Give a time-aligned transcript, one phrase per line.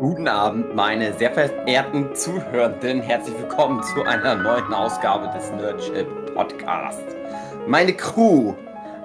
[0.00, 3.02] Guten Abend, meine sehr verehrten Zuhörenden.
[3.02, 7.04] Herzlich willkommen zu einer neuen Ausgabe des Nerdship Podcast.
[7.66, 8.54] Meine Crew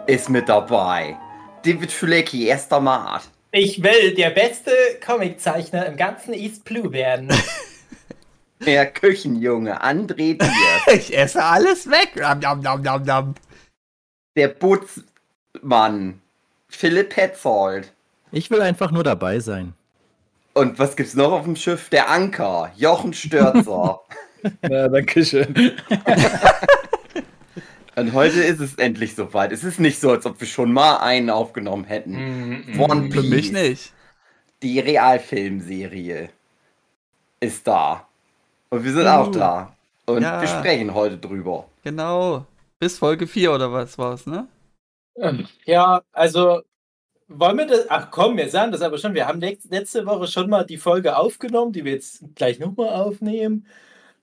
[0.07, 1.17] ist mit dabei.
[1.65, 3.23] David Fulecki, erster Mart.
[3.51, 4.71] Ich will der beste
[5.05, 7.27] Comiczeichner im ganzen East Blue werden.
[8.65, 10.49] Der Küchenjunge, André Diers.
[10.93, 12.15] Ich esse alles weg.
[12.41, 13.35] Nom, nom, nom, nom.
[14.37, 16.21] Der Bootsmann,
[16.69, 17.91] Philipp Petzold.
[18.31, 19.73] Ich will einfach nur dabei sein.
[20.57, 21.89] Und was gibt's noch auf dem Schiff?
[21.89, 24.01] Der Anker, Jochen Störzer.
[24.69, 25.55] Ja, danke schön.
[27.95, 29.51] Und heute ist es endlich soweit.
[29.51, 32.63] Es ist nicht so, als ob wir schon mal einen aufgenommen hätten.
[32.77, 33.93] One Für mich Piece, nicht.
[34.61, 36.29] die Realfilmserie,
[37.39, 38.07] ist da.
[38.69, 39.31] Und wir sind auch Uh.
[39.31, 39.75] da.
[40.05, 40.39] Und Ja.
[40.41, 41.65] wir sprechen heute drüber.
[41.83, 42.45] Genau.
[42.77, 44.47] Bis Folge 4 oder was war's, ne?
[45.65, 46.61] Ja, also
[47.27, 47.89] wollen wir das.
[47.89, 49.13] Ach komm, wir sagen das aber schon.
[49.13, 53.65] Wir haben letzte Woche schon mal die Folge aufgenommen, die wir jetzt gleich nochmal aufnehmen.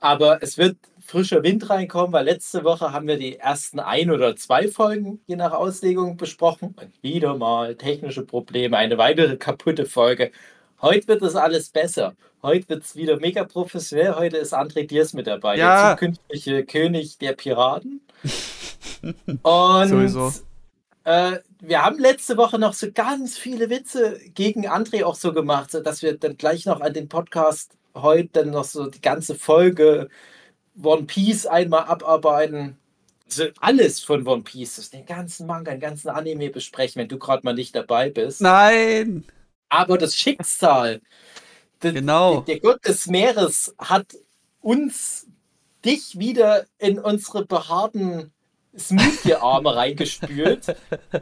[0.00, 4.34] Aber es wird frischer Wind reinkommen, weil letzte Woche haben wir die ersten ein oder
[4.36, 6.75] zwei Folgen je nach Auslegung besprochen.
[6.78, 10.33] Und wieder mal technische Probleme, eine weitere kaputte Folge.
[10.81, 12.14] Heute wird das alles besser.
[12.42, 14.16] Heute wird es wieder mega professionell.
[14.16, 15.94] Heute ist André Diers mit dabei, Ja.
[15.94, 18.00] der zukünftige König der Piraten.
[19.42, 20.33] Und Sowieso.
[21.05, 25.75] Äh, wir haben letzte Woche noch so ganz viele Witze gegen André auch so gemacht,
[25.84, 30.09] dass wir dann gleich noch an den Podcast heute dann noch so die ganze Folge
[30.83, 32.78] One Piece einmal abarbeiten.
[33.27, 37.42] Also alles von One Piece, den ganzen Manga, den ganzen Anime besprechen, wenn du gerade
[37.44, 38.41] mal nicht dabei bist.
[38.41, 39.25] Nein!
[39.69, 41.00] Aber das Schicksal,
[41.83, 42.41] der, Genau.
[42.42, 44.06] der Gott des Meeres hat
[44.61, 45.27] uns,
[45.84, 48.33] dich wieder in unsere behaarten
[48.77, 50.75] Smoothie-Arme reingespült.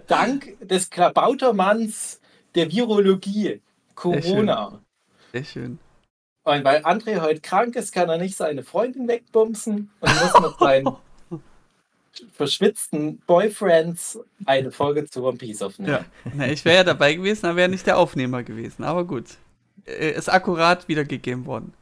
[0.06, 2.20] Dank des Klabautermanns
[2.54, 3.60] der Virologie,
[3.94, 4.80] Corona.
[5.32, 5.78] Sehr schön.
[6.42, 10.58] Und weil André heute krank ist, kann er nicht seine Freundin wegbumsen und muss mit
[10.58, 10.96] seinen
[12.32, 15.92] verschwitzten Boyfriends eine Folge zu One Piece aufnehmen.
[15.92, 16.04] Ja.
[16.34, 18.84] Na, ich wäre ja dabei gewesen, aber wäre nicht der Aufnehmer gewesen.
[18.84, 19.36] Aber gut.
[19.84, 21.72] Ist akkurat wiedergegeben worden.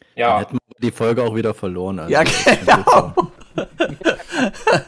[0.00, 1.98] Dann Ja, hätten wir die Folge auch wieder verloren.
[1.98, 2.22] Also Ja,
[2.64, 3.32] genau.
[3.58, 3.66] So.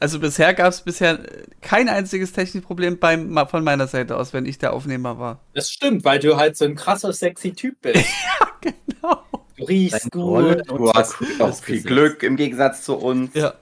[0.00, 1.18] Also bisher gab es bisher
[1.60, 5.40] kein einziges Technikproblem beim, von meiner Seite aus, wenn ich der Aufnehmer war.
[5.54, 8.04] das stimmt, weil du halt so ein krasser, sexy Typ bist.
[8.60, 9.22] Genau.
[9.56, 10.62] Du riechst gut.
[10.68, 13.32] Du hast auch viel Glück im Gegensatz zu uns.
[13.34, 13.54] Ja.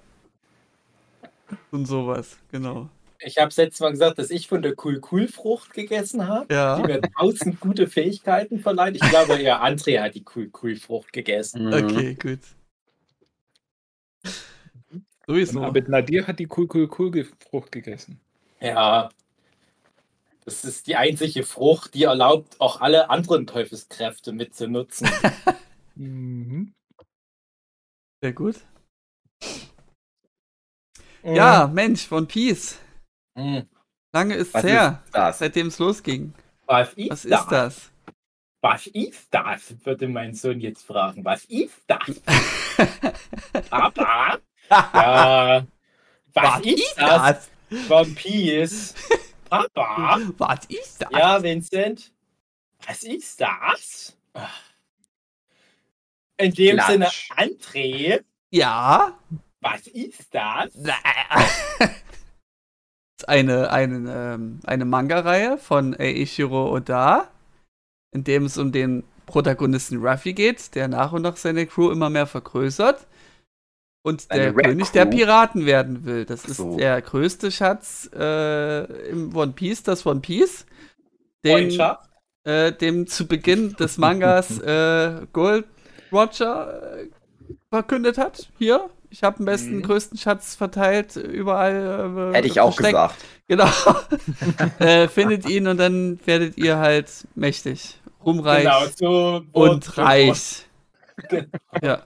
[1.71, 2.89] Und sowas, genau.
[3.21, 6.77] Ich habe letztes Mal gesagt, dass ich von der Cool-Cool-Frucht gegessen habe, Ja.
[6.77, 8.97] die mir tausend gute Fähigkeiten verleiht.
[8.97, 11.67] Ich glaube, ja, André hat die Cool-Cool-Frucht gegessen.
[11.67, 11.73] Mhm.
[11.75, 12.41] Okay, gut.
[15.27, 15.63] Sowieso.
[15.63, 18.21] Aber Nadir hat die cool, cool, cool Frucht gegessen.
[18.61, 19.11] Ja,
[20.47, 25.09] das ist die einzige Frucht, die erlaubt, auch alle anderen Teufelskräfte mitzunutzen.
[25.99, 26.75] Mhm.
[28.23, 28.57] Sehr gut.
[31.23, 32.79] Ja, Mensch, One Piece.
[33.35, 33.67] Mhm.
[34.13, 36.35] Lange ist Was her, ist seitdem es losging.
[36.67, 37.41] Was ist, Was das?
[37.41, 37.91] ist das?
[38.61, 39.87] Was ist das?
[39.87, 41.25] Würde mein Sohn jetzt fragen.
[41.25, 42.21] Was ist das?
[43.71, 44.39] Papa?
[44.71, 45.67] Ja.
[46.35, 47.49] Was, ist das?
[47.89, 48.95] One Piece.
[49.49, 50.19] Papa?
[50.39, 51.09] Was ist das?
[51.13, 52.13] Ja, Vincent.
[52.87, 54.17] Was ist das?
[56.37, 56.91] In dem Klatsch.
[56.91, 59.19] Sinne, André, Ja.
[59.63, 60.71] was ist das?
[60.75, 60.95] Das
[63.19, 67.31] ist eine, eine, ähm, eine Manga-Reihe von Eiichiro Oda,
[68.13, 72.11] in dem es um den Protagonisten Ruffy geht, der nach und nach seine Crew immer
[72.11, 73.07] mehr vergrößert
[74.07, 75.05] und Eine der König der?
[75.07, 76.25] Piraten werden will.
[76.25, 76.77] Das ist so.
[76.77, 80.65] der größte Schatz äh, im One Piece, das One Piece.
[81.45, 81.77] Den,
[82.45, 85.65] äh, dem zu Beginn des Mangas äh, Gold
[86.13, 87.09] Roger äh,
[87.69, 88.49] verkündet hat.
[88.59, 89.83] Hier, ich habe den besten, Mhm.
[89.83, 92.31] größten Schatz verteilt, überall.
[92.33, 93.17] Äh, Hätte ich auch gesagt.
[93.49, 93.69] Genau.
[94.79, 99.43] äh, findet ihn und dann werdet ihr halt mächtig, rumreich Genau, so.
[99.51, 100.69] und reich.
[101.29, 101.47] Genau.
[101.83, 102.03] Ja.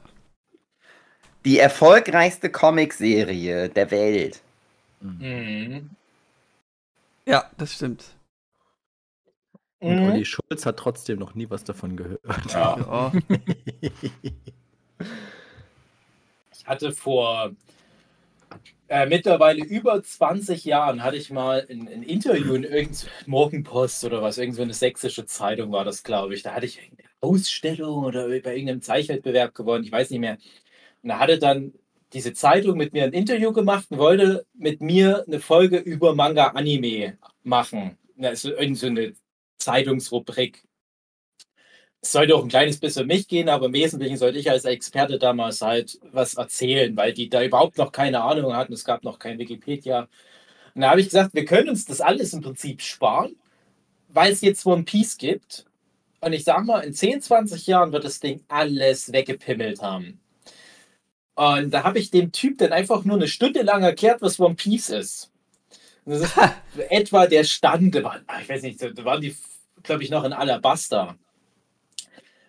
[1.45, 4.41] Die erfolgreichste Comicserie der Welt.
[5.01, 5.91] Mhm.
[7.27, 8.05] ja, das stimmt.
[9.79, 10.05] Und Mhm.
[10.11, 12.21] Olli Schulz hat trotzdem noch nie was davon gehört.
[12.53, 13.13] Ja.
[16.53, 17.53] Ich hatte vor
[18.89, 24.21] äh, mittlerweile über 20 Jahren hatte ich mal ein, ein Interview in irgendeiner Morgenpost oder
[24.23, 26.43] was, irgend so eine sächsische Zeitung war das, glaube ich.
[26.43, 30.39] Da hatte ich irgendeine Ausstellung oder bei irgendeinem Zeichenwettbewerb gewonnen, ich weiß nicht mehr.
[31.03, 31.73] Und da hatte dann
[32.13, 37.19] diese Zeitung mit mir ein Interview gemacht und wollte mit mir eine Folge über Manga-Anime
[37.43, 37.99] machen.
[38.17, 39.15] Das ist so eine
[39.59, 40.65] Zeitungsrubrik.
[42.03, 44.65] es sollte auch ein kleines bisschen um mich gehen, aber im Wesentlichen sollte ich als
[44.65, 48.73] Experte damals halt was erzählen, weil die da überhaupt noch keine Ahnung hatten.
[48.73, 50.09] Es gab noch kein Wikipedia.
[50.75, 53.37] Und da habe ich gesagt, wir können uns das alles im Prinzip sparen,
[54.09, 55.67] weil es jetzt One Piece gibt.
[56.21, 60.21] Und ich sag mal, in 10, 20 Jahren wird das Ding alles weggepimmelt haben.
[61.35, 64.55] Und da habe ich dem Typ dann einfach nur eine Stunde lang erklärt, was One
[64.57, 65.31] Piece ist.
[66.05, 66.35] Und das ist
[66.91, 69.37] etwa der Stand, waren- ich weiß nicht, da waren die,
[69.83, 71.17] glaube ich, noch in Alabasta.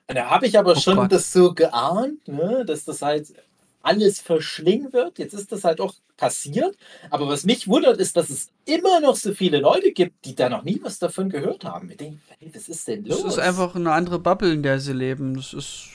[0.08, 1.12] Und da habe ich aber Oh schon Gott.
[1.12, 3.34] das so geahnt, ne, dass das halt
[3.82, 5.18] alles verschlingen wird.
[5.20, 6.76] Jetzt ist das halt auch passiert.
[7.10, 10.50] Aber was mich wundert, ist, dass es immer noch so viele Leute gibt, die da
[10.50, 11.90] noch nie was davon gehört haben.
[11.90, 13.24] Ich denke, hey, was ist denn los?
[13.24, 15.36] Das ist einfach eine andere Bubble, in der sie leben.
[15.36, 15.88] Das ist.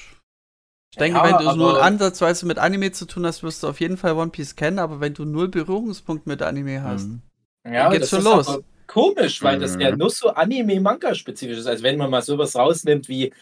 [0.92, 3.68] Ich denke, Ja, wenn du nur aber- ansatzweise mit Anime zu tun hast, wirst du
[3.68, 7.08] auf jeden Fall One Piece kennen, aber wenn du null Berührungspunkt mit Anime hast.
[7.08, 7.22] Mhm.
[7.70, 8.48] Ja, geht's das schon ist los.
[8.48, 9.80] aber Komisch, weil das Mhm.
[9.80, 11.66] ja nur so Anime-Manga-spezifisch ist.
[11.66, 13.32] Also wenn man mal sowas rausnimmt wie,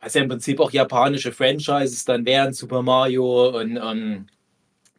[0.00, 4.26] was ja im Prinzip auch japanische Franchises dann wären, Super Mario und, und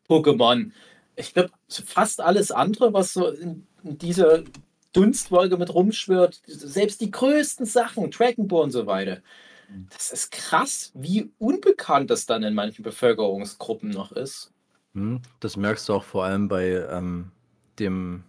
[0.10, 0.72] Pokémon.
[1.16, 4.44] Ich glaube, fast alles andere, was so in, in dieser
[4.92, 9.20] Dunstwolke mit rumschwirrt, selbst die größten Sachen, Dragon Ball und so weiter.
[9.70, 14.52] Das ist krass, wie unbekannt das dann in manchen Bevölkerungsgruppen noch ist.
[14.94, 17.32] Hm, Das merkst du auch vor allem bei ähm,
[17.80, 18.24] dem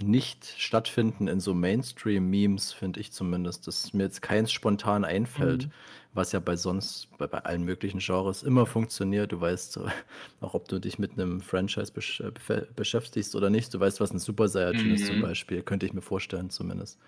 [0.00, 5.72] Nicht-Stattfinden in so Mainstream-Memes, finde ich zumindest, dass mir jetzt keins spontan einfällt, Mhm.
[6.12, 9.30] was ja bei sonst, bei, bei allen möglichen Genres immer funktioniert.
[9.32, 9.78] Du weißt
[10.40, 12.32] auch, ob du dich mit einem Franchise besch äh,
[12.74, 13.72] beschäftigst oder nicht.
[13.72, 15.20] Du weißt, was ein Super Saiyajin ist zum Mhm.
[15.20, 16.98] Beispiel, könnte ich mir vorstellen zumindest.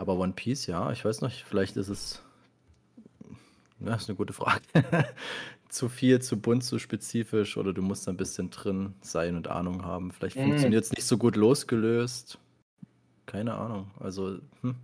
[0.00, 2.22] Aber One Piece, ja, ich weiß nicht, vielleicht ist es.
[3.84, 4.62] Ja, ist eine gute Frage.
[5.68, 9.84] zu viel, zu bunt, zu spezifisch oder du musst ein bisschen drin sein und Ahnung
[9.84, 10.10] haben.
[10.10, 10.44] Vielleicht Mhm.
[10.48, 12.38] funktioniert es nicht so gut losgelöst.
[13.26, 13.90] Keine Ahnung.
[14.00, 14.74] Also, hm.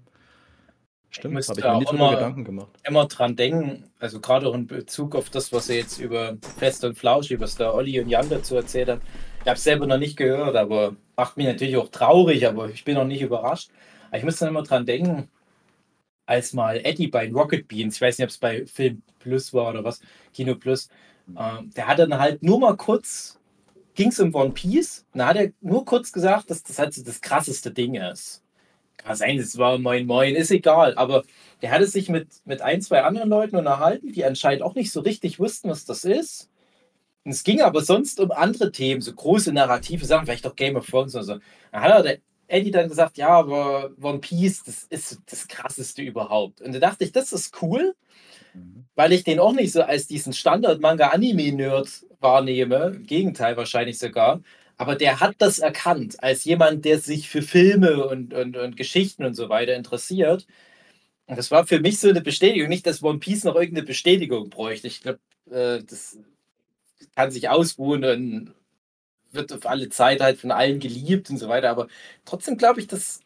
[1.09, 2.69] Stimmt, habe ich mir drüber immer- Gedanken gemacht.
[2.87, 6.85] immer dran denken, also gerade auch in Bezug auf das, was er jetzt über Fest
[6.85, 9.01] und Flauschig, was der Olli und Jan dazu erzählt haben.
[9.41, 12.85] Ich habe es selber noch nicht gehört, aber macht mich natürlich auch traurig, aber ich
[12.85, 13.71] bin noch nicht überrascht.
[14.17, 15.29] Ich muss dann immer dran denken,
[16.27, 19.71] als mal Eddie bei Rocket Beans, ich weiß nicht, ob es bei Film Plus war
[19.71, 20.01] oder was,
[20.35, 20.89] Kino Plus,
[21.39, 23.41] ähm, der hat dann halt nur mal kurz,
[23.95, 26.95] ging es um One Piece, und da hat er nur kurz gesagt, dass das halt
[26.95, 28.43] so das krasseste Ding ist.
[28.97, 31.23] Kann sein, es war Moin Moin, ist egal, aber
[31.63, 35.01] der hatte sich mit, mit ein, zwei anderen Leuten unterhalten, die anscheinend auch nicht so
[35.01, 36.51] richtig wussten, was das ist.
[37.25, 40.77] Und es ging aber sonst um andere Themen, so große narrative Sachen, vielleicht auch Game
[40.77, 41.39] of Thrones oder so.
[41.73, 46.60] Dann hat er Eddie dann gesagt, ja, aber One Piece, das ist das krasseste überhaupt.
[46.60, 47.94] Und da dachte ich, das ist cool,
[48.94, 52.94] weil ich den auch nicht so als diesen Standard-Manga-Anime-Nerd wahrnehme.
[52.96, 54.43] Im Gegenteil wahrscheinlich sogar.
[54.78, 59.25] Aber der hat das erkannt, als jemand, der sich für Filme und, und, und Geschichten
[59.25, 60.46] und so weiter interessiert.
[61.26, 62.69] Und das war für mich so eine Bestätigung.
[62.69, 64.87] Nicht, dass One Piece noch irgendeine Bestätigung bräuchte.
[64.87, 65.20] Ich glaube,
[65.50, 66.19] äh, das
[67.14, 68.54] kann sich ausruhen und
[69.37, 71.71] wird auf alle Zeit halt von allen geliebt und so weiter.
[71.71, 71.88] Aber
[72.25, 73.21] trotzdem glaube ich, dass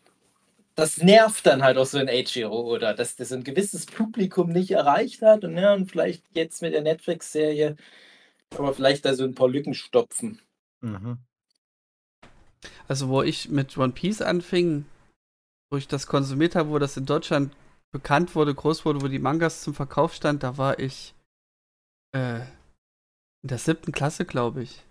[0.74, 4.70] das nervt dann halt auch so ein Eiichiro oder dass das ein gewisses Publikum nicht
[4.70, 5.44] erreicht hat.
[5.44, 7.76] Und ja, und vielleicht jetzt mit der Netflix-Serie
[8.50, 10.40] kann man vielleicht da so ein paar Lücken stopfen.
[10.80, 11.18] Mhm.
[12.88, 14.84] Also, wo ich mit One Piece anfing,
[15.70, 17.54] wo ich das konsumiert habe, wo das in Deutschland
[17.92, 21.14] bekannt wurde, groß wurde, wo die Mangas zum Verkauf stand, da war ich
[22.12, 22.40] äh,
[23.42, 24.84] in der siebten Klasse, glaube ich.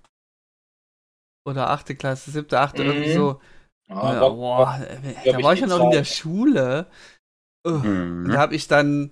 [1.49, 2.89] Oder achte Klasse, siebte, achte, Mhm.
[2.89, 3.41] irgendwie so.
[3.89, 4.79] Ja, Ja, Bock- boah,
[5.25, 6.03] da war ich ja noch in der.
[6.05, 6.85] Schule.
[7.65, 8.29] Mhm.
[8.31, 9.11] da habe ich dann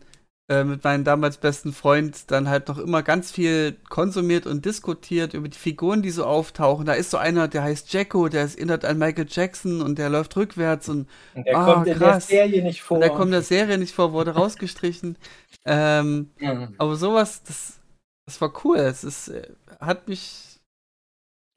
[0.50, 5.34] äh, mit meinem damals besten Freund dann halt noch immer ganz viel konsumiert und diskutiert
[5.34, 6.86] über die Figuren, die so auftauchen.
[6.86, 10.08] Da ist so einer, der heißt Jacko, der ist erinnert an Michael Jackson und der
[10.10, 12.28] läuft rückwärts und, Und der Ah, kommt in krass.
[12.28, 12.96] der Serie nicht vor.
[12.96, 15.18] und der kommt in der Serie nicht vor, wurde rausgestrichen.
[15.66, 16.76] Ähm, Mhm.
[16.78, 17.82] aber sowas, das,
[18.26, 18.78] das war cool.
[18.78, 19.50] Es ist, äh,
[19.82, 20.57] hat mich,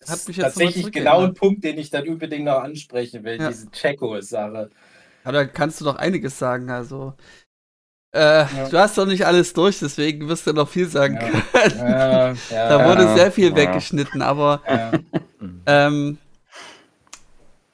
[0.01, 2.63] Das Hat ist mich jetzt nochmal tatsächlich genau ein Punkt, den ich dann unbedingt noch
[2.63, 3.49] ansprechen will, Ja.
[3.49, 4.71] diese Checo-Sache.
[5.25, 6.71] ja, da kannst du doch einiges sagen.
[6.71, 7.13] Also,
[8.13, 11.29] äh, du hast doch nicht alles durch, deswegen wirst du noch viel sagen Ja.
[11.29, 11.79] können.
[11.79, 13.15] Ja, ja, Da wurde Ja.
[13.17, 13.57] sehr viel Ja.
[13.57, 14.93] weggeschnitten, aber ja.
[15.67, 16.19] Ähm,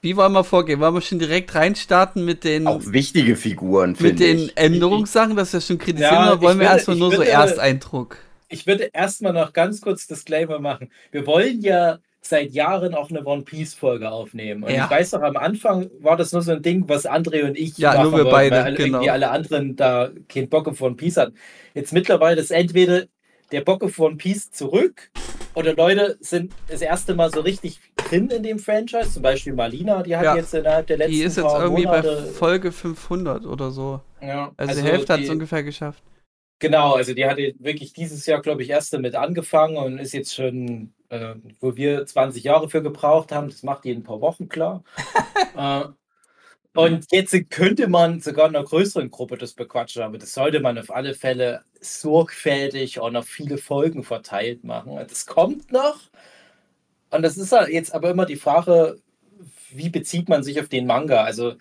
[0.02, 0.78] wie wollen wir vorgehen?
[0.80, 4.56] Wollen wir schon direkt reinstarten mit den, Auch wichtige Figuren, mit den ich.
[4.56, 7.30] Änderungssachen, das ist ja schon kritisieren, Ja, oder wollen wir würde- erstmal nur so würde-
[7.30, 8.18] Ersteindruck?
[8.48, 10.90] Ich würde erstmal noch ganz kurz Disclaimer machen.
[11.10, 14.62] Wir wollen ja seit Jahren auch eine One Piece Folge aufnehmen.
[14.64, 14.84] Und Ja.
[14.84, 17.78] ich weiß noch, am Anfang war das nur so ein Ding, was André und ich
[17.78, 18.98] Ja, nur wir beide, weil alle, genau.
[18.98, 21.34] irgendwie alle anderen da keinen Bock auf One Piece hatten.
[21.74, 23.04] Jetzt mittlerweile ist entweder
[23.52, 25.10] der Bock auf One Piece zurück
[25.54, 29.12] oder Leute sind das erste Mal so richtig drin in dem Franchise.
[29.12, 30.34] Zum Beispiel Malina, die hat Ja.
[30.36, 32.26] jetzt innerhalb der letzten Die ist jetzt irgendwie bei Monate.
[32.26, 34.00] Folge 500 oder so.
[34.20, 36.02] ja, Also, die Hälfte hat es ungefähr geschafft.
[36.58, 40.34] Genau, also die hatte wirklich dieses Jahr, glaube ich, erst damit angefangen und ist jetzt
[40.34, 44.22] schon, äh, wo wir 20 Jahre für gebraucht haben, das macht die in ein paar
[44.22, 44.82] Wochen klar.
[45.56, 45.84] äh,
[46.76, 50.78] und jetzt könnte man sogar in einer größeren Gruppe das bequatschen, aber das sollte man
[50.78, 54.96] auf alle Fälle sorgfältig und auf viele Folgen verteilt machen.
[55.08, 56.00] Das kommt noch.
[57.10, 58.98] Und das ist jetzt aber immer die Frage,
[59.70, 61.24] wie bezieht man sich auf den Manga?
[61.24, 61.54] Also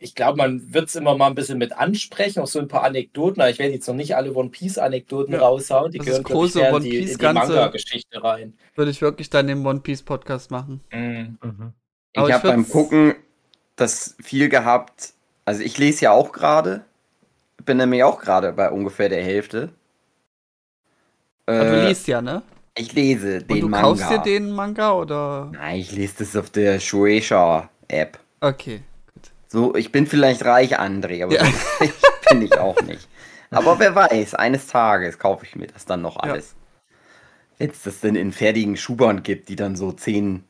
[0.00, 2.68] ich, ich glaube, man wird es immer mal ein bisschen mit ansprechen, auch so ein
[2.68, 3.40] paar Anekdoten.
[3.42, 5.92] Aber ich werde jetzt noch nicht alle One Piece-Anekdoten Ja, raushauen.
[5.92, 8.58] Die das gehören, ich, große in One die, in Piece die Manga-Geschichte rein.
[8.74, 10.80] Würde ich wirklich dann im One Piece Podcast machen.
[10.92, 11.38] Mhm.
[11.42, 11.72] Mhm.
[12.12, 13.14] Ich ich habe beim Gucken
[13.76, 15.14] das viel gehabt.
[15.44, 16.84] Also ich lese ja auch gerade.
[17.64, 19.70] Bin nämlich auch gerade bei ungefähr der Hälfte.
[21.46, 22.42] Aber du Äh, liest ja, ne?
[22.76, 23.82] ich lese Und den du Manga.
[23.82, 25.50] kaufst dir den Manga oder?
[25.52, 28.18] Nein, ich lese das auf der Shueisha-App.
[28.42, 28.82] Okay.
[29.52, 31.42] So, ich bin vielleicht reich, André, aber Ja.
[31.42, 31.90] reich
[32.28, 33.08] bin ich auch nicht.
[33.50, 36.34] Aber wer weiß, eines Tages kaufe ich mir das dann noch Ja.
[36.34, 36.54] alles.
[37.58, 40.44] Wenn es das denn in fertigen Schubern gibt, die dann so 10,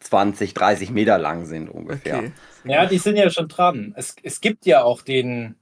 [0.00, 2.18] 20, 30 Meter lang sind ungefähr.
[2.18, 2.32] Okay.
[2.64, 3.94] Ja, die sind ja schon dran.
[3.96, 5.54] Es, es gibt ja auch den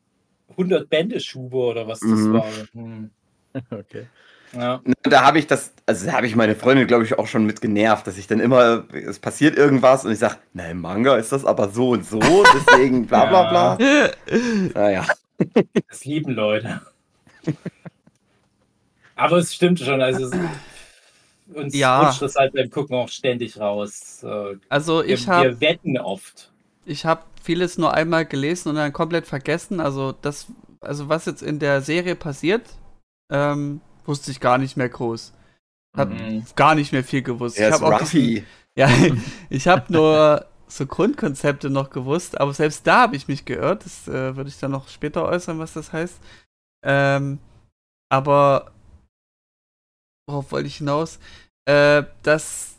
[0.50, 2.32] 100 Bände Schube oder was das Mhm.
[2.32, 2.52] war.
[2.72, 3.10] Hm.
[3.70, 4.06] Okay.
[4.52, 4.80] Ja.
[5.02, 7.60] Da habe ich das, also da habe ich meine Freundin, glaube ich, auch schon mit
[7.60, 11.32] genervt, dass ich dann immer, es passiert irgendwas und ich sage, na im Manga ist
[11.32, 12.18] das aber so und so,
[12.54, 14.16] deswegen bla bla bla.
[14.74, 15.06] Naja.
[15.88, 16.80] Das lieben Leute.
[19.14, 20.32] Aber es stimmt schon, also es,
[21.54, 22.02] uns Ja.
[22.06, 24.24] rutscht das halt beim Gucken auch ständig raus.
[24.68, 26.50] Also Wir, ich habe wir wetten oft.
[26.84, 29.80] ich habe vieles nur einmal gelesen und dann komplett vergessen.
[29.80, 30.46] Also das,
[30.80, 32.62] also was jetzt in der Serie passiert,
[33.30, 35.32] ähm, wusste ich gar nicht mehr groß.
[35.96, 36.44] Hab Mhm.
[36.56, 37.58] gar nicht mehr viel gewusst.
[37.58, 38.44] Er ich ist habe auch Ruffy.
[38.76, 38.88] Ja,
[39.50, 43.84] ich habe nur so Grundkonzepte noch gewusst, aber selbst da habe ich mich geirrt.
[43.84, 46.18] Das äh, würde ich dann noch später äußern, was das heißt.
[46.84, 47.38] Ähm,
[48.10, 48.72] aber
[50.28, 51.18] worauf wollte ich hinaus?
[51.66, 52.76] Äh, dass,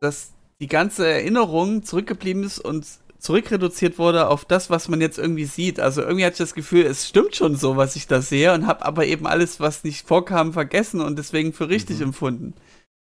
[0.00, 2.86] dass die ganze Erinnerung zurückgeblieben ist und
[3.26, 5.80] zurückreduziert wurde auf das, was man jetzt irgendwie sieht.
[5.80, 8.66] Also irgendwie hatte ich das Gefühl, es stimmt schon so, was ich da sehe und
[8.66, 12.04] habe aber eben alles, was nicht vorkam, vergessen und deswegen für richtig Mhm.
[12.04, 12.54] empfunden.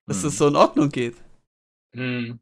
[0.07, 0.23] Dass Mhm.
[0.23, 1.15] das so in Ordnung geht.
[1.93, 2.39] Mhm.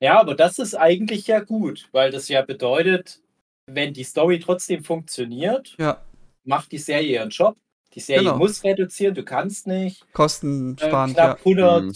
[0.00, 3.20] Ja, aber das ist eigentlich ja gut, weil das ja bedeutet,
[3.66, 6.02] wenn die Story trotzdem funktioniert, Ja.
[6.44, 7.56] macht die Serie ihren Job.
[7.94, 8.38] Die Serie Genau.
[8.38, 10.04] muss reduzieren, du kannst nicht.
[10.12, 11.14] Kosten äh, sparen, ja.
[11.34, 11.92] knapp 100, Mhm.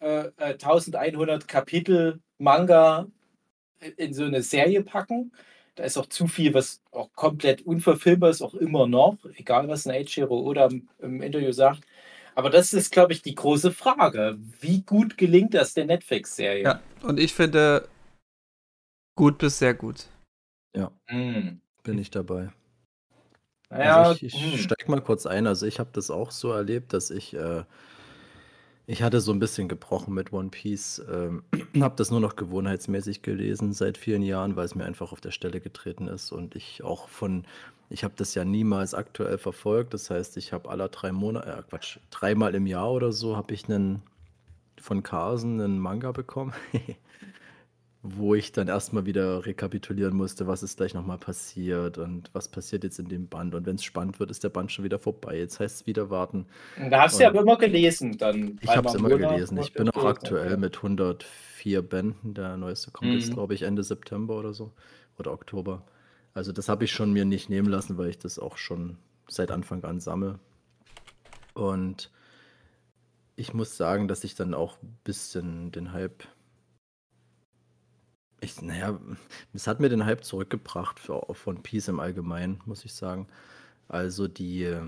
[0.00, 3.06] äh, äh, 1100 Kapitel Manga
[3.96, 5.32] in so eine Serie packen.
[5.74, 9.86] Da ist auch zu viel, was auch komplett unverfilmbar ist, auch immer noch, egal was
[9.86, 10.68] ein Eiichiro oder
[10.98, 11.84] im, Interview sagt.
[12.34, 14.38] Aber das ist, glaube ich, die große Frage.
[14.60, 16.62] Wie gut gelingt das der Netflix-Serie?
[16.62, 17.88] Ja, und ich finde
[19.16, 20.06] gut bis sehr gut.
[21.10, 21.60] Hm.
[21.82, 22.50] Bin ich dabei.
[23.68, 24.58] Naja, also ich, ich hm.
[24.58, 25.46] steig mal kurz ein.
[25.46, 27.64] Also ich habe das auch so erlebt, dass ich äh,
[28.90, 31.00] ich hatte so ein bisschen gebrochen mit One Piece.
[31.08, 31.44] Ähm,
[31.80, 35.30] habe das nur noch gewohnheitsmäßig gelesen seit vielen Jahren, weil es mir einfach auf der
[35.30, 37.44] Stelle getreten ist und ich auch von
[37.92, 39.94] ich habe das ja niemals aktuell verfolgt.
[39.94, 43.52] Das heißt, ich habe alle drei Monate, äh, Quatsch, dreimal im Jahr oder so habe
[43.54, 44.02] ich einen
[44.80, 46.52] von Carson einen Manga bekommen.
[48.02, 52.82] wo ich dann erstmal wieder rekapitulieren musste, was ist gleich nochmal passiert und was passiert
[52.82, 53.54] jetzt in dem Band.
[53.54, 55.36] Und wenn es spannend wird, ist der Band schon wieder vorbei.
[55.36, 56.46] Jetzt heißt es wieder warten.
[56.88, 58.16] Da hast du ja immer gelesen.
[58.16, 59.58] Dann Ich habe es immer gelesen.
[59.58, 62.32] Ich bin auch aktuell mit 104 Bänden.
[62.32, 63.34] Der neueste kommt jetzt, Mhm.
[63.34, 64.72] glaube ich, Ende September oder so.
[65.18, 65.82] Oder Oktober.
[66.32, 68.96] Also das habe ich schon mir nicht nehmen lassen, weil ich das auch schon
[69.28, 70.38] seit Anfang an sammle.
[71.52, 72.10] Und
[73.36, 76.24] ich muss sagen, dass ich dann auch ein bisschen den Hype.
[78.40, 78.98] Ich, naja,
[79.52, 83.28] es hat mir den Hype zurückgebracht für, von Peace im Allgemeinen, muss ich sagen.
[83.88, 84.64] Also die.
[84.64, 84.82] äh,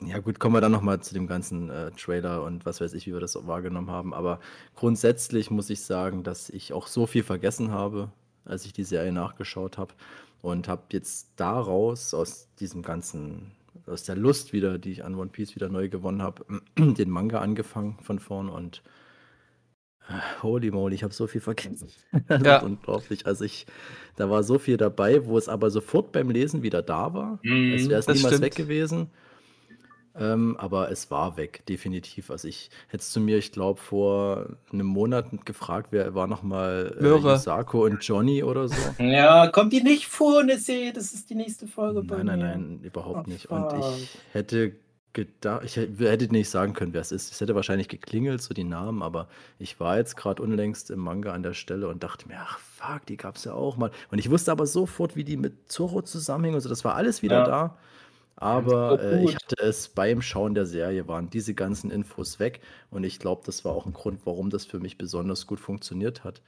[0.00, 3.06] Ja, gut, kommen wir dann nochmal zu dem ganzen äh, Trailer und was weiß ich,
[3.06, 4.12] wie wir das wahrgenommen haben.
[4.12, 4.40] Aber
[4.74, 8.10] grundsätzlich muss ich sagen, dass ich auch so viel vergessen habe,
[8.44, 9.94] als ich die Serie nachgeschaut habe.
[10.40, 13.52] Und habe jetzt daraus, aus diesem ganzen,
[13.86, 16.44] aus der Lust wieder, die ich an One Piece wieder neu gewonnen habe,
[16.78, 18.82] den Manga angefangen von vorn und
[20.42, 21.88] holy moly, ich habe so viel vergessen.
[22.28, 22.56] Das Ja.
[22.58, 23.26] ist unglaublich.
[23.26, 23.66] Also ich,
[24.16, 27.38] da war so viel dabei, wo es aber sofort beim Lesen wieder da war.
[27.42, 28.42] Mhm, Es wäre es niemals stimmt.
[28.42, 29.10] weg gewesen.
[30.14, 32.30] Ähm, aber es war weg, definitiv.
[32.30, 37.06] Also ich hättest du mir, ich glaube, vor einem Monat gefragt, wer war nochmal äh.
[37.06, 38.76] Yusako und Johnny oder so.
[39.02, 40.92] Ja, kommt die nicht vor Serie?
[40.92, 43.50] Das ist die nächste Folge bei Nein, nein, nein, überhaupt Ach, nicht.
[43.50, 44.72] Und ich hätte
[45.12, 47.32] gedacht, ich hätte nicht sagen können, wer es ist.
[47.32, 49.28] Es hätte wahrscheinlich geklingelt, so die Namen, aber
[49.58, 53.06] ich war jetzt gerade unlängst im Manga an der Stelle und dachte mir, ach fuck,
[53.06, 53.90] die gab es ja auch mal.
[54.10, 57.22] Und ich wusste aber sofort, wie die mit Zorro zusammenhängen und so, das war alles
[57.22, 57.42] wieder Ja.
[57.42, 57.78] da.
[58.36, 63.04] Aber äh, ich hatte es beim Schauen der Serie, waren diese ganzen Infos weg und
[63.04, 66.42] ich glaube, das war auch ein Grund, warum das für mich besonders gut funktioniert hat.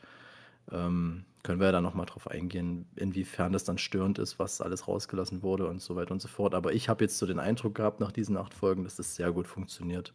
[0.72, 4.88] Ähm, können wir ja dann nochmal drauf eingehen, inwiefern das dann störend ist, was alles
[4.88, 6.54] rausgelassen wurde und so weiter und so fort.
[6.54, 9.30] Aber ich habe jetzt so den Eindruck gehabt nach diesen acht Folgen, dass das sehr
[9.32, 10.14] gut funktioniert.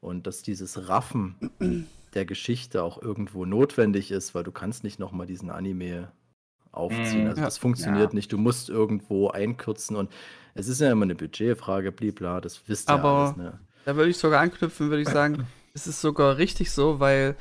[0.00, 1.34] Und dass dieses Raffen
[2.14, 6.12] der Geschichte auch irgendwo notwendig ist, weil du kannst nicht nochmal diesen Anime
[6.70, 7.22] aufziehen.
[7.24, 7.28] Mhm.
[7.30, 7.44] Also Ja.
[7.46, 8.14] das funktioniert Ja.
[8.16, 8.32] nicht.
[8.32, 10.10] Du musst irgendwo einkürzen und
[10.54, 13.36] es ist ja immer eine Budgetfrage, blibla, das wisst ihr Aber- alles.
[13.36, 13.58] Ne?
[13.84, 17.36] Da würde ich sogar anknüpfen, würde ich sagen, es ist sogar richtig so, weil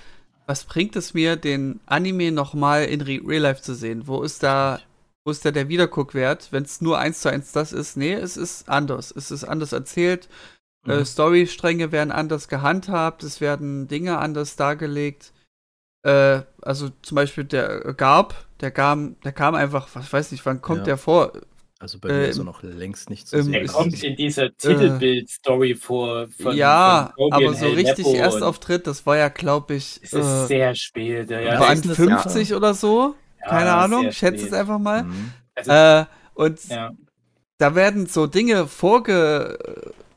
[0.51, 4.05] was bringt es mir, den Anime nochmal in Re Real Life zu sehen?
[4.05, 4.81] Wo ist da,
[5.23, 7.95] wo ist da der Wiederguckwert, wenn es nur eins zu eins das ist?
[7.95, 9.11] Nee, es ist anders.
[9.15, 10.27] Es ist anders erzählt.
[10.85, 11.05] Äh, Mhm.
[11.05, 15.31] Storystränge werden anders gehandhabt, es werden Dinge anders dargelegt.
[16.03, 20.61] Äh, also zum Beispiel der Garb, der kam, der kam einfach, was weiß nicht, wann
[20.61, 20.83] kommt Ja.
[20.83, 21.31] der vor?
[21.81, 23.53] Also bei mir ist er ähm, noch längst nicht zu ähm, sehen.
[23.65, 26.27] Ist- kommt in dieser Titelbild-Story vor.
[26.39, 30.45] Von, ja, von aber so richtig Erstauftritt, das war ja, glaube ich, Es ist äh,
[30.45, 31.29] sehr spät.
[31.31, 33.15] Ja, ja, war das an ist- 50 oder so.
[33.41, 35.03] ja, Keine Ahnung, schätze es einfach mal.
[35.03, 35.31] Mhm.
[35.55, 36.91] Also, Äh, und ja.
[37.57, 39.57] da werden so Dinge vorge,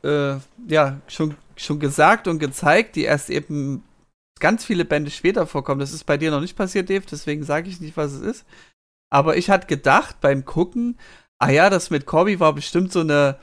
[0.03, 0.35] äh,
[0.71, 3.83] ja, schon, schon gesagt und gezeigt, die erst eben
[4.39, 5.79] ganz viele Bände später vorkommen.
[5.79, 8.45] Das ist bei dir noch nicht passiert, Dave, deswegen sage ich nicht, was es ist.
[9.11, 10.97] Aber ich hatte gedacht beim Gucken,
[11.39, 13.37] ah ja, das mit Corby war bestimmt so eine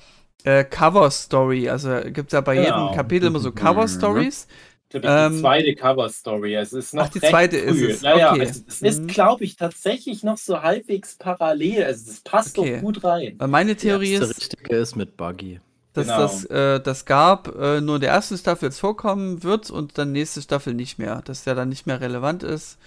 [0.45, 1.69] äh, Cover-Story.
[1.69, 2.85] Also gibt es ja bei Genau.
[2.87, 3.53] jedem Kapitel immer so.
[3.53, 4.47] Cover-Stories.
[4.95, 6.55] Ich glaube, Ähm, die zweite Cover-Story.
[6.57, 7.91] Es ist noch ach, die zweite ist früh.
[7.93, 8.03] es.
[8.03, 8.41] Naja, Okay.
[8.43, 9.07] also es ist, Mhm.
[9.07, 11.85] glaube ich, tatsächlich noch so halbwegs parallel.
[11.85, 12.75] Also das passt Okay.
[12.77, 13.35] doch gut rein.
[13.39, 15.61] Weil meine Theorie ist, erste richtige ist mit Buggy.
[15.95, 16.19] dass Genau.
[16.19, 20.13] das, äh, das Gab äh, nur in der ersten Staffel jetzt vorkommen wird und dann
[20.13, 21.21] nächste Staffel nicht mehr.
[21.25, 22.79] Dass der dann nicht mehr relevant ist.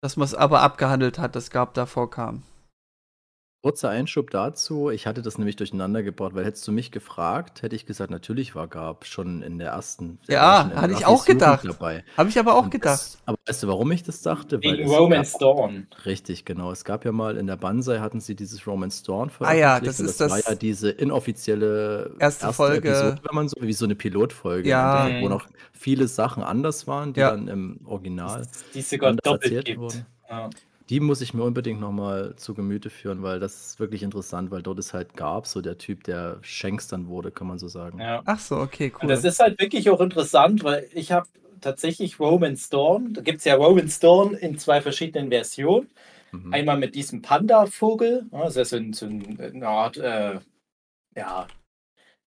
[0.00, 2.42] Dass man es aber abgehandelt hat, das Gab da vorkam.
[3.62, 4.90] Kurzer Einschub dazu.
[4.90, 8.56] Ich hatte das nämlich durcheinander gebaut, weil hättest du mich gefragt, hätte ich gesagt, natürlich
[8.56, 10.18] war Gab schon in der ersten.
[10.28, 11.64] Ja, war schon in hatte ich Ruffys auch gedacht.
[11.64, 12.04] Dabei.
[12.16, 12.94] Habe ich aber auch Und gedacht.
[12.94, 14.60] Das, aber weißt du, warum ich das dachte?
[14.62, 15.86] Wegen es Romance gab- Dawn.
[16.04, 16.72] Richtig, genau.
[16.72, 19.86] Es gab ja mal in der Banzai hatten sie dieses Romance Dawn Ah ja, veröffentlicht
[19.88, 22.88] das und ist das war das- ja diese inoffizielle Erste Folge.
[22.88, 25.06] Episode, wenn man so, wie so eine Pilotfolge, Ja.
[25.08, 27.30] der- wo noch viele Sachen anders waren, die Ja.
[27.30, 28.44] dann im Original
[28.74, 29.78] Die es sogar anders doppelt erzählt gibt.
[29.80, 30.06] wurden.
[30.28, 30.50] Ja.
[30.92, 34.62] Die muss ich mir unbedingt nochmal zu Gemüte führen, weil das ist wirklich interessant, weil
[34.62, 37.98] dort ist halt Gab, so der Typ, der Shanks dann wurde, kann man so sagen.
[37.98, 38.22] Ja.
[38.26, 39.08] Ach so, okay, Und cool.
[39.08, 41.26] das ist halt wirklich auch interessant, weil ich habe
[41.62, 45.88] tatsächlich Romance Dawn, da gibt es ja Romance Dawn in zwei verschiedenen Versionen.
[46.32, 46.52] Mhm.
[46.52, 50.40] Einmal mit diesem Panda-Vogel, ja, das ist so, ein, so ein- eine Art, äh,
[51.16, 51.46] ja,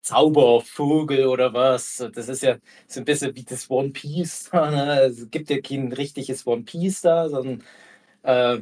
[0.02, 1.98] Zaubervogel oder was.
[2.14, 4.50] Das ist ja so ein bisschen wie das One Piece.
[4.54, 5.02] ne?
[5.04, 7.64] Es gibt ja kein richtiges One Piece da, sondern
[8.24, 8.60] äh,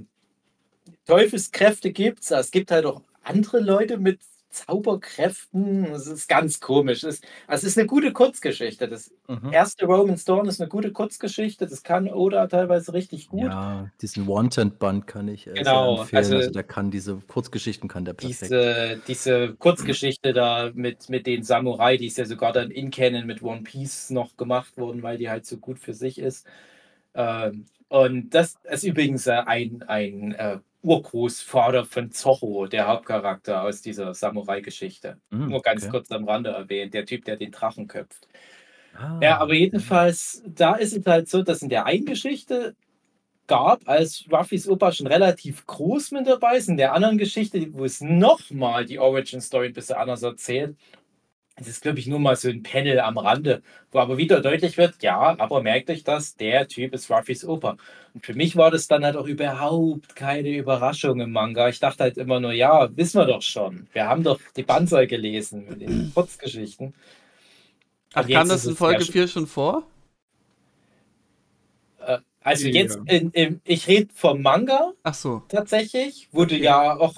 [1.06, 2.32] Teufelskräfte gibt es.
[2.32, 4.19] Es gibt halt auch andere Leute mit
[4.50, 5.86] Zauberkräften.
[5.86, 7.04] Es ist ganz komisch.
[7.04, 8.88] Es, also es ist eine gute Kurzgeschichte.
[8.88, 9.54] Das Mhm.
[9.54, 11.65] erste Romance Dawn ist eine gute Kurzgeschichte.
[11.67, 13.52] Das kann Oda teilweise richtig gut.
[13.52, 16.24] Ja, diesen Wanted-Band kann ich äh, Genau, empfehlen.
[16.24, 18.41] Also, also der kann diese Kurzgeschichten kann der perfekt.
[18.52, 23.26] diese, diese Kurzgeschichte da mit, mit den Samurai, die ist ja sogar dann in Canon
[23.26, 26.45] mit One Piece noch gemacht worden, weil die halt so gut für sich ist.
[27.13, 33.82] Ähm, und das ist übrigens äh, ein, ein äh, Urgroßvater von Zorro, der Hauptcharakter aus
[33.82, 35.19] dieser Samurai-Geschichte.
[35.30, 35.91] Mhm, Nur ganz okay.
[35.91, 38.30] kurz am Rande erwähnt, der Typ, der den Drachen köpft.
[38.93, 42.77] Ah, Ja, aber jedenfalls, da ist es halt so, dass in der einen Geschichte
[43.47, 47.84] gab, als Ruffys Opa schon relativ groß mit dabei ist, in der anderen Geschichte, wo
[47.84, 50.77] es nochmal die Origin Story ein bisschen anders erzählt,
[51.62, 54.78] es ist, glaube ich, nur mal so ein Panel am Rande, wo aber wieder deutlich
[54.78, 57.78] wird, ja, aber merkt euch das, der Typ ist Ruffys Opa.
[58.13, 61.69] Und für mich war das dann halt auch überhaupt keine Überraschung im Manga.
[61.69, 63.88] Ich dachte halt immer nur, ja, wissen wir doch schon.
[63.93, 66.93] Wir haben doch die Banzai gelesen mit den Kurzgeschichten.
[68.13, 69.84] Ach, kam das in es Folge ja schon- 4 schon vor?
[72.43, 72.74] Also Ja.
[72.74, 75.43] jetzt, in, in, ich rede vom Manga Ach so.
[75.47, 77.15] tatsächlich, wurde ja auch.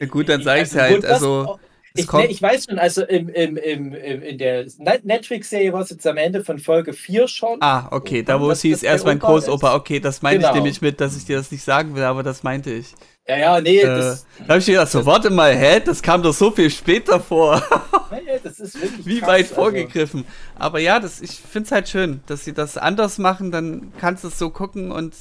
[0.00, 2.64] Ja gut, dann sag ich's halt, wurde das also, auch- es Ich, nee, ich weiß
[2.64, 6.58] schon, also im, im, im, in der Net- Netflix-Serie war es jetzt am Ende von
[6.58, 7.58] Folge 4 schon.
[7.62, 9.74] Ah, okay, da wo es hieß, erst mein Opa Großopa.
[9.76, 10.48] Okay, das meinte Genau.
[10.50, 12.94] ich nämlich mit, dass ich dir das nicht sagen will, aber das meinte ich.
[13.28, 16.20] Ja, ja, nee, Äh, das, da habe ich gedacht, so, warte mal, hä, das kam
[16.24, 17.62] doch so viel später vor.
[18.10, 19.06] nee, das ist wirklich.
[19.06, 20.24] Wie krass, weit also- vorgegriffen.
[20.58, 24.24] Aber ja, das, ich finde es halt schön, dass sie das anders machen, dann kannst
[24.24, 25.14] du es so gucken und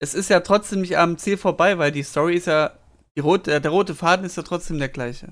[0.00, 2.72] es ist ja trotzdem nicht am Ziel vorbei, weil die Story ist ja,
[3.16, 5.28] die rote, der rote Faden ist ja trotzdem der gleiche.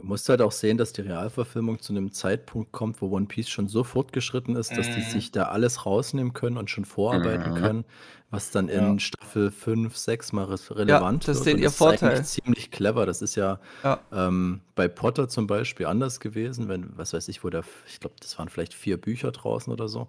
[0.00, 3.50] Du musst halt auch sehen, dass die Realverfilmung zu einem Zeitpunkt kommt, wo One Piece
[3.50, 5.04] schon so fortgeschritten ist, dass die Mhm.
[5.04, 7.54] sich da alles rausnehmen können und schon vorarbeiten Mhm.
[7.58, 7.84] können,
[8.30, 8.78] was dann Ja.
[8.78, 12.24] in Staffel 5, 6 mal re- relevant das ist Und ihr das ist eigentlich Vorteil.
[12.24, 13.04] ziemlich clever.
[13.04, 14.00] Das ist ja Ja.
[14.10, 18.16] ähm, bei Potter zum Beispiel anders gewesen, wenn, was weiß ich, wo der, ich glaube,
[18.20, 20.08] das waren vielleicht vier Bücher draußen oder so.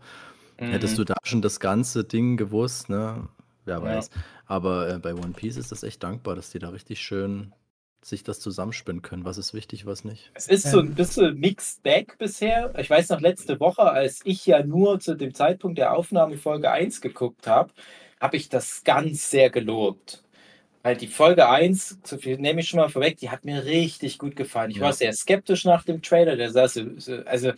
[0.58, 0.98] Hättest Mhm.
[0.98, 3.28] du da schon das ganze Ding gewusst, ne?
[3.66, 3.84] Wer Ja.
[3.84, 4.10] weiß.
[4.46, 7.52] Aber äh, bei One Piece ist das echt dankbar, dass die da richtig schön
[8.04, 9.26] sich das zusammenspinnen können.
[9.26, 10.32] Was ist wichtig, was nicht.
[10.34, 12.74] Es ist so ein bisschen mixed bag bisher.
[12.78, 16.72] Ich weiß noch, letzte Woche, als ich ja nur zu dem Zeitpunkt der Aufnahme Folge
[16.72, 17.72] 1 geguckt habe,
[18.20, 20.24] habe ich das ganz sehr gelobt.
[20.84, 24.18] Weil die Folge 1, so viel nehme ich schon mal vorweg, die hat mir richtig
[24.18, 24.72] gut gefallen.
[24.72, 24.84] Ich Ja.
[24.84, 26.36] war sehr skeptisch nach dem Trailer.
[26.36, 27.52] Der sah so, so, also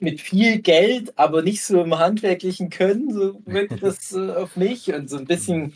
[0.00, 4.92] mit viel Geld, aber nicht so im handwerklichen Können, so wirkte das äh, auf mich.
[4.92, 5.74] Und so ein bisschen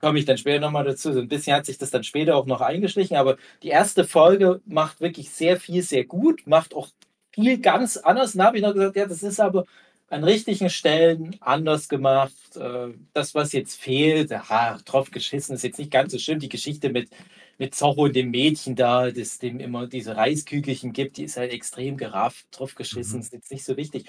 [0.00, 1.12] komme ich dann später nochmal dazu.
[1.12, 4.60] So ein bisschen hat sich das dann später auch noch eingeschlichen, aber die erste Folge
[4.66, 6.88] macht wirklich sehr viel, sehr gut, macht auch
[7.32, 8.32] viel ganz anders.
[8.32, 9.64] Dann habe ich noch gesagt, ja, das ist aber
[10.08, 12.56] an richtigen Stellen anders gemacht.
[12.56, 16.38] Äh, Das, was jetzt fehlt, aha, drauf geschissen, ist jetzt nicht ganz so schlimm.
[16.40, 17.10] Die Geschichte mit,
[17.58, 21.52] mit Zorro und dem Mädchen da, das dem immer diese Reiskügelchen gibt, die ist halt
[21.52, 23.20] extrem gerafft, drauf geschissen, Mhm.
[23.20, 24.06] ist jetzt nicht so wichtig.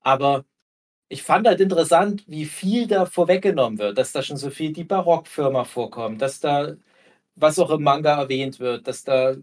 [0.00, 0.44] Aber
[1.08, 4.84] ich fand halt interessant, wie viel da vorweggenommen wird, dass da schon so viel die
[4.84, 6.74] Barockfirma vorkommt, dass da,
[7.34, 9.34] was auch im Manga erwähnt wird, dass da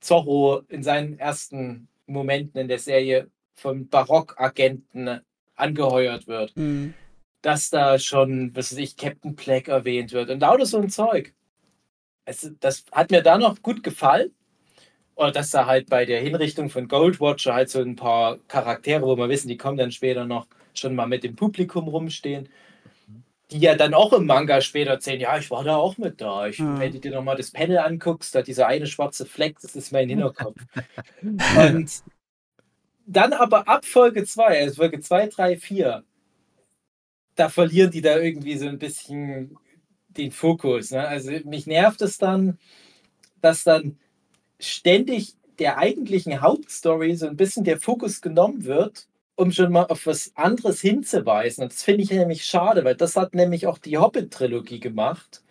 [0.00, 5.20] Zorro in seinen ersten Momenten in der Serie vom Barockagenten
[5.54, 6.92] angeheuert wird, Mhm.
[7.40, 11.32] dass da schon, was weiß ich, Captain Plague erwähnt wird und lauter so ein Zeug.
[12.26, 14.32] Es, das hat mir da noch gut gefallen.
[15.16, 19.16] Oder dass da halt bei der Hinrichtung von Goldwatcher halt so ein paar Charaktere, wo
[19.16, 22.48] wir wissen, die kommen dann später noch schon mal mit dem Publikum rumstehen,
[23.50, 26.46] die ja dann auch im Manga später erzählen, ja, ich war da auch mit da.
[26.46, 26.80] Ich, Mhm.
[26.80, 30.08] Wenn du dir nochmal das Panel anguckst, da dieser eine schwarze Fleck, das ist mein
[30.08, 30.60] Hinterkopf.
[31.22, 31.90] Und
[33.06, 36.04] dann aber ab Folge 2, also Folge 2, 3, 4,
[37.34, 39.58] da verlieren die da irgendwie so ein bisschen
[40.08, 40.90] den Fokus.
[40.90, 41.06] Ne?
[41.06, 42.58] Also mich nervt es dann,
[43.40, 43.98] dass dann
[44.58, 50.06] ständig der eigentlichen Hauptstory so ein bisschen der Fokus genommen wird, um schon mal auf
[50.06, 51.64] was anderes hinzuweisen.
[51.64, 55.42] Und das finde ich nämlich schade, weil das hat nämlich auch die Hobbit-Trilogie gemacht,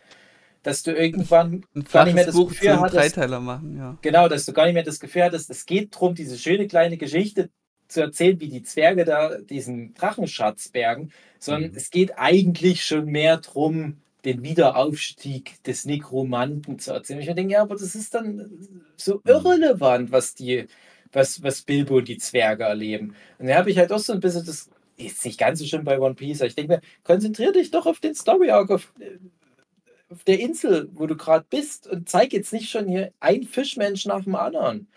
[0.63, 3.97] dass du irgendwann Ein gar nicht mehr das Buch Gefühl hattest, Dreiteiler machen, ja.
[4.01, 6.97] Genau, dass du gar nicht mehr das Gefühl hattest, es geht darum, diese schöne kleine
[6.97, 7.49] Geschichte
[7.87, 11.77] zu erzählen, wie die Zwerge da diesen Drachenschatz bergen, sondern Mhm.
[11.77, 17.19] es geht eigentlich schon mehr darum, den Wiederaufstieg des Nekromanten zu erzählen.
[17.19, 18.49] Ich denke, ja, aber das ist dann
[18.95, 20.65] so irrelevant, was die,
[21.13, 23.15] was, was Bilbo und die Zwerge erleben.
[23.39, 25.83] Und da habe ich halt auch so ein bisschen das, ist nicht ganz so schlimm
[25.83, 28.93] bei One Piece, aber ich denke mir, konzentrier dich doch auf den Story Arc, auf,
[30.09, 34.05] auf der Insel, wo du gerade bist und zeig jetzt nicht schon hier ein Fischmensch
[34.05, 34.87] nach dem anderen.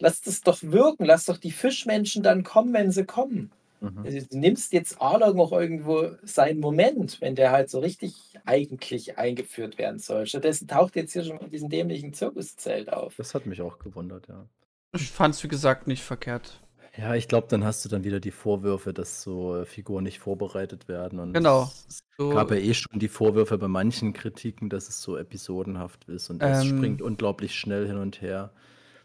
[0.00, 3.52] Lass das doch wirken, lass doch die Fischmenschen dann kommen, wenn sie kommen.
[3.80, 4.02] Mhm.
[4.04, 9.18] Also, du nimmst jetzt Arlong auch irgendwo seinen Moment, wenn der halt so richtig eigentlich
[9.18, 10.26] eingeführt werden soll.
[10.26, 13.14] Stattdessen taucht jetzt hier schon mal diesen dämlichen Zirkuszelt auf.
[13.16, 14.46] Das hat mich auch gewundert, ja.
[14.96, 16.60] Ich fand's, wie gesagt, nicht verkehrt.
[16.96, 20.20] Ja, ich glaube, dann hast du dann wieder die Vorwürfe, dass so äh, Figuren nicht
[20.20, 21.18] vorbereitet werden.
[21.18, 21.74] Und Genau.
[21.88, 26.04] es So, gab ja eh schon die Vorwürfe bei manchen Kritiken, dass es so episodenhaft
[26.08, 26.64] ist und es Ähm.
[26.64, 28.52] springt unglaublich schnell hin und her.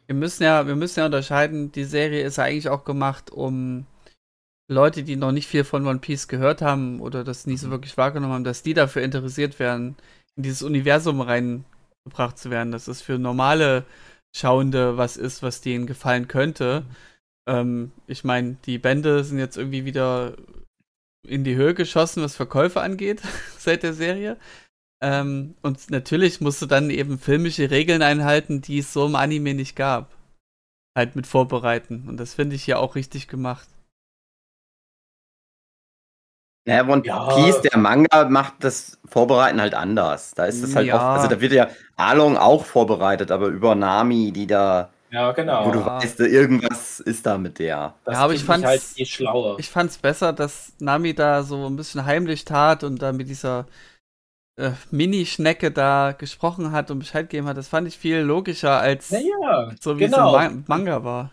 [0.08, 3.86] wir müssen ja, wir müssen ja unterscheiden, die Serie ist ja eigentlich auch gemacht, um
[4.70, 7.72] Leute, die noch nicht viel von One Piece gehört haben oder das nicht so Mhm.
[7.72, 9.98] wirklich wahrgenommen haben, dass die dafür interessiert werden,
[10.38, 13.86] in dieses Universum reingebracht zu werden, dass es für normale
[14.36, 16.86] Schauende was ist, was denen gefallen könnte.
[17.48, 20.36] Ähm, ich meine, die Bände sind jetzt irgendwie wieder
[21.28, 23.22] in die Höhe geschossen, was Verkäufe angeht,
[23.58, 24.38] seit der Serie.
[25.02, 29.54] Ähm, und natürlich musst du dann eben filmische Regeln einhalten, die es so im Anime
[29.54, 30.14] nicht gab.
[30.98, 32.06] Halt mit Vorbereiten.
[32.08, 33.68] Und das finde ich hier auch richtig gemacht.
[36.70, 37.28] Naja, One Ja.
[37.36, 40.34] Piece, der Manga macht das Vorbereiten halt anders.
[40.36, 40.96] Da ist es halt Ja.
[40.96, 45.66] oft, also da wird ja Along auch vorbereitet, aber über Nami, die da, Ja, genau.
[45.66, 45.86] wo du Ja.
[46.02, 47.96] weißt, irgendwas ist da mit der.
[48.06, 49.58] das Ja, aber ich finde fand's- halt viel schlauer.
[49.60, 53.66] Ich fand's besser, dass Nami da so ein bisschen heimlich tat und da mit dieser
[54.58, 57.56] äh, Mini-Schnecke da gesprochen hat und Bescheid gegeben hat.
[57.56, 60.38] Das fand ich viel logischer, als naja, so wie genau.
[60.38, 61.32] es im Ma Manga war.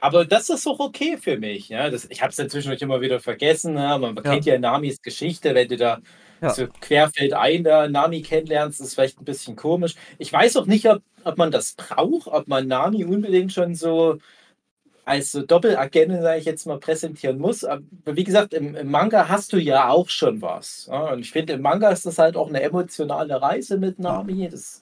[0.00, 1.68] Aber das ist auch okay für mich.
[1.68, 1.90] Ja?
[1.90, 3.76] Das, ich habe es inzwischen immer wieder vergessen.
[3.76, 3.98] Ja?
[3.98, 6.00] Man kennt ja Namis Geschichte, wenn du da
[6.40, 6.50] Ja.
[6.50, 9.96] so querfeld ein da Nami kennenlernst, ist vielleicht ein bisschen komisch.
[10.18, 14.18] Ich weiß auch nicht, ob, ob man das braucht, ob man Nami unbedingt schon so
[15.04, 17.64] als so Doppelagentin, sage ich jetzt mal, präsentieren muss.
[17.64, 20.86] Aber wie gesagt, im, im Manga hast du ja auch schon was.
[20.90, 21.12] Ja?
[21.12, 24.48] Und ich finde, im Manga ist das halt auch eine emotionale Reise mit Nami.
[24.48, 24.80] Das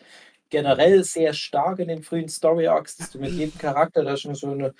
[0.50, 4.34] generell sehr stark in den frühen Story Arcs, dass du mit jedem Charakter da schon
[4.34, 4.74] so eine,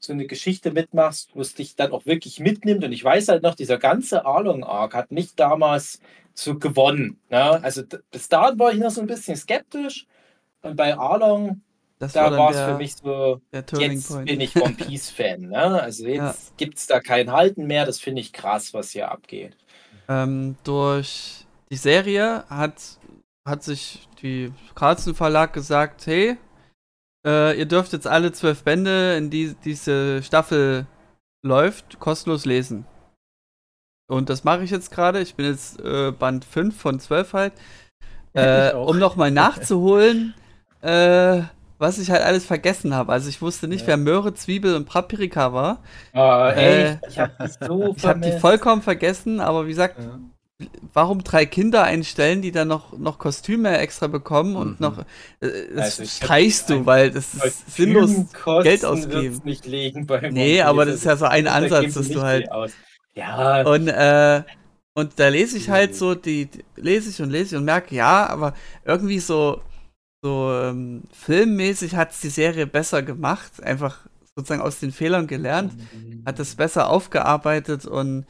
[0.00, 2.84] so eine Geschichte mitmachst, wo es dich dann auch wirklich mitnimmt.
[2.84, 6.00] Und ich weiß halt noch, dieser ganze Arlong Arc hat mich damals
[6.34, 7.20] so gewonnen.
[7.30, 7.62] Ne?
[7.62, 10.06] Also bis dahin war ich noch so ein bisschen skeptisch.
[10.62, 11.62] Und bei Arlong,
[11.98, 14.26] Das da war es für mich so, jetzt Point.
[14.26, 15.42] bin ich One Piece Fan.
[15.42, 15.82] Ne?
[15.82, 16.56] Also jetzt Ja.
[16.56, 17.84] gibt es da kein Halten mehr.
[17.86, 19.56] Das finde ich krass, was hier abgeht.
[20.08, 22.98] Ähm, durch die Serie hat,
[23.46, 26.36] hat sich die Carlsen Verlag gesagt, hey,
[27.26, 30.86] äh, ihr dürft jetzt alle zwölf Bände, in die diese Staffel
[31.42, 32.84] läuft, kostenlos lesen.
[34.08, 35.20] Und das mache ich jetzt gerade.
[35.20, 37.52] Ich bin jetzt äh, Band 5 von 12 halt.
[38.32, 40.34] Äh, um nochmal nachzuholen,
[40.82, 41.42] äh,
[41.78, 43.12] was ich halt alles vergessen habe.
[43.12, 43.88] Also ich wusste nicht, Ja.
[43.88, 45.82] wer Möhre, Zwiebel und Paprika war.
[46.12, 50.18] Ah, Äh, ich habe dich so Ich habe die vollkommen vergessen, aber wie gesagt, Ja.
[50.92, 54.80] Warum drei Kinder einstellen, die dann noch, noch Kostüme extra bekommen und Mhm.
[54.80, 54.98] noch.
[55.40, 58.24] Äh, das Also streichst du, weil das ist sinnlos.
[58.34, 59.42] Kostümenkosten Geld ausgeben.
[59.44, 62.50] nicht liegen bei Nee, aber das ist ja so ein Da Ansatz, dass du halt.
[63.14, 64.42] Ja, Und, äh,
[64.94, 67.94] und da lese ich halt so, die, die lese ich und lese ich und merke,
[67.94, 69.62] ja, aber irgendwie so,
[70.22, 74.00] so ähm, filmmäßig hat es die Serie besser gemacht, einfach
[74.36, 75.74] sozusagen aus den Fehlern gelernt,
[76.26, 78.26] hat es besser aufgearbeitet und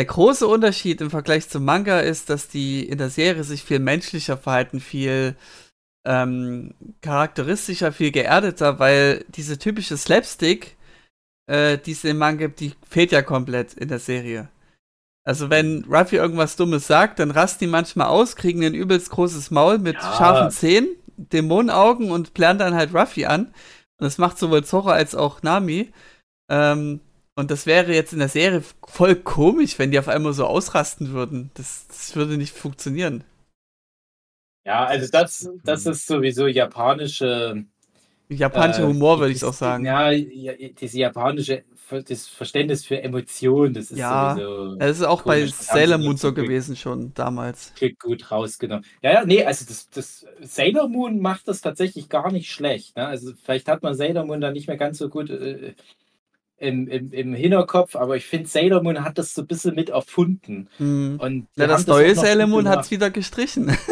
[0.00, 3.80] der große Unterschied im Vergleich zum Manga ist, dass die in der Serie sich viel
[3.80, 5.36] menschlicher verhalten, viel
[6.06, 10.78] ähm, charakteristischer, viel geerdeter, weil diese typische Slapstick,
[11.48, 14.48] äh, die es im Manga gibt, die fehlt ja komplett in der Serie.
[15.22, 19.50] Also wenn Ruffy irgendwas Dummes sagt, dann rasten die manchmal aus, kriegen ein übelst großes
[19.50, 20.16] Maul mit Ja.
[20.16, 23.48] scharfen Zähnen, Dämonenaugen und plären dann halt Ruffy an.
[23.48, 23.52] Und
[24.06, 25.92] das macht sowohl Zoro als auch Nami.
[26.48, 27.00] Ähm,
[27.36, 31.12] und das wäre jetzt in der Serie voll komisch, wenn die auf einmal so ausrasten
[31.12, 31.50] würden.
[31.54, 33.24] Das, das würde nicht funktionieren.
[34.64, 37.64] ja, also das, das ist sowieso japanische.
[38.28, 39.84] Japanischer äh, Humor, würde ich auch sagen.
[39.84, 44.76] Ja, diese japanische, das Verständnis für Emotionen, das ist Ja, sowieso.
[44.76, 47.74] Das ist auch bei Komisch, haben Sailor Moon so gewesen schon damals.
[47.98, 48.84] Gut rausgenommen.
[49.02, 52.94] Ja, ja, nee, also das, das Sailor Moon macht das tatsächlich gar nicht schlecht.
[52.96, 53.06] Ne?
[53.06, 55.74] Also vielleicht hat man Sailor Moon dann nicht mehr ganz so gut äh,
[56.60, 59.88] im, im, im Hinterkopf, aber ich finde, Sailor Moon hat das so ein bisschen mit
[59.88, 60.68] erfunden.
[60.76, 61.18] Hm.
[61.18, 63.76] Und Ja, das neue Sailor Moon hat es wieder gestrichen.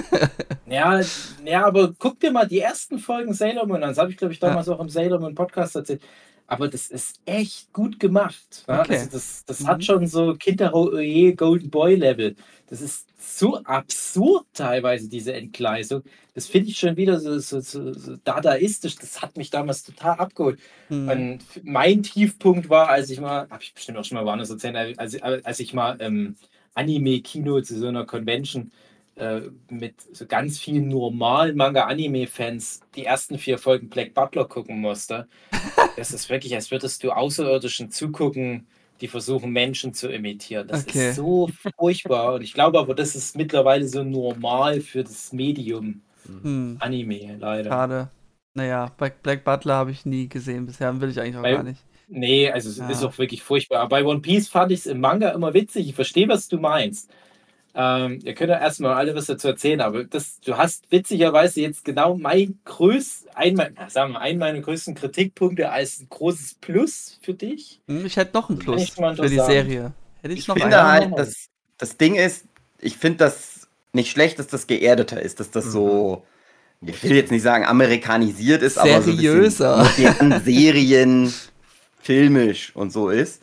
[0.71, 1.01] Ja,
[1.47, 3.89] ja, aber guck dir mal die ersten Folgen Sailor Moon an.
[3.89, 6.03] Das habe ich, glaube ich, damals auch im Sailor Moon Podcast erzählt.
[6.51, 8.65] Aber das ist echt gut gemacht.
[8.69, 8.81] Ne?
[8.81, 8.93] Okay.
[8.95, 9.67] Also das das Mhm.
[9.69, 12.37] hat schon so Kinder-Oe Golden Boy Level.
[12.69, 16.03] Das ist so absurd teilweise, diese Entgleisung.
[16.35, 18.97] Das finde ich schon wieder so, so, so, so dadaistisch.
[18.97, 20.59] Das hat mich damals total abgeholt.
[20.89, 21.09] Hm.
[21.09, 24.99] Und mein Tiefpunkt war, als ich mal, habe ich bestimmt auch schon mal woanders erzählt,
[24.99, 26.37] als, als ich mal ähm,
[26.75, 28.73] Anime-Kino zu so einer Convention
[29.19, 35.29] äh, mit so ganz vielen normalen Manga-Anime-Fans die ersten vier Folgen Black Butler gucken musste.
[35.97, 38.69] Das ist wirklich, als würdest du Außerirdischen zugucken,
[39.01, 40.69] die versuchen, Menschen zu imitieren.
[40.69, 41.11] Das Okay.
[41.11, 42.35] ist so furchtbar.
[42.35, 46.77] Und ich glaube aber, das ist mittlerweile so normal für das Medium Hm.
[46.79, 47.71] Anime, leider.
[47.71, 48.11] Schade.
[48.55, 50.67] Naja, Black, Butler habe ich nie gesehen.
[50.67, 51.81] Bisher will ich eigentlich auch Weil- gar nicht.
[52.07, 52.89] Nee, also es Ja.
[52.89, 53.81] ist auch wirklich furchtbar.
[53.81, 55.89] Aber bei One Piece fand ich es im Manga immer witzig.
[55.89, 57.11] Ich verstehe, was du meinst.
[57.81, 61.85] Ähm, ihr könnt ja erstmal alle was dazu erzählen, aber das, du hast witzigerweise jetzt
[61.85, 66.55] genau mein größt, ein, mein- na, sagen wir, einen meiner größten Kritikpunkte als ein großes
[66.55, 67.81] Plus für dich.
[67.87, 69.37] Hm, ich hätte noch kann Plus für die.
[69.37, 69.93] Serie.
[70.23, 71.47] Hätte ich, Ich noch finde halt, das,
[71.79, 72.47] das Ding ist,
[72.81, 76.25] ich finde das nicht schlecht, dass das geerdeter ist, dass das so,
[76.85, 79.85] ich will jetzt nicht sagen amerikanisiert ist, aber so ein Seriöser.
[79.97, 81.33] bisschen Serien,
[82.01, 83.41] filmisch und so ist.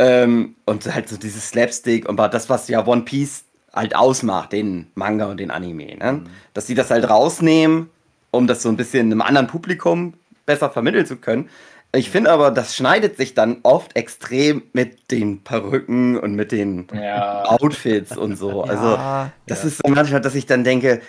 [0.00, 0.06] Ja.
[0.06, 4.88] Ähm, und halt so dieses Slapstick und das, was ja One Piece halt ausmacht, den
[4.94, 6.24] Manga und den Anime, ne?
[6.54, 7.90] dass sie das halt rausnehmen,
[8.30, 10.14] um das so ein bisschen einem anderen Publikum
[10.46, 11.50] besser vermitteln zu können.
[11.94, 16.86] Ich finde aber, das schneidet sich dann oft extrem mit den Perücken und mit den
[16.92, 18.64] Ja, Outfits und so.
[18.68, 21.00] Also, ja, das ist so manchmal, dass ich dann denke,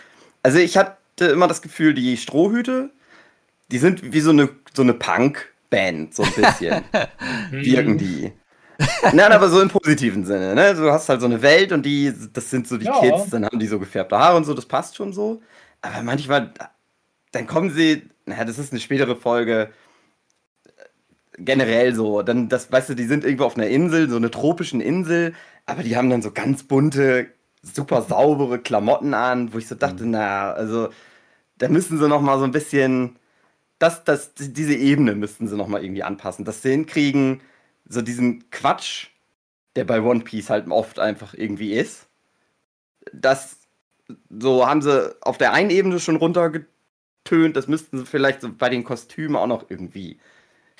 [0.43, 2.91] also ich hatte immer das Gefühl, die Strohhüte,
[3.71, 6.83] die sind wie so eine, so eine Punk-Band, so ein bisschen,
[7.51, 8.31] wirken die.
[9.13, 10.75] Nein, aber so im positiven Sinne, ne?
[10.75, 12.99] Du hast halt so eine Welt und die, das sind so die Ja.
[12.99, 15.41] Kids, dann haben die so gefärbte Haare und so, das passt schon so.
[15.81, 16.53] Aber manchmal,
[17.31, 19.69] dann kommen sie, naja, das ist eine spätere Folge,
[21.37, 24.81] generell so, dann, das, weißt du, die sind irgendwo auf einer Insel, so eine tropischen
[24.81, 25.33] Insel,
[25.65, 27.27] aber die haben dann so ganz bunte,
[27.61, 30.89] super saubere Klamotten an, wo ich so dachte, na, also,
[31.59, 33.17] da müssen sie noch mal so ein bisschen,
[33.79, 37.41] das, das, diese Ebene müssten sie noch mal irgendwie anpassen, dass sie hinkriegen,
[37.89, 39.07] so diesen Quatsch,
[39.75, 42.07] der bei One Piece halt oft einfach irgendwie ist,
[43.13, 43.59] das
[44.29, 48.69] so haben sie auf der einen Ebene schon runtergetönt, das müssten sie vielleicht so bei
[48.69, 50.19] den Kostümen auch noch irgendwie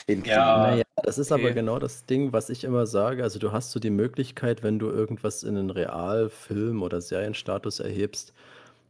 [0.07, 0.61] hinkriegen.
[0.61, 0.61] Ja.
[0.61, 1.53] Naja, das ist aber okay.
[1.53, 3.23] genau das Ding, was ich immer sage.
[3.23, 8.33] Also du hast so die Möglichkeit, wenn du irgendwas in einen Realfilm oder Serienstatus erhebst,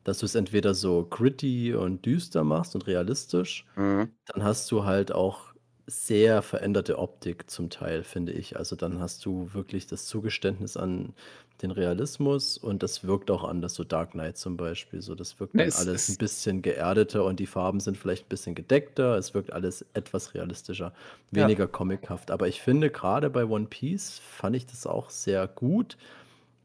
[0.03, 4.11] dass du es entweder so gritty und düster machst und realistisch, Mhm.
[4.27, 5.46] dann hast du halt auch
[5.89, 8.57] sehr veränderte Optik zum Teil, finde ich.
[8.57, 11.13] Also dann hast du wirklich das Zugeständnis an
[11.61, 15.01] den Realismus und das wirkt auch anders, so Dark Knight zum Beispiel.
[15.01, 17.97] So, das wirkt Ne, dann es- alles es- ein bisschen geerdeter und die Farben sind
[17.97, 19.17] vielleicht ein bisschen gedeckter.
[19.17, 20.93] Es wirkt alles etwas realistischer,
[21.31, 21.43] Ja.
[21.43, 22.31] weniger comichaft.
[22.31, 25.97] Aber ich finde, gerade bei One Piece fand ich das auch sehr gut.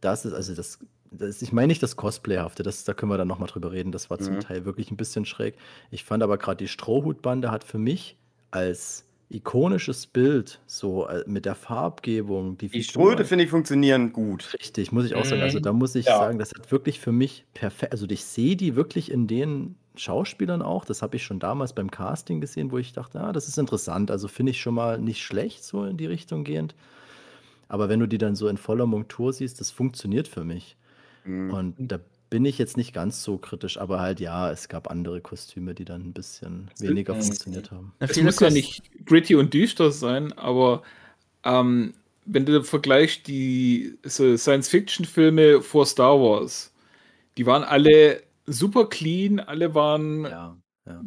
[0.01, 0.81] Das ist, also das,
[1.13, 3.93] das ich meine nicht das Cosplayhafte, das, da können wir dann nochmal drüber reden.
[3.93, 4.41] Das war zum Mhm.
[4.41, 5.55] Teil wirklich ein bisschen schräg.
[5.93, 8.17] Ich fand aber gerade die Strohhutbande hat für mich
[8.51, 14.53] als ikonisches Bild, so äh, mit der Farbgebung, die Die Ströte, finde ich, funktionieren gut.
[14.55, 15.43] Richtig, muss ich auch sagen.
[15.43, 15.63] Also Mhm.
[15.63, 16.19] da muss ich Ja.
[16.19, 17.93] sagen, das hat wirklich für mich perfekt.
[17.93, 20.85] Also ich sehe die wirklich in den Schauspielern auch.
[20.85, 24.11] Das habe ich schon damals beim Casting gesehen, wo ich dachte, ah, das ist interessant.
[24.11, 26.75] Also finde ich schon mal nicht schlecht, so in die Richtung gehend.
[27.69, 30.77] Aber wenn du die dann so in voller Montur siehst, das funktioniert für mich.
[31.25, 31.51] Mhm.
[31.53, 31.99] Und da
[32.33, 35.85] bin ich jetzt nicht ganz so kritisch, aber halt ja, es gab andere Kostüme, die
[35.85, 37.23] dann ein bisschen weniger Mhm.
[37.23, 37.93] funktioniert haben.
[37.99, 40.83] Es muss ja nicht gritty und düster sein, aber
[41.45, 46.73] ähm, wenn du vergleichst die so Science-Fiction-Filme vor Star Wars,
[47.37, 51.03] die waren alle super clean, alle waren, Ja, ja.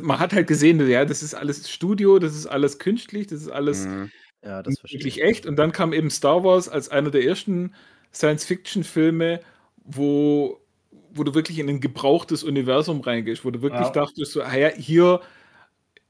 [0.00, 3.50] man hat halt gesehen, ja, das ist alles Studio, das ist alles künstlich, das ist
[3.50, 4.10] alles Mhm.
[4.42, 5.22] Ja, das wirklich ich.
[5.22, 5.46] echt.
[5.46, 7.74] Und dann kam eben Star Wars als einer der ersten
[8.14, 9.40] Science-Fiction-Filme,
[9.84, 10.60] wo,
[11.14, 13.92] wo du wirklich in ein gebrauchtes Universum reingehst, wo du wirklich Ja.
[13.92, 15.20] dachtest, so, ah ja, hier,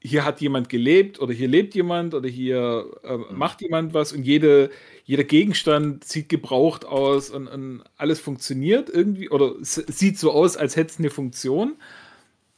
[0.01, 3.37] hier hat jemand gelebt oder hier lebt jemand oder hier äh, Mhm.
[3.37, 4.71] macht jemand was und jede,
[5.05, 10.75] jeder Gegenstand sieht gebraucht aus und, und alles funktioniert irgendwie oder sieht so aus, als
[10.75, 11.77] hätte es eine Funktion.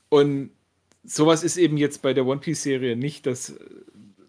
[0.10, 0.52] Und
[1.04, 3.56] sowas ist eben jetzt bei der One Piece-Serie nicht, dass,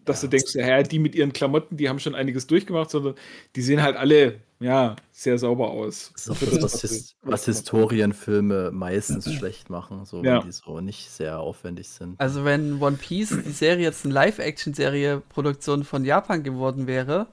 [0.05, 0.27] dass Ja.
[0.27, 3.15] du denkst, ja, die mit ihren Klamotten, die haben schon einiges durchgemacht, sondern
[3.55, 6.11] die sehen halt alle ja, sehr sauber aus.
[6.13, 10.35] Das ist auch das, was, His was Historienfilme meistens schlecht machen, so Ja.
[10.39, 12.17] wenn die so nicht sehr aufwendig sind.
[12.19, 17.27] Also wenn One Piece, die Serie jetzt eine Live-Action-Serie-Produktion von Japan geworden wäre,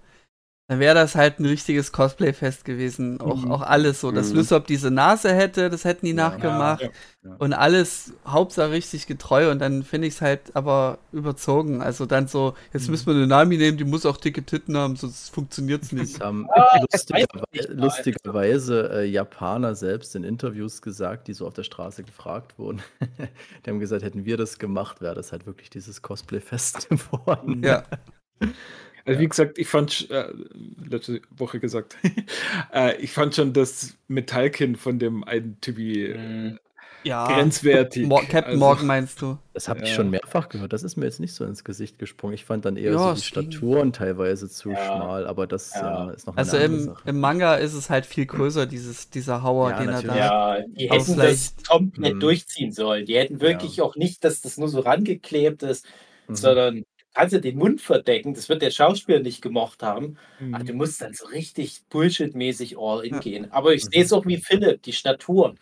[0.73, 3.21] dann wäre das halt ein richtiges Cosplay-Fest gewesen.
[3.21, 3.51] Auch, Mhm.
[3.53, 4.11] auch alles so.
[4.11, 4.37] Dass Mhm.
[4.37, 6.31] Lysop diese Nase hätte, das hätten die Ja.
[6.31, 6.81] nachgemacht.
[6.81, 6.89] Ja,
[7.25, 7.35] ja.
[7.39, 11.83] Und alles Hauptsache richtig getreu und dann finde ich es halt aber überzogen.
[11.83, 12.91] Also dann so, jetzt Mhm.
[12.93, 16.15] müssen wir eine Nami nehmen, die muss auch dicke Titten haben, sonst funktioniert es nicht.
[16.15, 21.65] Das haben Ah, lustigerweise, lustigerweise äh, Japaner selbst in Interviews gesagt, die so auf der
[21.65, 22.81] Straße gefragt wurden.
[23.67, 27.63] die haben gesagt, hätten wir das gemacht, wäre das halt wirklich dieses Cosplay-Fest geworden.
[27.63, 27.83] Ja.
[29.05, 30.27] Also wie gesagt, ich fand, äh,
[30.89, 31.97] letzte Woche gesagt,
[32.75, 36.59] äh, ich fand schon das Metallkind von dem einen Typi Mhm.
[37.05, 37.27] Ja.
[37.27, 38.07] grenzwertig.
[38.07, 39.37] Mo Captain Also- Morgan meinst du?
[39.55, 39.97] Das habe ich Ja.
[39.97, 40.73] schon mehrfach gehört.
[40.73, 42.35] Das ist mir jetzt nicht so ins Gesicht gesprungen.
[42.35, 43.51] Ich fand dann eher Ja, so die ging.
[43.51, 44.77] Staturen teilweise zu Ja.
[44.87, 46.11] schmal, aber das Ja.
[46.11, 47.03] äh, ist noch Also im, Sache.
[47.09, 50.17] im Manga ist es halt viel größer, dieses, dieser Hauer, Ja, den er natürlich.
[50.17, 50.59] da hat.
[50.61, 52.21] Ja, die hätten das komplett Mhm.
[52.21, 53.05] durchziehen sollen.
[53.05, 55.85] Die hätten wirklich auch nicht, dass das nur so rangeklebt ist,
[56.29, 56.37] Mhm.
[56.37, 58.35] sondern kannst ja den Mund verdecken.
[58.35, 60.17] Das wird der Schauspieler nicht gemocht haben.
[60.39, 60.55] Mhm.
[60.55, 63.21] Ach, du musst dann so richtig Bullshit-mäßig all in Ja.
[63.21, 63.51] gehen.
[63.53, 63.91] Aber ich Mhm.
[63.93, 65.59] sehe es auch wie Philipp, die Staturen.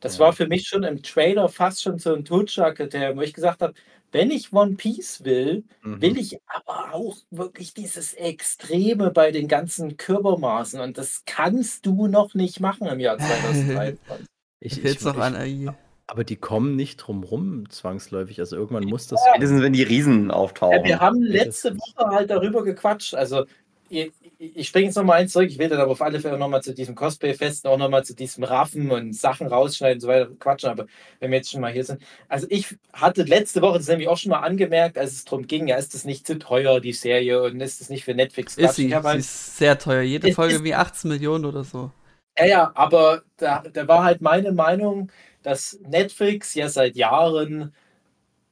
[0.00, 0.26] Das Ja.
[0.26, 3.74] war für mich schon im Trailer fast schon so ein Totschlagkriterium, wo ich gesagt habe,
[4.12, 6.00] wenn ich One Piece will, Mhm.
[6.00, 10.80] will ich aber auch wirklich dieses Extreme bei den ganzen Körpermaßen.
[10.80, 14.26] Und das kannst du noch nicht machen im Jahr 2023.
[14.60, 15.74] Ich, ich, noch ich, an AI.
[16.06, 18.40] Aber die kommen nicht drum rum zwangsläufig.
[18.40, 19.24] Also irgendwann muss das.
[19.26, 20.30] Spätestens, wenn die Riesen
[20.70, 20.84] Ja, auftauchen.
[20.84, 21.76] wir haben letzte.
[21.76, 23.14] Woche halt darüber gequatscht.
[23.14, 23.44] Also,
[23.88, 25.48] ich, ich springe jetzt nochmal eins zurück.
[25.50, 28.44] Ich will dann aber auf alle Fälle nochmal zu diesem Cosplay-Fest, auch nochmal zu diesem
[28.44, 30.70] Raffen und Sachen rausschneiden und so weiter quatschen.
[30.70, 30.86] Aber
[31.20, 32.02] wenn wir jetzt schon mal hier sind.
[32.28, 35.68] Also, ich hatte letzte Woche das nämlich auch schon mal angemerkt, als es darum ging,
[35.68, 38.56] ja, ist das nicht zu teuer, die Serie, und ist das nicht für Netflix?
[38.56, 38.94] Ist sie.
[38.94, 40.02] Hab Sie halt, ist sehr teuer.
[40.02, 41.92] Jede Folge wie 18 Millionen oder so.
[42.38, 45.10] ja, ja, aber da, da war halt meine Meinung,
[45.44, 47.72] dass Netflix ja seit Jahren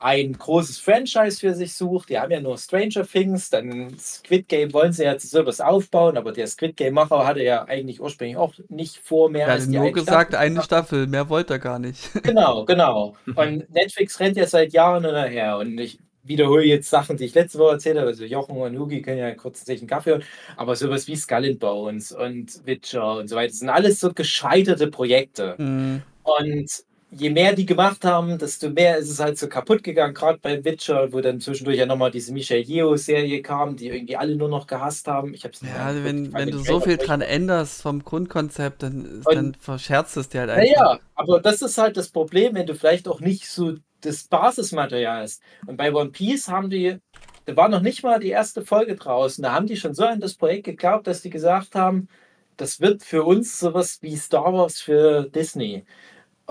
[0.03, 2.09] ein großes Franchise für sich sucht.
[2.09, 6.17] Die haben ja nur Stranger Things, dann Squid Game wollen sie ja zu sowas aufbauen,
[6.17, 9.71] aber der Squid Game-Macher hatte ja eigentlich ursprünglich auch nicht vor, mehr Er als hat
[9.71, 12.11] die nur eine gesagt, Staffel eine Staffel, mehr wollte er gar nicht.
[12.23, 13.17] Genau, genau.
[13.35, 15.59] Und Netflix rennt ja seit Jahren hinterher.
[15.59, 18.09] Und ich wiederhole jetzt Sachen, die ich letzte Woche erzählt habe.
[18.09, 20.25] Also Jochen und Hugi können ja kurz sich einen Kaffee holen.
[20.57, 24.13] Aber sowas wie Skull and Bones und Witcher und so weiter, das sind alles so
[24.13, 25.57] gescheiterte Projekte.
[25.59, 30.15] Hm, Und je mehr die gemacht haben, desto mehr ist es halt so kaputt gegangen,
[30.15, 34.35] gerade bei Witcher, wo dann zwischendurch ja nochmal diese Michael Yeo-Serie kam, die irgendwie alle
[34.35, 35.35] nur noch gehasst haben.
[35.35, 38.03] Ich hab's nicht Ja, wenn, Ich fand wenn den du so viel dran änderst vom
[38.03, 40.65] Grundkonzept, dann, Und- dann verscherzt es dir halt einfach.
[40.75, 45.23] Naja, aber das ist halt das Problem, wenn du vielleicht auch nicht so das Basismaterial
[45.23, 45.43] hast.
[45.67, 46.97] Und bei One Piece haben die,
[47.45, 50.21] da war noch nicht mal die erste Folge draußen, da haben die schon so an
[50.21, 52.09] das Projekt geglaubt, dass die gesagt haben,
[52.57, 55.85] das wird für uns sowas wie Star Wars für Disney.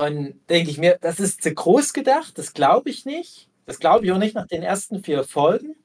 [0.01, 3.49] Und denke ich mir, das ist zu groß gedacht, das glaube ich nicht.
[3.67, 5.75] Das glaube ich auch nicht nach den ersten vier Folgen.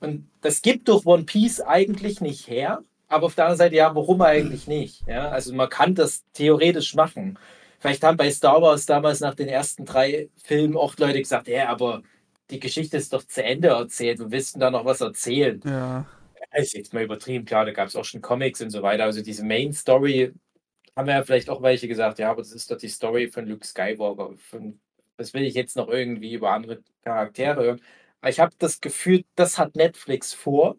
[0.00, 2.82] Und das gibt doch One Piece eigentlich nicht her.
[3.06, 5.06] Aber auf der anderen Seite, ja, warum eigentlich nicht?
[5.06, 7.38] Ja, also man kann das theoretisch machen.
[7.78, 11.68] Vielleicht haben bei Star Wars damals nach den ersten drei Filmen auch Leute gesagt, ja,
[11.68, 12.02] aber
[12.50, 14.18] die Geschichte ist doch zu Ende erzählt.
[14.18, 15.60] Wir wissen da noch was erzählen.
[15.64, 16.06] Ja.
[16.50, 19.04] Das ist jetzt mal übertrieben, klar, da gab es auch schon Comics und so weiter.
[19.04, 20.32] Also diese Main Story
[21.00, 23.66] haben ja vielleicht auch welche gesagt, ja, aber das ist doch die Story von Luke
[23.66, 24.34] Skywalker.
[24.36, 24.80] Von,
[25.16, 27.80] das will ich jetzt noch irgendwie über andere Charaktere hören.
[28.20, 30.76] Aber ich habe das Gefühl, das hat Netflix vor.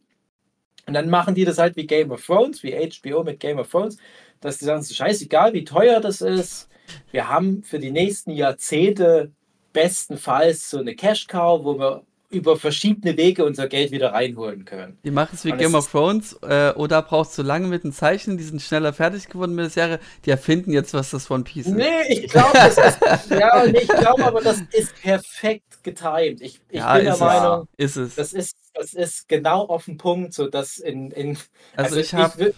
[0.88, 3.70] Und dann machen die das halt wie Game of Thrones, wie HBO mit Game of
[3.70, 3.98] Thrones,
[4.40, 6.70] dass die sagen, scheißegal, wie teuer das ist.
[7.12, 9.32] Wir haben für die nächsten Jahrzehnte
[9.74, 14.98] bestenfalls so eine Cash-Cow, wo wir über verschiedene Wege unser Geld wieder reinholen können.
[15.04, 16.38] Die machen es wie Und Game of Thrones.
[16.42, 19.70] Äh, oder brauchst du lange mit dem Zeichen, die sind schneller fertig geworden mit der
[19.70, 20.00] Serie.
[20.26, 21.76] Die erfinden jetzt, was das One Piece ist.
[21.76, 26.42] Nee, ich glaube, das ist, ja, nee, ich glaube aber, das ist perfekt getimed.
[26.42, 27.98] Ich, ich ja, bin der Meinung, es.
[27.98, 28.16] Ist es.
[28.16, 31.38] das ist, das ist genau auf den Punkt, so dass in, in
[31.76, 32.54] also, ich will- habe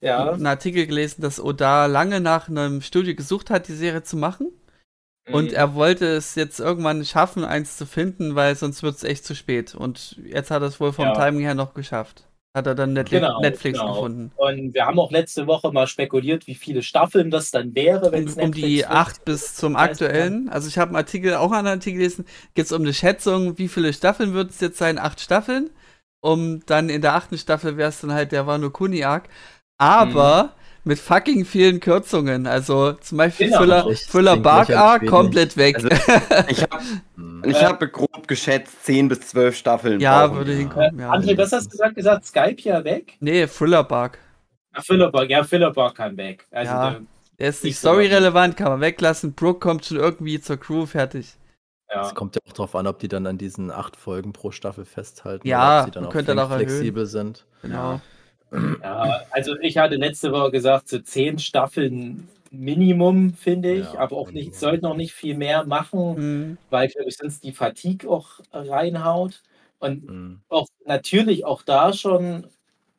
[0.00, 4.16] ja, einen Artikel gelesen, dass Oda lange nach einem Studio gesucht hat, die Serie zu
[4.16, 4.48] machen.
[5.30, 5.56] Und Mhm.
[5.56, 9.34] er wollte es jetzt irgendwann schaffen, eins zu finden, weil sonst wird es echt zu
[9.34, 9.74] spät.
[9.74, 11.12] Und jetzt hat er es wohl vom Ja.
[11.14, 12.28] Timing her noch geschafft.
[12.56, 13.92] Hat er dann Net Genau, Netflix genau.
[13.92, 14.32] gefunden.
[14.36, 18.22] Und wir haben auch letzte Woche mal spekuliert, wie viele Staffeln das dann wäre, wenn
[18.22, 20.48] Um, es um die acht bis zum aktuellen.
[20.48, 22.24] Also ich habe einen Artikel, auch einen Artikel gelesen,
[22.54, 24.98] geht es um eine Schätzung, wie viele Staffeln wird es jetzt sein?
[24.98, 25.70] Acht Staffeln.
[26.22, 29.28] Um dann in der achten Staffel wäre es dann halt der Wano Kuni Arc.
[29.78, 30.65] Aber Mhm.
[30.86, 32.46] Mit fucking vielen Kürzungen.
[32.46, 33.58] Also zum Beispiel Genau.
[33.60, 35.10] Füller, Echt, Füller Bark Arc wenig.
[35.10, 35.76] komplett weg.
[35.76, 35.88] Also,
[36.48, 36.82] ich habe
[37.44, 40.00] ich hab grob geschätzt 10 bis 12 Staffeln.
[40.00, 40.58] ja, brauchen würde wir.
[40.58, 40.98] hinkommen.
[40.98, 41.12] Ja.
[41.12, 41.94] André, was hast du gesagt?
[41.96, 42.24] gesagt?
[42.26, 43.14] Skype ja weg?
[43.20, 44.18] Nee, Thriller Bark.
[44.72, 46.46] Ach, Philipper, ja, Philipper kann weg.
[46.50, 46.90] Also, Ja.
[46.90, 47.00] der-
[47.38, 49.32] Der ist nicht storyrelevant, kann man weglassen.
[49.34, 51.34] Brooke kommt schon irgendwie zur Crew, fertig.
[51.92, 52.02] ja.
[52.06, 54.84] Es kommt ja auch darauf an, ob die dann an diesen acht Folgen pro Staffel
[54.84, 55.46] festhalten.
[55.46, 56.68] Ja, oder ob sie dann man auch könnte flex- dann auch erhöhen.
[56.68, 57.44] flexibel sind.
[57.62, 58.00] Genau.
[58.82, 64.16] Ja, also ich hatte letzte Woche gesagt, so zehn Staffeln Minimum, finde ich, Ja, aber
[64.16, 64.58] auch nicht, Minimum.
[64.58, 66.58] sollten noch nicht viel mehr machen, Mhm.
[66.70, 69.42] weil, glaube ich, sonst die Fatigue auch reinhaut.
[69.78, 70.36] Und Hm.
[70.48, 72.46] auch natürlich auch da schon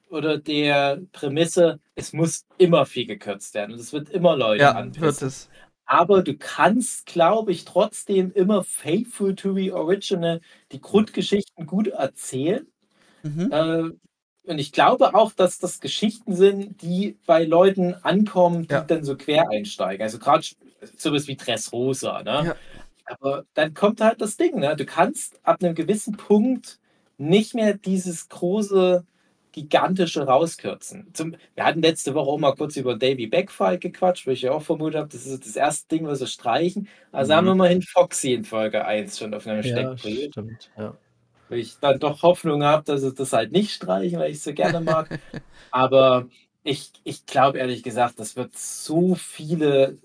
[0.10, 4.72] oder der Prämisse, es muss immer viel gekürzt werden und es wird immer Leute Ja,
[4.76, 5.02] anpissen.
[5.02, 5.50] wird es.
[5.86, 10.42] Aber du kannst, glaube ich, trotzdem immer faithful to the original
[10.72, 12.68] die Grundgeschichten gut erzählen.
[13.24, 13.52] Mhm.
[13.52, 13.84] Äh,
[14.48, 18.82] und ich glaube auch, dass das Geschichten sind, die bei Leuten ankommen, die Ja.
[18.82, 20.02] dann so quer einsteigen.
[20.04, 20.46] Also gerade
[20.98, 22.24] sowas wie Dressrosa.
[22.24, 22.44] Ne?
[22.48, 22.56] Ja.
[23.06, 24.60] Aber dann kommt halt das Ding.
[24.60, 24.76] Ne?
[24.76, 26.80] Du kannst ab einem gewissen Punkt
[27.18, 29.06] nicht mehr dieses große,
[29.54, 31.08] gigantische rauskürzen.
[31.14, 34.52] Zum, wir hatten letzte Woche auch mal kurz über Davy Backfight gequatscht, wo ich ja
[34.52, 36.88] auch vermutet habe, das ist das erste Ding, was sie streichen.
[37.12, 37.38] Also Mhm.
[37.38, 40.70] haben wir mal hin Foxy in Folge 1 schon auf einem Ja, Steckbrief stimmt.
[40.78, 40.96] Ja.
[41.50, 44.44] Wo ich dann doch Hoffnung habe, dass sie das halt nicht streichen, weil ich es
[44.46, 45.10] so gerne mag.
[45.72, 46.28] Aber
[46.64, 50.00] ich, ich glaube ehrlich gesagt, das wird so viele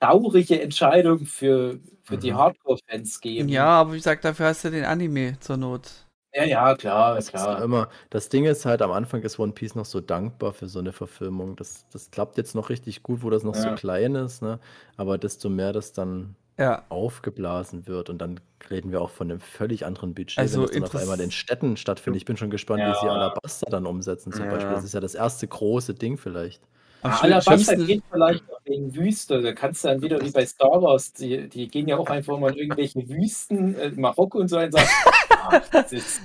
[0.00, 2.34] traurige Entscheidungen für, für die Mhm.
[2.34, 3.50] Hardcore-Fans geben.
[3.50, 6.08] Ja, aber wie gesagt, dafür hast du den Anime zur Not.
[6.32, 7.62] ja, ja, klar, Das, ist klar.
[7.62, 10.80] immer, das Ding ist halt, am Anfang ist One Piece noch so dankbar für so
[10.80, 11.54] eine Verfilmung.
[11.56, 13.72] Das, das klappt jetzt noch richtig gut, wo das noch so Ja.
[13.72, 14.58] klein ist, ne?
[14.96, 16.84] Aber desto mehr das dann Ja.
[16.88, 18.40] aufgeblasen wird und dann
[18.70, 21.30] reden wir auch von einem völlig anderen Budget, Also wenn das dann auf einmal in
[21.30, 22.18] Städten stattfindet.
[22.22, 23.12] Ich bin schon gespannt, wie sie Ja.
[23.12, 24.50] Alabaster dann umsetzen zum Ja.
[24.52, 24.72] Beispiel.
[24.74, 26.62] Das ist ja das erste große Ding vielleicht.
[27.02, 29.42] Ja, Alabasta schlimmsten, geht vielleicht auch wegen Wüste.
[29.42, 32.38] Da kannst du dann wieder wie bei Star Wars, die, die gehen ja auch einfach
[32.38, 34.88] mal in irgendwelche Wüsten, äh, Marokko und so und sagen,
[35.30, 36.20] ah, das ist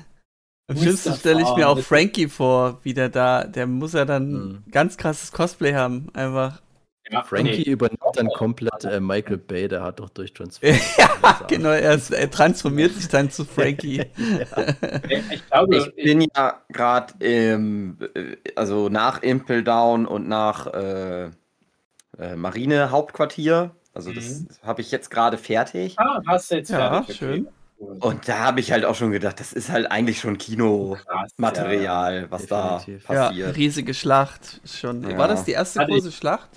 [0.70, 4.32] am schlimmsten stelle ich mir auch Frankie vor, wie der da, der muss ja dann
[4.32, 4.64] Mhm.
[4.72, 6.62] ganz krasses Cosplay haben, einfach.
[7.12, 7.72] ja, Frankie nee.
[7.72, 10.98] übernimmt dann komplett äh, Michael Bay, der hat doch durch Transformers.
[10.98, 14.06] ja, genau, er, ist, er transformiert sich dann zu Frankie.
[15.32, 21.26] Ich glaube, Ich bin ja gerade im, äh, also nach Impel Down und nach äh,
[22.18, 23.72] äh, Marine Hauptquartier.
[23.94, 24.48] Also das Mhm.
[24.64, 25.98] habe ich jetzt gerade fertig.
[25.98, 27.48] ah, hast du jetzt Ja, fertig, schön.
[27.78, 32.46] Und da habe ich halt auch schon gedacht, das ist halt eigentlich schon Kinomaterial, was
[32.46, 33.10] da Definitiv.
[33.10, 33.56] Ja, passiert.
[33.56, 35.10] riesige Schlacht schon.
[35.10, 35.18] Ja.
[35.18, 36.50] War das die erste ich- große Schlacht?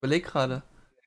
[0.00, 0.62] Überleg gerade.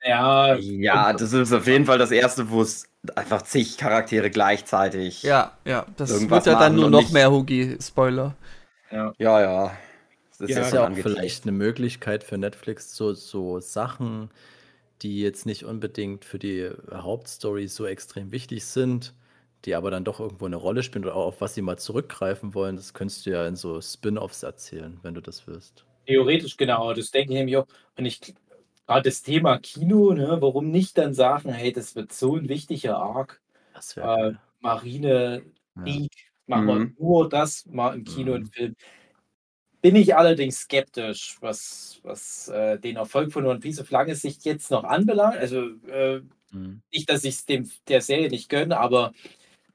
[0.06, 2.86] Ja, Ja, das ist auf jeden Fall das erste, wo es
[3.16, 5.24] einfach zig Charaktere gleichzeitig.
[5.24, 8.36] Ja, ja, das wird ja dann nur noch mehr Hugi-Spoiler.
[8.92, 9.14] ja.
[9.42, 9.78] ja.
[10.38, 13.60] Das Ja, ja Das ist schon ja auch vielleicht eine Möglichkeit für Netflix, so, so
[13.60, 14.30] Sachen,
[15.02, 19.14] die jetzt nicht unbedingt für die Hauptstory so extrem wichtig sind,
[19.66, 22.54] die aber dann doch irgendwo eine Rolle spielen oder auch auf was sie mal zurückgreifen
[22.54, 22.76] wollen.
[22.76, 25.86] Das könntest du ja in so Spin-offs erzählen, wenn du das willst.
[26.06, 27.68] Theoretisch genau, das denke ich nämlich auch.
[27.96, 28.34] Und ich
[28.88, 32.98] gerade das Thema Kino, ne, warum nicht dann sagen, hey, das wird so ein wichtiger
[32.98, 33.42] Arc,
[33.76, 35.84] Das äh, Marine, Ja.
[35.84, 36.12] Krieg,
[36.48, 36.98] machen wir Mhm.
[37.00, 38.36] nur das mal im Kino Mhm.
[38.36, 38.76] und Film.
[39.82, 44.46] Bin ich allerdings skeptisch, was, was äh, den Erfolg von One Piece auf lange Sicht
[44.46, 45.36] jetzt noch anbelangt.
[45.38, 46.22] Also äh,
[46.52, 46.84] Mhm.
[46.94, 49.14] nicht, dass ich es dem der Serie nicht gönne, aber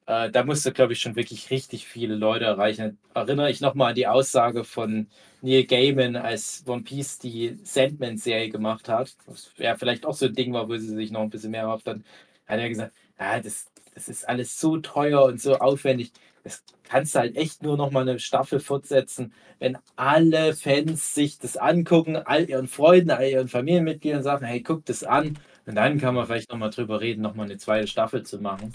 [0.08, 2.98] äh, da musste, glaube ich, schon wirklich richtig viele Leute erreichen.
[3.14, 5.06] Erinnere ich nochmal an die Aussage von
[5.42, 9.14] Neil Gaiman, als One Piece die Sandman-Serie gemacht hat.
[9.26, 11.62] Was ja vielleicht auch so ein Ding war, wo sie sich noch ein bisschen mehr
[11.62, 12.04] erhofft haben.
[12.46, 16.12] Hat er gesagt, ja, das, das ist alles so teuer und so aufwendig.
[16.42, 21.38] Das kannst du halt echt nur noch mal eine Staffel fortsetzen, wenn alle Fans sich
[21.38, 25.38] das angucken, all ihren Freunden, all ihren Familienmitgliedern sagen, hey, guck das an.
[25.66, 28.40] Und dann kann man vielleicht noch mal drüber reden, noch mal eine zweite Staffel zu
[28.40, 28.72] machen.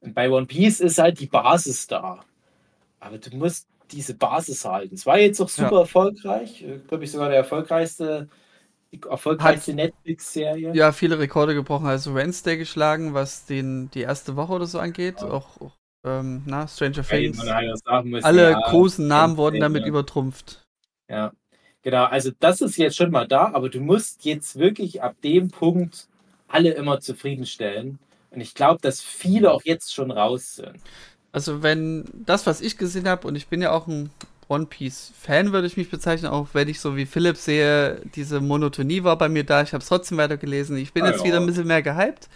[0.00, 2.20] Und bei One Piece ist halt die Basis da.
[3.00, 4.94] Aber du musst diese Basis halten.
[4.94, 6.64] Es war jetzt auch super erfolgreich.
[6.88, 8.28] Glaube ich sogar der erfolgreichste,
[9.08, 10.74] erfolgreichste Netflix-Serie.
[10.74, 15.20] Ja, viele Rekorde gebrochen, also Wednesday geschlagen, was den, die erste Woche oder so angeht.
[15.20, 15.28] Ja.
[15.28, 17.36] Auch, auch ähm, na, Stranger Things.
[17.38, 19.88] man halt Alle ja, großen Namen wurden damit ja.
[19.88, 20.64] übertrumpft.
[21.08, 21.32] Ja,
[21.82, 22.04] genau.
[22.04, 26.08] Also das ist jetzt schon mal da, aber du musst jetzt wirklich ab dem Punkt
[26.48, 27.98] alle immer zufriedenstellen.
[28.36, 30.84] Und ich glaube, dass viele auch jetzt schon raus sind.
[31.32, 34.10] Also wenn das, was ich gesehen habe, und ich bin ja auch ein
[34.48, 38.40] One Piece Fan, würde ich mich bezeichnen, auch wenn ich so wie Philipp sehe, diese
[38.40, 39.62] Monotonie war bei mir da.
[39.62, 40.76] Ich habe es trotzdem weitergelesen.
[40.78, 41.24] Ich bin Ah, jetzt ja.
[41.24, 42.28] wieder ein bisschen mehr gehypt,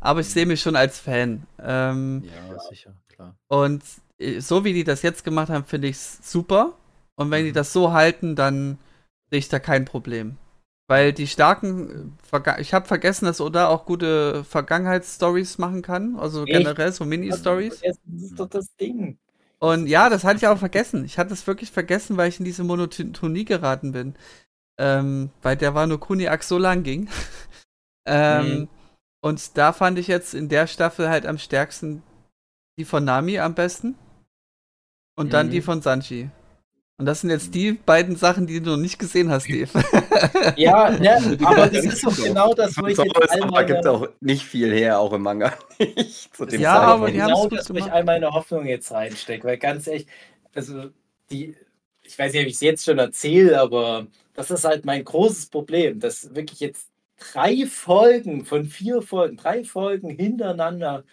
[0.00, 1.46] aber ich sehe mich schon als Fan.
[1.60, 3.36] Ähm, Ja, sicher, klar.
[3.48, 3.82] Und
[4.18, 6.74] äh, so wie die das jetzt gemacht haben, finde ich es super.
[7.16, 7.54] Und wenn die Mhm.
[7.54, 8.78] das so halten, dann
[9.30, 10.38] sehe ich da kein Problem.
[10.92, 16.16] Weil die starken, äh, Verga ich habe vergessen, dass Oda auch gute Vergangenheitsstories machen kann.
[16.18, 16.52] Also Echt?
[16.52, 17.80] generell so Mini-Stories.
[17.80, 19.16] Das ist doch das Ding.
[19.58, 21.06] Und ja, das hatte ich auch vergessen.
[21.06, 24.16] Ich hatte es wirklich vergessen, weil ich in diese Monotonie geraten bin.
[24.78, 27.08] Ähm, weil der Wano Kuniak so lang ging.
[28.06, 28.68] ähm, Mhm.
[29.24, 32.02] Und da fand ich jetzt in der Staffel halt am stärksten
[32.78, 33.94] die von Nami am besten.
[35.16, 35.52] Und dann Mhm.
[35.52, 36.28] die von Sanji.
[36.98, 39.70] Und das sind jetzt die beiden Sachen, die du noch nicht gesehen hast, Steve.
[40.54, 43.86] Ja, ne, aber das ist doch genau das, wo ich So jetzt all aber gibt
[43.86, 45.52] meine, auch nicht viel her, auch im Manga.
[45.96, 47.02] nicht zu dem Ja, Zeitpunkt.
[47.04, 49.44] aber genau das, wo ich all meine Hoffnung jetzt reinstecke.
[49.46, 50.06] Weil ganz ehrlich,
[50.54, 50.90] also
[51.30, 51.56] die,
[52.02, 55.46] ich weiß nicht, ob ich es jetzt schon erzähle, aber das ist halt mein großes
[55.46, 61.04] Problem, dass wirklich jetzt drei Folgen von vier Folgen, drei Folgen hintereinander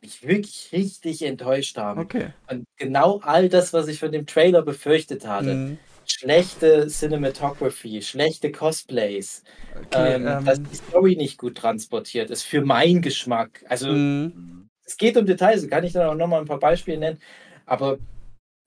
[0.00, 2.00] mich wirklich richtig enttäuscht haben.
[2.00, 2.28] Okay.
[2.50, 5.54] Und genau all das, was ich von dem Trailer befürchtet hatte.
[5.54, 5.78] Mhm.
[6.06, 9.44] Schlechte Cinematography, schlechte Cosplays,
[9.76, 13.64] okay ähm, ähm, dass die Story nicht gut transportiert ist für meinen Geschmack.
[13.68, 14.68] Also mhm.
[14.84, 17.20] es geht um Details, kann ich dann auch nochmal ein paar Beispiele nennen.
[17.64, 17.98] Aber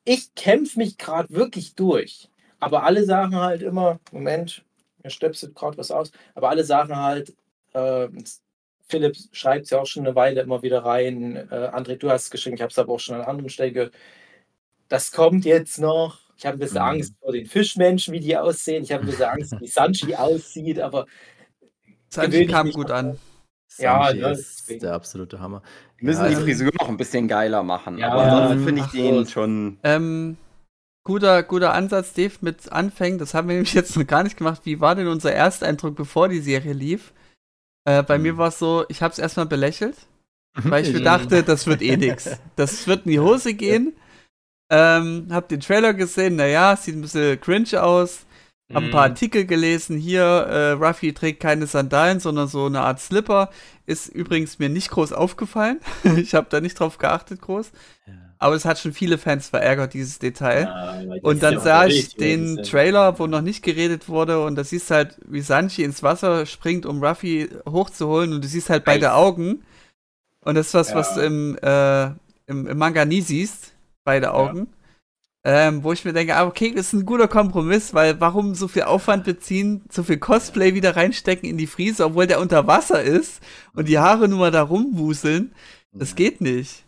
[0.06, 2.30] ich kämpfe mich gerade wirklich durch.
[2.60, 4.64] Aber alle sagen halt immer, Moment,
[5.04, 7.36] mir stöpselt gerade was aus, aber alle sagen halt,
[7.74, 8.08] äh,
[8.88, 12.26] Philipp schreibt es ja auch schon eine Weile immer wieder rein, äh, André, du hast
[12.26, 13.94] es geschrieben, ich habe es aber auch schon an anderen Stellen gehört.
[14.90, 16.20] Das kommt jetzt noch.
[16.38, 16.90] Ich habe ein bisschen Mhm.
[16.90, 18.84] Angst vor den Fischmenschen, wie die aussehen.
[18.84, 21.06] Ich habe ein bisschen Angst, wie Sanji aussieht, aber
[22.10, 23.18] Sanji ich kam gut an.
[23.78, 24.80] Ja, Sanji ne, ist deswegen.
[24.82, 25.64] der absolute Hammer.
[25.98, 27.98] Wir müssen Ja, die also- Frisur noch ein bisschen geiler machen.
[27.98, 29.30] Ja, aber ansonsten finde ich den gut.
[29.32, 29.78] schon.
[29.84, 30.38] Ähm,
[31.04, 33.18] guter, guter Ansatz, Dave, mit Anfängen.
[33.18, 34.62] Das haben wir nämlich jetzt noch gar nicht gemacht.
[34.66, 37.14] Wie war denn unser Ersteindruck, bevor die Serie lief?
[37.86, 38.22] Äh, bei Hm.
[38.22, 39.96] mir war es so, ich habe es erstmal belächelt,
[40.56, 42.30] weil ich mir dachte, das wird eh nix.
[42.56, 43.94] Das wird in die Hose gehen.
[44.72, 48.26] Ähm, hab den Trailer gesehen, naja, sieht ein bisschen cringe aus.
[48.74, 48.92] Hab ein Mhm.
[48.92, 49.98] paar Artikel gelesen.
[49.98, 53.50] Hier, äh, Ruffy trägt keine Sandalen, sondern so eine Art Slipper.
[53.86, 55.80] Ist übrigens mir nicht groß aufgefallen.
[56.18, 57.72] ich habe da nicht drauf geachtet groß.
[58.08, 58.14] Ja.
[58.44, 60.64] Aber es hat schon viele Fans verärgert, dieses Detail.
[60.64, 64.44] Ja, weil die Und dann ja sah ich den Trailer, wo noch nicht geredet wurde,
[64.44, 68.48] und da siehst du halt, wie Sanji ins Wasser springt, um Ruffy hochzuholen, und du
[68.50, 69.16] siehst halt beide Nice.
[69.16, 69.64] Augen.
[70.44, 70.96] Und das ist was, Ja.
[70.96, 72.06] was du im, äh,
[72.48, 73.72] im, im Manga nie siehst,
[74.04, 74.68] beide Augen.
[75.46, 78.68] Ähm, wo ich mir denke, ah, okay, das ist ein guter Kompromiss, weil warum so
[78.70, 83.02] viel Aufwand beziehen, so viel Cosplay wieder reinstecken in die Friese, obwohl der unter Wasser
[83.02, 83.42] ist
[83.74, 85.52] und die Haare nur mal da rumwuseln?
[85.94, 86.16] Das Ja.
[86.16, 86.84] geht nicht.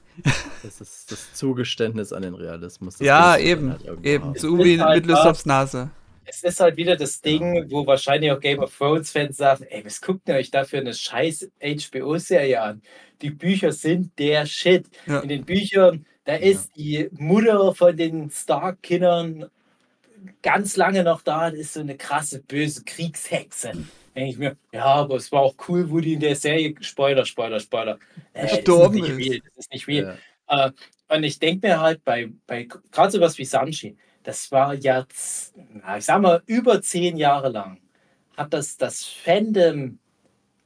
[0.64, 2.98] Das ist das Zugeständnis an den Realismus.
[2.98, 4.34] Das ja, eben, halt eben.
[4.36, 5.90] So Es wie ist halt mit Lystrops Nase.
[6.26, 10.02] es ist halt wieder das Ding, wo wahrscheinlich auch Game of Thrones-Fans sagen, ey, was
[10.02, 12.82] guckt ihr euch da für eine scheiß HBO-Serie an?
[13.22, 14.88] Die Bücher sind der Shit.
[15.06, 15.20] Ja.
[15.20, 19.46] In den Büchern, da ist die Mutter von den Stark-Kindern
[20.42, 23.74] ganz lange noch da und ist so eine krasse, böse Kriegshexe.
[24.16, 27.26] Denke ich mir, ja, aber es war auch cool, wo die in der Serie, Spoiler,
[27.26, 28.00] Spoiler, Spoiler,
[28.34, 30.18] äh, Gestorben das ist nicht real, das ist nicht real.
[30.50, 30.68] Ja.
[30.68, 30.72] Äh,
[31.08, 35.54] und ich denke mir halt bei, bei gerade sowas wie Sanchi, das war jetzt,
[35.98, 37.80] ich sag mal, über zehn Jahre lang,
[38.38, 40.00] hat das das Fandom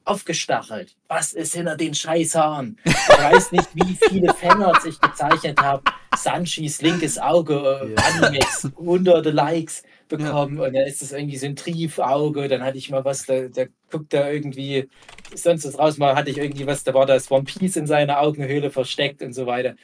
[0.05, 0.95] aufgestachelt.
[1.07, 2.79] Was ist hinter den Scheißhaaren?
[2.83, 5.83] Ich weiß nicht, wie viele Fanarts ich gezeichnet habe.
[6.15, 8.27] Sanchis linkes Auge, äh, Ja.
[8.27, 12.47] Animex, hunderte Likes bekommen und dann ist das irgendwie so ein Triefauge.
[12.49, 14.89] Dann hatte ich mal was, da, da guckt er irgendwie
[15.33, 15.97] sonst was raus.
[15.97, 19.33] Mal hatte ich irgendwie was, da war das One Piece in seiner Augenhöhle versteckt und
[19.33, 19.75] so weiter.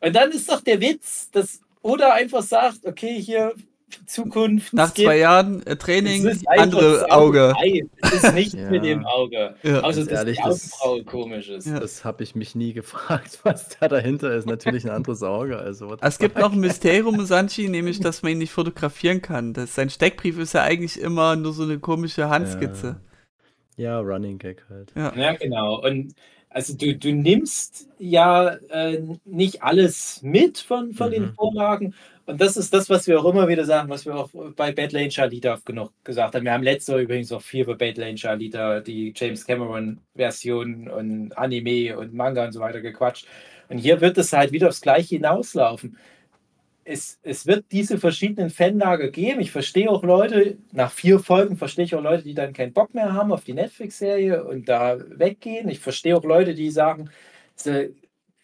[0.00, 3.54] Und dann ist doch der Witz, dass Oda einfach sagt, okay, hier
[4.04, 4.74] Zukunft.
[4.74, 7.54] Nach es gibt- zwei Jahren äh, Training, andere Auge.
[8.02, 8.70] Es ist nicht Ja.
[8.70, 9.54] mit dem Auge.
[9.62, 9.80] Ja.
[9.80, 10.70] Außer dass ehrlich, die das-
[11.06, 11.66] komisch ist.
[11.66, 11.80] Ja.
[11.80, 14.46] Das habe ich mich nie gefragt, was da dahinter ist.
[14.46, 15.58] Natürlich ein anderes Auge.
[15.58, 19.52] Also, Es gibt noch ein Mysterium Sanchi, nämlich, dass man ihn nicht fotografieren kann.
[19.54, 23.00] Das, sein Steckbrief ist ja eigentlich immer nur so eine komische Handskizze.
[23.76, 24.92] Ja, Running Gag halt.
[24.96, 25.12] Ja.
[25.16, 25.82] Ja, genau.
[25.84, 26.14] Und
[26.48, 31.34] also du, du nimmst ja äh, nicht alles mit von, von den Mhm.
[31.34, 31.94] Vorlagen.
[32.26, 35.12] Und das ist das, was wir auch immer wieder sagen, was wir auch bei Badlane
[35.12, 36.44] Charlita genug gesagt haben.
[36.44, 41.96] Wir haben letztes Jahr übrigens auch viel über Badlane Charlita, die James Cameron-Version und Anime
[41.96, 43.28] und Manga und so weiter gequatscht.
[43.68, 45.96] Und hier wird es halt wieder aufs Gleiche hinauslaufen.
[46.84, 49.40] Es, es wird diese verschiedenen Fanlager geben.
[49.40, 52.92] Ich verstehe auch Leute, nach vier Folgen verstehe ich auch Leute, die dann keinen Bock
[52.92, 55.68] mehr haben auf die Netflix-Serie und da weggehen.
[55.68, 57.10] Ich verstehe auch Leute, die sagen,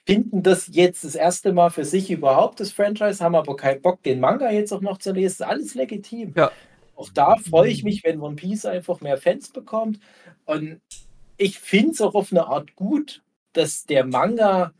[0.04, 4.02] finden das jetzt das erste Mal für sich überhaupt, das Franchise, haben aber keinen Bock,
[4.02, 5.26] den Manga jetzt auch noch zu lesen.
[5.26, 6.34] Ist alles legitim.
[6.36, 6.50] Ja.
[6.96, 9.98] Auch da freue ich mich, wenn One Piece einfach mehr Fans bekommt.
[10.44, 10.80] Und
[11.36, 13.22] ich finde es auch auf eine Art gut,
[13.52, 14.72] dass der Manga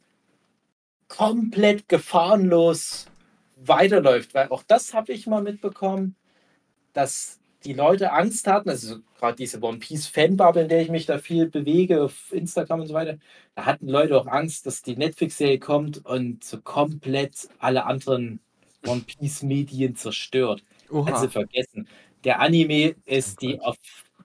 [1.08, 3.06] komplett gefahrenlos
[3.56, 6.16] weiterläuft, weil auch das habe ich mal mitbekommen,
[6.92, 11.06] dass die Leute Angst hatten, also gerade diese One Piece Fanbubble, in der ich mich
[11.06, 13.18] da viel bewege, auf Instagram und so weiter,
[13.54, 18.40] da hatten Leute auch Angst, dass die Netflix-Serie kommt und so komplett alle anderen
[18.86, 20.64] One Piece Medien zerstört.
[20.90, 21.12] Oha.
[21.12, 21.88] Also vergessen.
[22.24, 23.76] Der Anime ist die auf,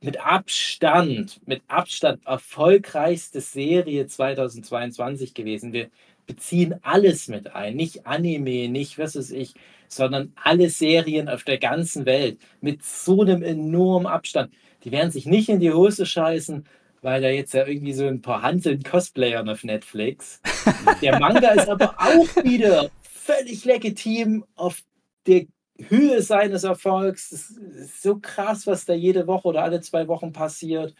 [0.01, 5.73] mit Abstand, mit Abstand erfolgreichste Serie 2022 gewesen.
[5.73, 5.89] Wir
[6.28, 7.75] beziehen alles mit ein.
[7.75, 9.55] Nicht Anime, nicht was weiß ich,
[9.88, 14.53] sondern alle Serien auf der ganzen Welt mit so einem enormen Abstand.
[14.84, 16.65] Die werden sich nicht in die Hose scheißen,
[17.01, 20.41] weil da jetzt ja irgendwie so ein paar Hanseln Cosplayern auf Netflix.
[21.01, 24.82] Der Manga ist aber auch wieder völlig legitim auf
[25.25, 25.47] der
[25.89, 27.30] Höhe seines Erfolgs.
[27.30, 30.93] Das ist so krass, was da jede Woche oder alle zwei Wochen passiert.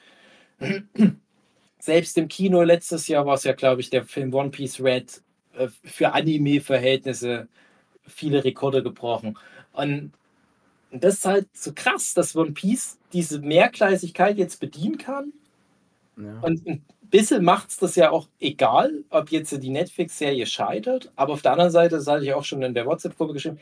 [1.88, 5.22] Selbst im Kino letztes Jahr war es ja, glaube ich, der Film One Piece Red
[5.54, 7.48] äh, für Anime-Verhältnisse
[8.06, 9.38] viele Rekorde gebrochen.
[9.72, 10.12] Und
[10.92, 15.32] das ist halt so krass, dass One Piece diese Mehrgleisigkeit jetzt bedienen kann.
[16.18, 16.42] Ja.
[16.42, 21.14] Und ein bisschen macht es das ja auch egal, ob jetzt die Netflix-Serie scheitert.
[21.16, 23.60] Aber auf der anderen Seite, das hatte ich auch schon in der WhatsApp-Gruppe geschrieben,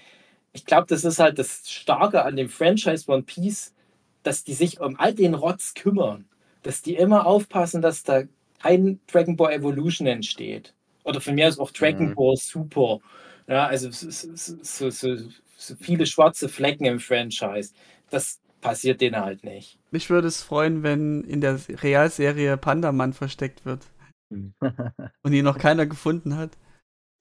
[0.52, 3.76] ich glaube, das ist halt das Starke an dem Franchise One Piece,
[4.24, 6.26] dass die sich um all den Rotz kümmern.
[6.66, 8.24] Dass die immer aufpassen, dass da
[8.60, 10.74] kein Dragon Ball Evolution entsteht.
[11.04, 12.16] Oder von mir aus auch Dragon Mhm.
[12.16, 13.00] Ball Super.
[13.48, 15.18] Ja, also so, so, so, so,
[15.56, 17.74] so viele schwarze Flecken im Franchise.
[18.10, 19.78] Das passiert denen halt nicht.
[19.92, 23.86] Mich würde es freuen, wenn in der Realserie Pandaman versteckt wird
[24.32, 26.58] und ihn noch keiner gefunden hat.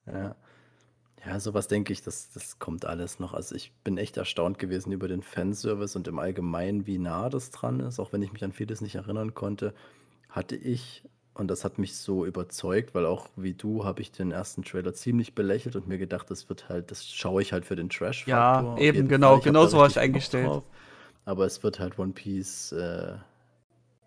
[0.07, 0.35] Ja.
[1.27, 3.33] Ja, sowas denke ich, das, das kommt alles noch.
[3.33, 7.51] Also ich bin echt erstaunt gewesen über den Fanservice und im Allgemeinen, wie nah das
[7.51, 7.99] dran ist.
[7.99, 9.73] Auch wenn ich mich an vieles nicht erinnern konnte,
[10.29, 11.03] hatte ich,
[11.33, 14.93] und das hat mich so überzeugt, weil auch wie du habe ich den ersten Trailer
[14.93, 18.27] ziemlich belächelt und mir gedacht, das wird halt, das schaue ich halt für den Trash.
[18.27, 20.63] Ja, eben, genau, genau so war ich eingestellt.
[21.25, 23.15] Aber es wird halt One Piece äh,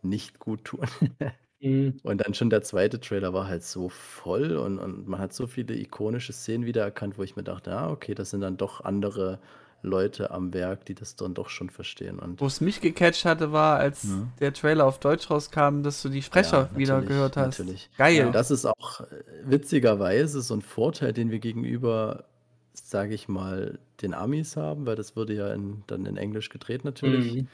[0.04, 0.86] nicht gut tun.
[1.60, 2.00] Mhm.
[2.04, 5.48] Und dann schon der zweite Trailer war halt so voll und, und man hat so
[5.48, 9.40] viele ikonische Szenen wiedererkannt, wo ich mir dachte, ja, okay, das sind dann doch andere
[9.82, 12.20] Leute am Werk, die das dann doch schon verstehen.
[12.20, 14.28] Und Wo es mich gecatcht hatte, war, als Ja.
[14.40, 17.60] der Trailer auf Deutsch rauskam, dass du die Sprecher Ja, wieder gehört hast.
[17.60, 17.90] Natürlich.
[17.98, 18.18] Geil.
[18.18, 19.06] Ja, das ist auch äh,
[19.46, 22.26] witzigerweise so ein Vorteil, den wir gegenüber,
[22.74, 26.84] sage ich mal, den Amis haben, weil das wurde ja in, dann in Englisch gedreht
[26.86, 27.34] natürlich.
[27.36, 27.48] Mhm.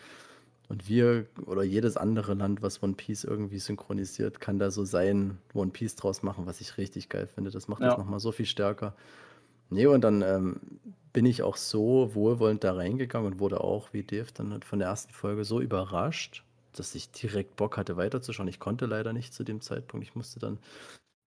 [0.74, 5.38] Und wir oder jedes andere Land, was One Piece irgendwie synchronisiert, kann da so sein
[5.54, 7.52] One Piece draus machen, was ich richtig geil finde.
[7.52, 7.90] Das macht Ja.
[7.90, 8.96] das nochmal so viel stärker.
[9.70, 10.62] Nee, und dann ähm,
[11.14, 14.80] bin ich auch so wohlwollend da reingegangen und wurde auch, wie Dave dann hat, von
[14.80, 16.44] der ersten Folge so überrascht,
[16.76, 18.48] dass ich direkt Bock hatte weiterzuschauen.
[18.48, 20.04] Ich konnte leider nicht zu dem Zeitpunkt.
[20.08, 20.58] Ich musste dann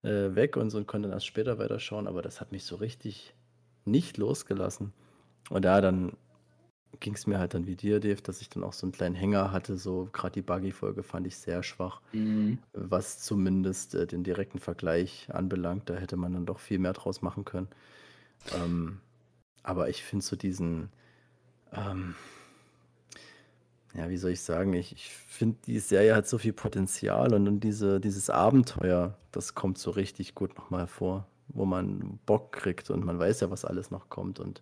[0.03, 2.75] äh, weg und so und konnte dann erst später weiterschauen, aber das hat mich so
[2.75, 3.33] richtig
[3.85, 4.91] nicht losgelassen.
[5.49, 6.17] Und da dann
[6.99, 9.15] ging es mir halt dann wie dir, Dave, dass ich dann auch so einen kleinen
[9.15, 9.77] Hänger hatte.
[9.77, 12.59] So gerade die Buggy-Folge fand ich sehr schwach, Mhm.
[12.73, 15.89] was zumindest äh, den direkten Vergleich anbelangt.
[15.89, 17.69] Da hätte man dann doch viel mehr draus machen können.
[18.51, 18.99] Ähm,
[19.63, 20.89] aber ich finde so diesen,
[21.73, 22.15] ähm,
[23.93, 27.47] ja, wie soll ich sagen, ich, ich finde, die Serie hat so viel Potenzial und,
[27.47, 32.89] und diese, dieses Abenteuer, das kommt so richtig gut nochmal hervor, wo man Bock kriegt
[32.89, 34.61] und man weiß ja, was alles noch kommt und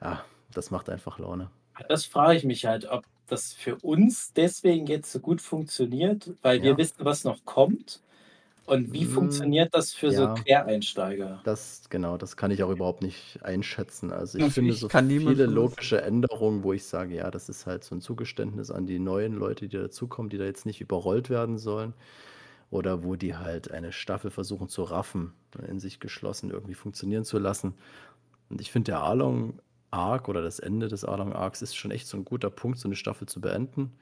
[0.00, 1.50] ja, das macht einfach Laune.
[1.88, 6.62] Das frage ich mich halt, ob das für uns deswegen jetzt so gut funktioniert, weil
[6.62, 6.78] wir Ja.
[6.78, 8.02] wissen, was noch kommt.
[8.64, 10.44] Und wie Mm, funktioniert das für so ja.
[10.44, 11.44] Quereinsteiger?
[11.44, 14.12] Das, genau, das kann ich auch überhaupt nicht einschätzen.
[14.12, 17.66] Also ich Also finde ich so viele logische Änderungen, wo ich sage, ja, das ist
[17.66, 21.30] halt so ein Zugeständnis an die neuen Leute, die dazukommen, die da jetzt nicht überrollt
[21.30, 21.94] werden sollen.
[22.70, 25.34] Oder wo die halt eine Staffel versuchen zu raffen,
[25.68, 27.74] in sich geschlossen irgendwie funktionieren zu lassen.
[28.50, 29.60] Und ich finde, der Arlong
[29.90, 32.88] Arc oder das Ende des Arlong Arcs ist schon echt so ein guter Punkt, so
[32.88, 33.92] eine Staffel zu beenden.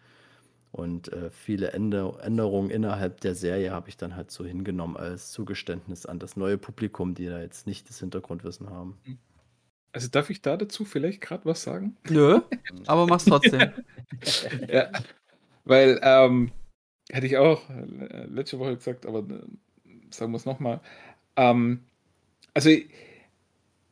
[0.72, 5.30] Und äh, viele Änder Änderungen innerhalb der Serie habe ich dann halt so hingenommen als
[5.30, 8.98] Zugeständnis an das neue Publikum, die da jetzt nicht das Hintergrundwissen haben.
[9.92, 11.96] Also darf ich da dazu vielleicht gerade was sagen?
[12.10, 12.40] Nö,
[12.86, 13.70] aber mach's trotzdem.
[14.68, 14.90] ja,
[15.64, 16.50] weil, ähm,
[17.08, 19.42] hätte ich auch äh, letzte Woche gesagt, aber äh,
[20.10, 20.80] sagen wir es nochmal.
[21.36, 21.84] Ähm,
[22.52, 22.88] also, ich,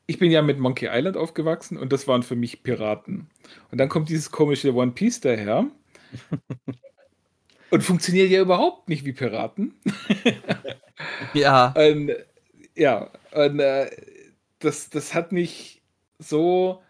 [0.07, 3.31] ich bin ja mit Monkey Island aufgewachsen und das waren für mich Piraten.
[3.71, 5.67] Und dann kommt dieses komische One Piece daher
[7.71, 9.75] und funktioniert ja überhaupt nicht wie Piraten.
[11.33, 12.13] Ja, Und,
[12.77, 13.91] ja, und äh,
[14.61, 15.83] das, das hat mich
[16.19, 16.83] so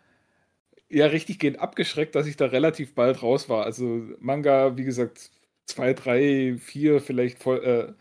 [0.91, 3.65] ja richtig gehend abgeschreckt, dass ich da relativ bald raus war.
[3.65, 5.31] Also Manga, wie gesagt,
[5.67, 7.95] zwei, drei, vier vielleicht voll, äh,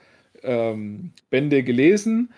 [0.43, 2.33] ähm, Bände gelesen,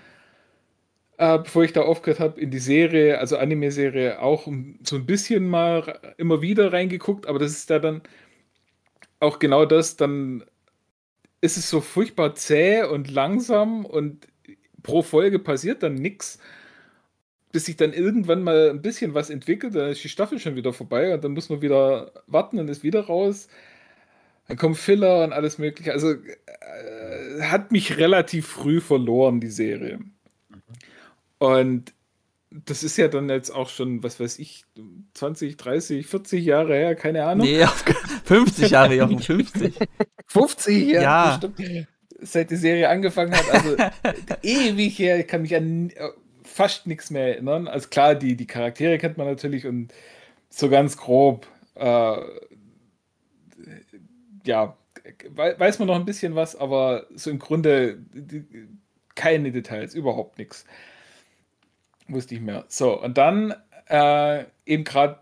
[1.23, 4.47] äh, bevor ich da aufgehört habe, in die Serie, also Anime-Serie, auch
[4.83, 8.01] so ein bisschen mal immer wieder reingeguckt, aber das ist da dann
[9.19, 10.43] auch genau das, dann
[11.41, 14.27] ist es so furchtbar zäh und langsam und
[14.83, 16.39] pro Folge passiert dann nichts,
[17.51, 20.73] bis sich dann irgendwann mal ein bisschen was entwickelt, dann ist die Staffel schon wieder
[20.73, 23.47] vorbei und dann muss man wieder warten und ist wieder raus.
[24.47, 25.93] Dann kommen Filler und alles mögliche.
[25.93, 29.99] Also äh, hat mich relativ früh verloren, die Serie.
[31.43, 31.93] Und
[32.51, 34.63] das ist ja dann jetzt auch schon, was weiß ich,
[35.13, 37.45] 20, 30, 40 Jahre her, keine Ahnung.
[37.45, 37.83] nee, auf,
[38.23, 39.73] 50 Jahre, Jochen, 50.
[40.27, 41.37] 50 Jahre Ja.
[41.37, 41.87] bestimmt,
[42.21, 43.49] seit die Serie angefangen hat.
[43.49, 43.75] Also
[44.41, 46.09] ewig her, ich kann mich an äh,
[46.43, 47.67] fast nichts mehr erinnern.
[47.67, 49.93] Also klar, die, die Charaktere kennt man natürlich und
[50.49, 52.17] so ganz grob, äh,
[54.45, 54.77] ja,
[55.35, 58.45] wei- weiß man noch ein bisschen was, aber so im Grunde die,
[59.15, 60.65] keine Details, überhaupt nichts.
[62.13, 62.65] Wusste ich mehr.
[62.67, 63.53] So, und dann
[63.87, 65.19] äh, eben gerade,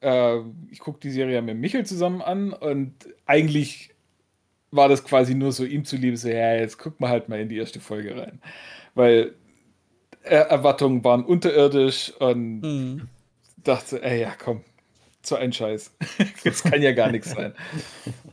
[0.00, 0.38] äh,
[0.70, 2.94] ich gucke die Serie ja mit Michel zusammen an und
[3.26, 3.90] eigentlich
[4.70, 7.48] war das quasi nur so ihm zuliebe, so, ja, jetzt guck mal halt mal in
[7.48, 8.40] die erste Folge rein.
[8.94, 9.34] Weil
[10.22, 13.08] äh, Erwartungen waren unterirdisch und Hm.
[13.58, 14.64] dachte, ey, ja, komm,
[15.22, 15.96] so ein Scheiß.
[16.44, 17.54] das kann ja gar nichts sein.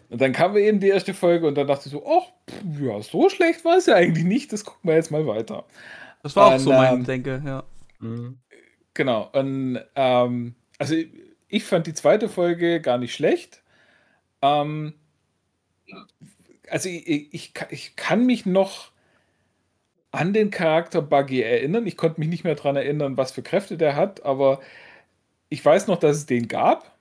[0.09, 3.01] Und dann kam eben die erste Folge und dann dachte ich so, ach, pff, ja,
[3.01, 5.65] so schlecht war es ja eigentlich nicht, das gucken wir jetzt mal weiter.
[6.23, 7.63] Das war auch Und, so mein ähm, Denke, ja.
[7.99, 8.39] Mhm.
[8.93, 9.29] Genau.
[9.33, 10.95] Und ähm, also
[11.47, 13.63] ich fand die zweite Folge gar nicht schlecht.
[14.41, 14.93] Ähm,
[16.69, 18.91] also ich, ich, ich ka- ich kann mich noch
[20.11, 21.85] an den Charakter Buggy erinnern.
[21.87, 24.61] Ich konnte mich nicht mehr daran erinnern, was für Kräfte der hat, aber
[25.49, 26.97] ich weiß noch, dass es den gab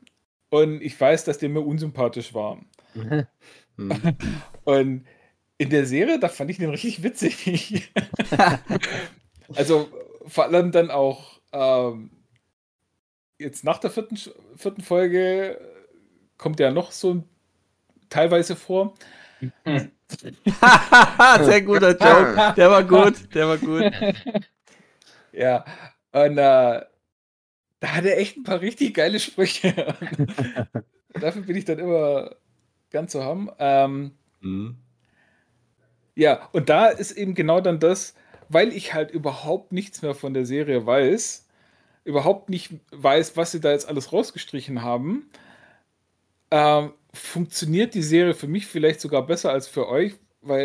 [0.51, 2.61] und ich weiß, dass der mir unsympathisch war.
[2.94, 3.26] Mhm.
[4.64, 5.07] Und
[5.59, 7.92] in der Serie, da fand ich den richtig witzig.
[9.55, 9.88] also
[10.27, 12.11] vor allem dann auch ähm,
[13.39, 14.18] jetzt nach der vierten,
[14.57, 15.61] vierten Folge
[16.39, 17.29] kommt ja noch so ein,
[18.11, 18.95] teilweise vor.
[21.41, 22.55] Sehr guter Joke.
[22.57, 23.85] Der war gut, der war gut.
[25.33, 25.66] Ja,
[26.12, 26.81] und äh,
[27.81, 29.74] da hat er echt ein paar richtig geile Sprüche.
[31.12, 32.37] Dafür bin ich dann immer
[32.91, 33.51] ganz zu haben.
[33.59, 34.77] Ähm, Mhm.
[36.14, 38.14] Ja, und da ist eben genau dann das,
[38.49, 41.47] weil ich halt überhaupt nichts mehr von der Serie weiß,
[42.05, 45.30] überhaupt nicht weiß, was sie da jetzt alles rausgestrichen haben,
[46.51, 50.14] ähm, funktioniert die Serie für mich vielleicht sogar besser als für euch,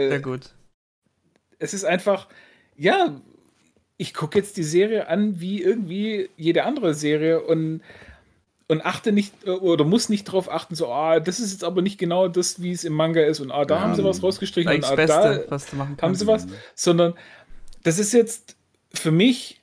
[0.07, 0.53] Sehr weil gut.
[1.59, 2.27] es ist einfach,
[2.75, 3.21] ja,
[3.97, 7.81] ich gucke jetzt die Serie an wie irgendwie jede andere Serie und,
[8.67, 11.81] und achte nicht äh, oder muss nicht darauf achten, so, ah, das ist jetzt aber
[11.81, 14.23] nicht genau das, wie es im Manga ist und ah, da Ja, haben sie was
[14.23, 17.15] rausgestrichen und ah, das Beste, da was du machen haben sie was, sondern
[17.83, 18.55] das ist jetzt
[18.93, 19.61] für mich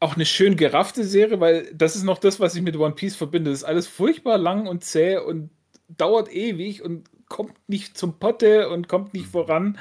[0.00, 3.14] auch eine schön geraffte Serie, weil das ist noch das, was ich mit One Piece
[3.14, 3.50] verbinde.
[3.50, 5.50] Das ist alles furchtbar lang und zäh und
[5.88, 9.78] dauert ewig und kommt nicht zum Potte und kommt nicht voran.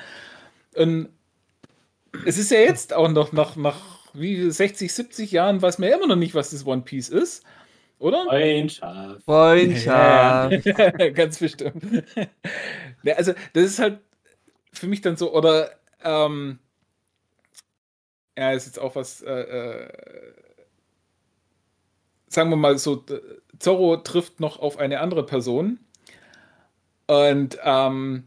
[0.76, 1.10] Und
[2.26, 3.80] es ist ja jetzt auch noch nach, nach
[4.14, 7.44] wie 60, 70 Jahren, weiß man ja immer noch nicht, was das One Piece ist.
[7.98, 8.26] Oder?
[8.26, 9.24] Freundschaft.
[9.24, 10.66] Freundschaft.
[11.16, 12.04] Ganz bestimmt.
[13.04, 14.00] ja, also, das ist halt
[14.74, 15.72] für mich dann so, oder
[16.04, 16.60] ähm,
[18.38, 19.90] ja, ist jetzt auch was, äh, äh,
[22.28, 23.04] sagen wir mal so,
[23.60, 25.80] Zorro trifft noch auf eine andere Person.
[27.08, 28.24] Und ähm,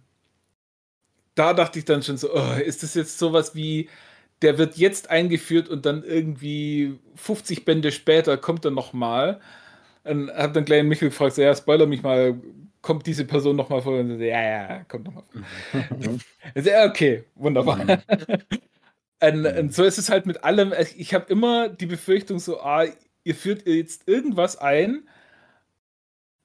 [1.34, 3.88] da dachte ich dann schon so, oh, ist das jetzt sowas wie,
[4.42, 9.40] der wird jetzt eingeführt und dann irgendwie 50 Bände später kommt er nochmal.
[10.04, 12.38] Und hab dann gleich Michael gefragt, so, ja, spoiler mich mal,
[12.82, 13.98] kommt diese Person nochmal vor?
[13.98, 15.40] Und so, ja, ja, kommt nochmal vor.
[16.54, 18.02] also, ja, okay, wunderbar.
[19.32, 20.72] Und, und so ist es halt mit allem.
[20.96, 22.86] Ich habe immer die Befürchtung, so, ah,
[23.24, 25.08] ihr führt jetzt irgendwas ein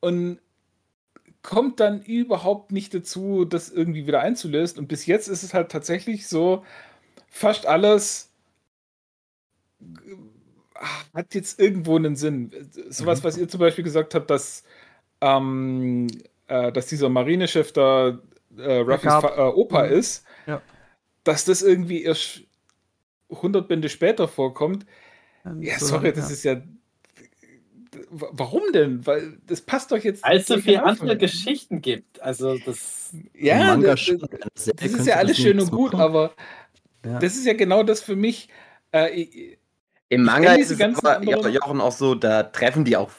[0.01, 0.39] und
[1.41, 4.79] kommt dann überhaupt nicht dazu, das irgendwie wieder einzulösen.
[4.79, 6.65] Und bis jetzt ist es halt tatsächlich so,
[7.29, 8.31] fast alles
[11.13, 12.51] hat jetzt irgendwo einen Sinn.
[12.89, 13.23] Sowas, Mhm.
[13.23, 14.63] was ihr zum Beispiel gesagt habt, dass,
[15.21, 16.07] ähm,
[16.47, 18.19] äh, dass dieser Marinechef da
[18.57, 19.91] äh, Ruffys äh, Opa Mhm.
[19.93, 20.61] ist, Ja.
[21.23, 22.41] dass das irgendwie erst
[23.29, 24.85] 100 Bände später vorkommt.
[25.45, 26.33] Ähm, Ja, so sorry, das ja.
[26.33, 26.61] ist ja.
[28.11, 29.05] Warum denn?
[29.05, 30.23] Weil das passt doch jetzt.
[30.23, 31.09] Weil es so viele Anfang.
[31.09, 32.21] andere Geschichten gibt.
[32.21, 33.11] Also das.
[33.33, 34.05] Ja, das,
[34.53, 36.33] das, das ist ja alles das schön und gut, aber
[37.05, 37.17] Ja.
[37.19, 38.49] das ist ja genau das für mich.
[38.93, 39.57] Äh, ich-
[40.09, 43.11] Im Manga ist es aber anderen- Jo- Jochen auch so, da treffen die auch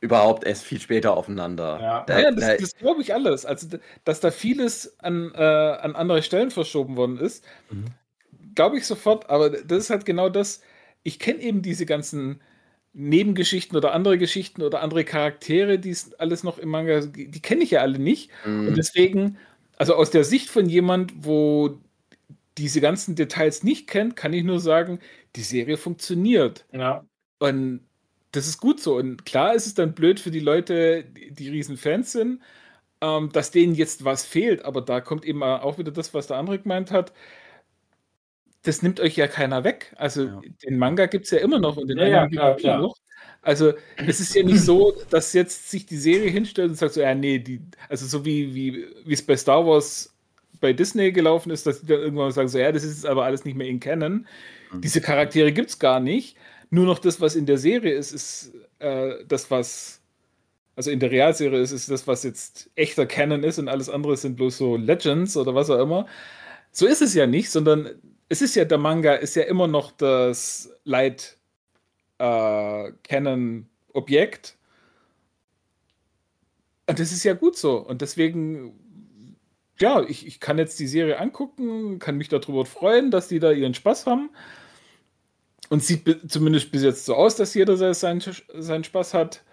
[0.00, 1.78] überhaupt erst viel später aufeinander.
[1.80, 2.04] Ja.
[2.04, 3.44] Da, ja, da, das, das glaube ich alles.
[3.46, 3.68] Also,
[4.04, 7.86] dass da vieles an, äh, an andere Stellen verschoben worden ist, Mhm.
[8.54, 9.30] Glaube ich sofort.
[9.30, 10.62] Aber das ist halt genau das.
[11.02, 12.40] Ich kenne eben diese ganzen
[12.94, 17.40] Nebengeschichten oder andere Geschichten oder andere Charaktere, die es alles noch im Manga, die die
[17.40, 18.30] kenne ich ja alle nicht.
[18.44, 18.68] Mhm.
[18.68, 19.38] Und deswegen,
[19.76, 21.78] also aus der Sicht von jemand, wo
[22.58, 25.00] diese ganzen Details nicht kennt, kann ich nur sagen,
[25.36, 26.66] die Serie funktioniert.
[26.72, 27.04] Ja.
[27.38, 27.80] Und
[28.32, 28.96] das ist gut so.
[28.96, 32.42] Und klar ist es dann blöd für die Leute, die, die riesen Fans sind,
[33.00, 34.64] ähm, dass denen jetzt was fehlt.
[34.64, 37.12] Aber da kommt eben auch wieder das, was der andere gemeint hat.
[38.64, 39.92] Das nimmt euch ja keiner weg.
[39.96, 40.40] Also Ja.
[40.64, 42.80] den Manga gibt es ja immer noch und den Ja, ja, klar, klar.
[42.80, 42.96] noch.
[43.42, 43.72] Also
[44.06, 47.12] es ist ja nicht so, dass jetzt sich die Serie hinstellt und sagt so, ja,
[47.14, 50.14] nee, die, also so wie, wie, wie es bei Star Wars
[50.60, 53.24] bei Disney gelaufen ist, dass die dann irgendwann sagen so, ja, das ist jetzt aber
[53.24, 54.26] alles nicht mehr in Canon.
[54.82, 56.36] Diese Charaktere gibt es gar nicht.
[56.70, 60.00] Nur noch das, was in der Serie ist, ist äh, das, was,
[60.76, 64.16] also in der Realserie ist, ist das, was jetzt echter Canon ist und alles andere
[64.16, 66.06] sind bloß so Legends oder was auch immer.
[66.70, 67.90] So ist es ja nicht, sondern
[68.32, 71.36] es ist ja, der Manga ist ja immer noch das Light
[72.16, 74.56] äh, Canon-Objekt.
[76.86, 77.76] Und das ist ja gut so.
[77.76, 79.36] Und deswegen,
[79.78, 83.52] ja, ich, ich kann jetzt die Serie angucken, kann mich darüber freuen, dass die da
[83.52, 84.30] ihren Spaß haben.
[85.68, 88.22] Und sieht zumindest bis jetzt so aus, dass jeder se- seinen,
[88.54, 89.44] seinen Spaß hat.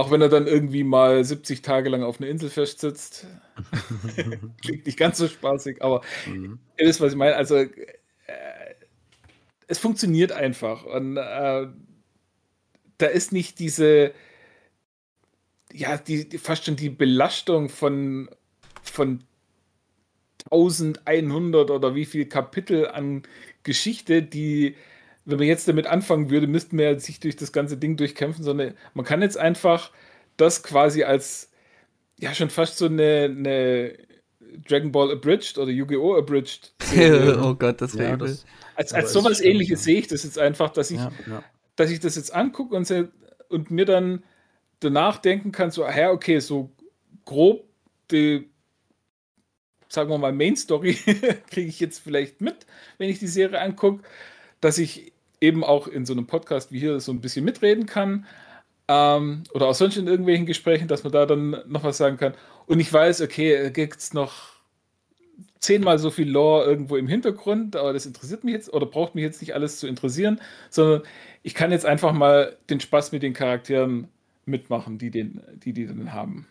[0.00, 3.26] Auch wenn er dann irgendwie mal 70 Tage lang auf einer Insel festsitzt.
[4.62, 6.58] Klingt nicht ganz so spaßig, aber Mhm.
[6.78, 7.36] ihr wisst, was ich meine.
[7.36, 7.68] Also, äh,
[9.66, 10.84] es funktioniert einfach.
[10.84, 11.66] Und äh,
[12.96, 14.14] da ist nicht diese,
[15.70, 18.30] ja, die, die, fast schon die Belastung von,
[18.82, 19.22] von
[20.50, 23.24] 1100 oder wie viel Kapitel an
[23.64, 24.76] Geschichte, die,
[25.24, 28.74] wenn man jetzt damit anfangen würde, müssten wir sich durch das ganze Ding durchkämpfen, sondern
[28.94, 29.92] man kann jetzt einfach
[30.36, 31.50] das quasi als,
[32.20, 33.98] ja, schon fast so eine, eine
[34.68, 36.16] Dragon Ball Abridged oder Yu-Gi-Oh!
[36.18, 36.74] Abridged
[37.42, 38.18] oh Gott, das wäre Ja, übel.
[38.18, 39.84] das, als, als sowas stimmt, ähnliches ja.
[39.84, 41.44] sehe ich das jetzt einfach, dass ich, ja, ja.
[41.76, 43.12] dass ich das jetzt angucke und, se-
[43.48, 44.24] und mir dann
[44.80, 46.72] danach denken kann, so, ah ja, okay, so
[47.24, 47.64] grob
[48.10, 48.50] die,
[49.88, 50.94] sagen wir mal, Main Story
[51.50, 52.66] kriege ich jetzt vielleicht mit,
[52.98, 54.02] wenn ich die Serie angucke,
[54.60, 58.26] dass ich eben auch in so einem Podcast wie hier so ein bisschen mitreden kann
[58.88, 62.34] ähm, oder auch sonst in irgendwelchen Gesprächen, dass man da dann noch was sagen kann.
[62.66, 64.60] Und ich weiß, okay, gibt es noch
[65.60, 69.22] zehnmal so viel Lore irgendwo im Hintergrund, aber das interessiert mich jetzt oder braucht mich
[69.22, 70.40] jetzt nicht alles zu interessieren,
[70.70, 71.02] sondern
[71.42, 74.08] ich kann jetzt einfach mal den Spaß mit den Charakteren
[74.46, 76.46] mitmachen, die den, die, die dann haben.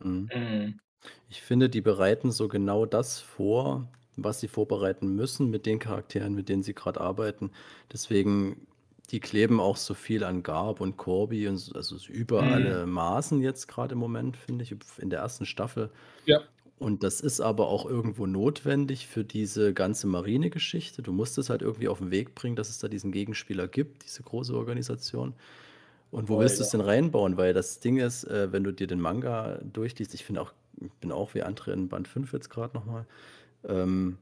[0.00, 0.28] Mhm.
[0.34, 0.80] Mhm.
[1.28, 6.34] Ich finde, die bereiten so genau das vor, was sie vorbereiten müssen mit den Charakteren,
[6.34, 7.50] mit denen sie gerade arbeiten.
[7.92, 8.66] Deswegen,
[9.10, 12.48] die kleben auch so viel an Garb und Corby und so, also über Mhm.
[12.52, 15.90] alle Maßen jetzt gerade im Moment, finde ich, in der ersten Staffel.
[16.26, 16.40] Ja.
[16.78, 21.00] Und das ist aber auch irgendwo notwendig für diese ganze Marine-Geschichte.
[21.02, 24.04] Du musst es halt irgendwie auf den Weg bringen, dass es da diesen Gegenspieler gibt,
[24.04, 25.34] diese große Organisation.
[26.10, 27.36] Und wo willst du es denn reinbauen?
[27.36, 30.90] Weil das Ding ist, äh, wenn du dir den Manga durchliest, ich finde auch, ich
[31.00, 33.06] bin auch wie andere in Band 5 jetzt gerade nochmal,
[33.68, 34.18] ähm,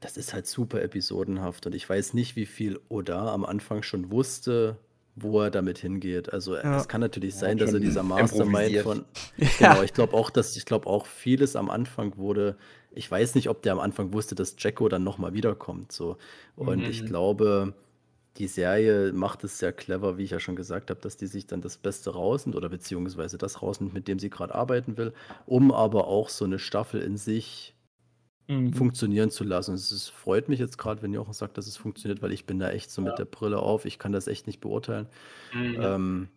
[0.00, 4.10] das ist halt super episodenhaft und ich weiß nicht, wie viel Oda am Anfang schon
[4.10, 4.76] wusste,
[5.14, 6.32] wo er damit hingeht.
[6.32, 6.76] Also Ja.
[6.76, 9.04] es kann natürlich Ja, sein, dass er dieser Mastermind von
[9.38, 9.74] Ja.
[9.74, 12.56] Genau, ich glaube auch, dass ich glaube auch vieles am Anfang wurde.
[12.90, 15.92] Ich weiß nicht, ob der am Anfang wusste, dass Jacko dann nochmal wiederkommt.
[15.92, 16.16] So.
[16.56, 17.06] Und ich Mhm.
[17.06, 17.74] glaube,
[18.38, 21.46] die Serie macht es sehr clever, wie ich ja schon gesagt habe, dass die sich
[21.46, 25.14] dann das Beste rausnimmt oder beziehungsweise das rausnimmt, mit dem sie gerade arbeiten will,
[25.46, 27.75] um aber auch so eine Staffel in sich
[28.48, 28.72] Mhm.
[28.72, 29.74] funktionieren zu lassen.
[29.74, 32.58] Es ist, freut mich jetzt gerade, wenn Jochen sagt, dass es funktioniert, weil ich bin
[32.58, 33.84] da echt so mit der Brille auf.
[33.84, 35.06] Ich kann das echt nicht beurteilen.
[35.52, 35.76] Mhm.
[35.80, 36.28] Ähm,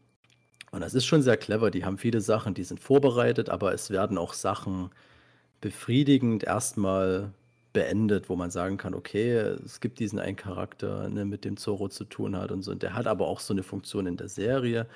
[0.72, 1.72] und das ist schon sehr clever.
[1.72, 4.89] Die haben viele Sachen, die sind vorbereitet, aber es werden auch Sachen
[5.62, 7.32] befriedigend erstmal
[7.74, 9.34] beendet, wo man sagen kann, okay,
[9.64, 12.72] es gibt diesen einen Charakter, ne, mit dem Zorro zu tun hat und so.
[12.72, 14.88] Und der hat aber auch so eine Funktion in der Serie.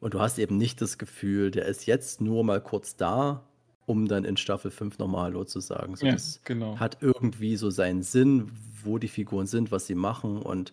[0.00, 3.44] Und du hast eben nicht das Gefühl, der ist jetzt nur mal kurz da,
[3.86, 5.96] um dann in Staffel 5 nochmal Hallo zu sagen.
[5.96, 6.78] So, Ja, das genau.
[6.78, 8.50] hat irgendwie so seinen Sinn,
[8.84, 10.72] wo die Figuren sind, was sie machen und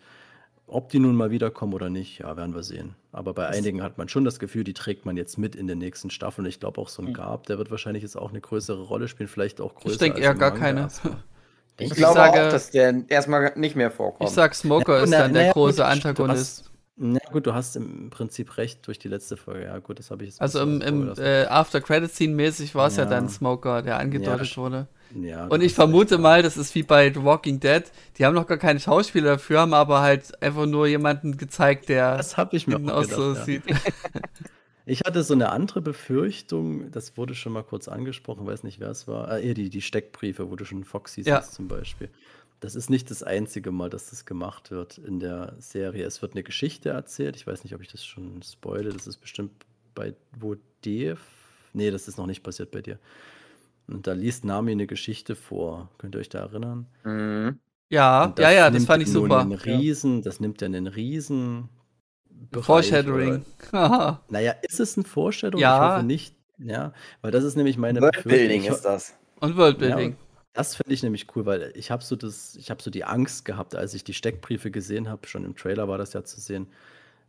[0.67, 2.93] ob die nun mal wiederkommen oder nicht, ja, werden wir sehen.
[3.11, 5.79] Aber bei einigen hat man schon das Gefühl, die trägt man jetzt mit in den
[5.79, 6.45] nächsten Staffeln.
[6.45, 7.13] Ich glaube auch so ein Mhm.
[7.13, 9.93] Gab, der wird wahrscheinlich jetzt auch eine größere Rolle spielen, vielleicht auch größer.
[9.93, 10.87] Ich denke eher gar Manga keine.
[11.81, 14.29] Ich Ich glaube sage- auch, dass der erstmal nicht mehr vorkommt.
[14.29, 16.68] Ich sag, Smoker Ja, ist na- dann der naja, große Antagonist.
[17.01, 19.65] Na gut, du hast im Prinzip recht durch die letzte Folge.
[19.65, 20.41] Ja, gut, das habe ich jetzt.
[20.41, 23.03] Also im, im äh, After-Credit-Scene-mäßig war es ja.
[23.03, 23.09] Ja.
[23.09, 24.87] dann Smoker, der angedeutet Ja, wurde.
[25.15, 27.83] ja, Und ich vermute recht, mal, das ist wie bei The Walking Dead.
[28.17, 32.17] Die haben noch gar keine Schauspieler dafür, haben aber halt einfach nur jemanden gezeigt, der
[32.17, 33.09] Das habe ich mir auch gedacht.
[33.09, 33.63] so sieht.
[34.85, 38.89] Ich hatte so eine andere Befürchtung, das wurde schon mal kurz angesprochen, weiß nicht, wer
[38.89, 39.27] es war.
[39.29, 41.41] Ah, eher die, die Steckbriefe, wo du schon Foxy Ja.
[41.41, 42.09] siehst zum Beispiel.
[42.59, 46.05] Das ist nicht das einzige Mal, dass das gemacht wird in der Serie.
[46.05, 47.35] Es wird eine Geschichte erzählt.
[47.37, 48.89] Ich weiß nicht, ob ich das schon spoile.
[48.91, 51.17] Das ist bestimmt bei wo Dave.
[51.73, 52.99] Nee, das ist noch nicht passiert bei dir.
[53.87, 55.89] Und da liest Nami eine Geschichte vor.
[55.97, 56.85] Könnt ihr euch da erinnern?
[57.03, 57.59] Mhm.
[57.89, 59.39] Ja, ja, ja, das fand ich super.
[59.39, 61.69] Einen riesen, Das nimmt ja einen riesen.
[62.51, 63.45] Bereich Foreshadowing.
[63.71, 65.59] oder- naja, ist es ein Vorstellung?
[65.59, 65.75] Ja.
[65.87, 66.35] Ich hoffe nicht.
[66.59, 69.15] Ja, weil das ist nämlich meine Worldbuilding ist das.
[69.39, 70.11] Und Worldbuilding.
[70.11, 70.17] Ja,
[70.53, 73.45] das finde ich nämlich cool, weil ich habe so das, ich habe so die Angst
[73.45, 76.67] gehabt, als ich die Steckbriefe gesehen habe, schon im Trailer war das ja zu sehen.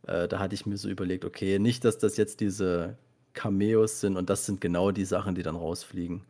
[0.06, 2.96] Äh, da hatte ich mir so überlegt, okay, nicht, dass das jetzt diese
[3.32, 6.22] Cameos sind und das sind genau die Sachen, die dann rausfliegen.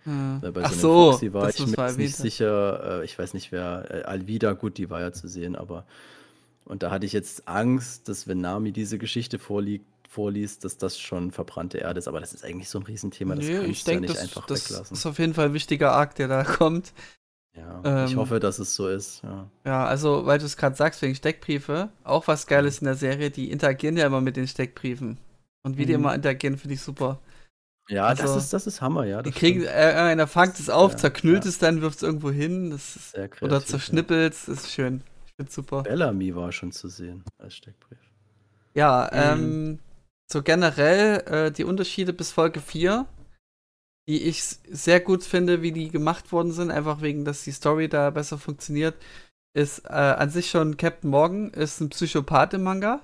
[0.43, 3.87] Weil bei Ach so, Foxy war ich mir nicht sicher, äh, ich weiß nicht wer,
[3.91, 5.87] äh, Alvida, gut, die war ja zu sehen, aber
[6.67, 10.99] und da hatte ich jetzt Angst, dass wenn Nami diese Geschichte vorliegt, vorliest, dass das
[10.99, 13.85] schon verbrannte Erde ist, aber das ist eigentlich so ein Riesenthema, das Nee, kannst ich
[13.85, 14.97] du ja nicht das, einfach das weglassen.
[14.97, 16.93] ist auf jeden Fall ein wichtiger Arc, der da kommt.
[17.57, 19.23] Ja, ich Ähm, hoffe, dass es so ist.
[19.23, 19.49] Ja.
[19.65, 23.31] Ja, also, weil du es gerade sagst, wegen Steckbriefe, auch was Geiles in der Serie,
[23.31, 25.19] die interagieren ja immer mit den Steckbriefen.
[25.63, 26.01] Und wie die Mhm.
[26.01, 27.21] immer interagieren, finde ich super.
[27.89, 29.23] Ja, das, Also, ist, das ist Hammer, ja.
[29.23, 31.49] Die Das kriegen, äh, einer fangt es auf, Ja, zerknüllt ja.
[31.51, 32.71] es dann, wirft es irgendwo hin.
[32.71, 33.65] Das ist, kreativ, oder ja.
[33.65, 35.03] zerschnippelt es, ist schön.
[35.27, 35.83] Ich finde super.
[35.83, 37.99] Bellamy war schon zu sehen als Steckbrief.
[38.75, 39.19] Ja, Mhm.
[39.19, 39.79] ähm,
[40.31, 43.07] so generell äh, die Unterschiede bis Folge 4,
[44.09, 47.89] die ich sehr gut finde, wie die gemacht worden sind, einfach wegen, dass die Story
[47.89, 48.95] da besser funktioniert,
[49.55, 53.01] ist äh, an sich schon Captain Morgan, ist ein Psychopath im Manga.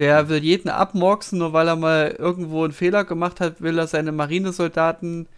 [0.00, 3.86] Der will jeden abmorksen, nur weil er mal irgendwo einen Fehler gemacht hat, will er
[3.86, 5.28] seine Marinesoldaten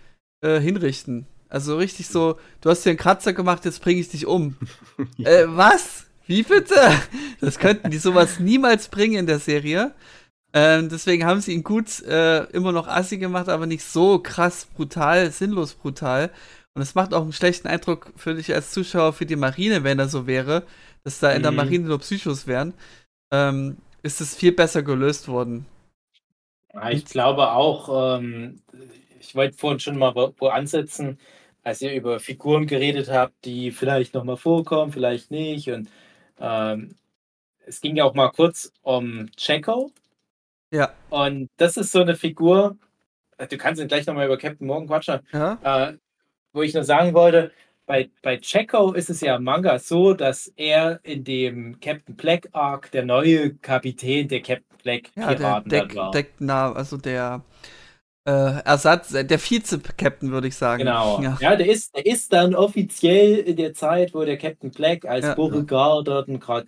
[0.41, 1.27] äh, hinrichten.
[1.49, 4.57] Also richtig so, du hast hier einen Kratzer gemacht, jetzt bringe ich dich um.
[5.19, 6.07] Äh, was?
[6.27, 6.75] Wie bitte?
[7.41, 9.95] Das könnten die sowas niemals bringen in der Serie.
[10.57, 14.67] Ähm, deswegen haben sie ihn gut äh, immer noch assi gemacht, aber nicht so krass
[14.67, 16.33] brutal, sinnlos brutal.
[16.75, 20.01] Und es macht auch einen schlechten Eindruck für dich als Zuschauer für die Marine, wenn
[20.01, 20.65] er so wäre,
[21.05, 21.53] dass da in der Mhm.
[21.53, 22.75] Marine nur Psychos wären.
[23.33, 25.67] Ähm, ist es viel besser gelöst worden.
[26.73, 28.63] Ja, ich glaube auch, ähm,
[29.21, 31.19] ich wollte vorhin schon mal wo, wo ansetzen,
[31.63, 35.71] als ihr über Figuren geredet habt, die vielleicht nochmal vorkommen, vielleicht nicht.
[35.71, 35.89] Und
[36.39, 36.97] ähm,
[37.67, 39.93] es ging ja auch mal kurz um Checo.
[40.71, 40.93] Ja.
[41.11, 42.77] Und das ist so eine Figur,
[43.39, 45.59] äh, du kannst ihn gleich nochmal über Captain Morgan quatschen, Ja?
[45.62, 45.95] äh,
[46.53, 47.53] wo ich nur sagen wollte,
[47.87, 52.49] bei, bei Checo ist es ja im Manga so, dass er in dem Captain Black
[52.53, 56.11] Arc der neue Kapitän der Captain Black Ja, der Piraten dann Deck, war.
[56.11, 57.43] Deck, na, also der
[58.25, 60.81] äh, Ersatz, äh, der Vize-Captain, würde ich sagen.
[60.81, 61.23] Genau.
[61.23, 61.37] Ja.
[61.41, 65.25] Ja, der, ist, der ist dann offiziell in der Zeit, wo der Captain Black als
[65.27, 65.35] Ja.
[65.35, 66.67] Beauregard dort einen gerade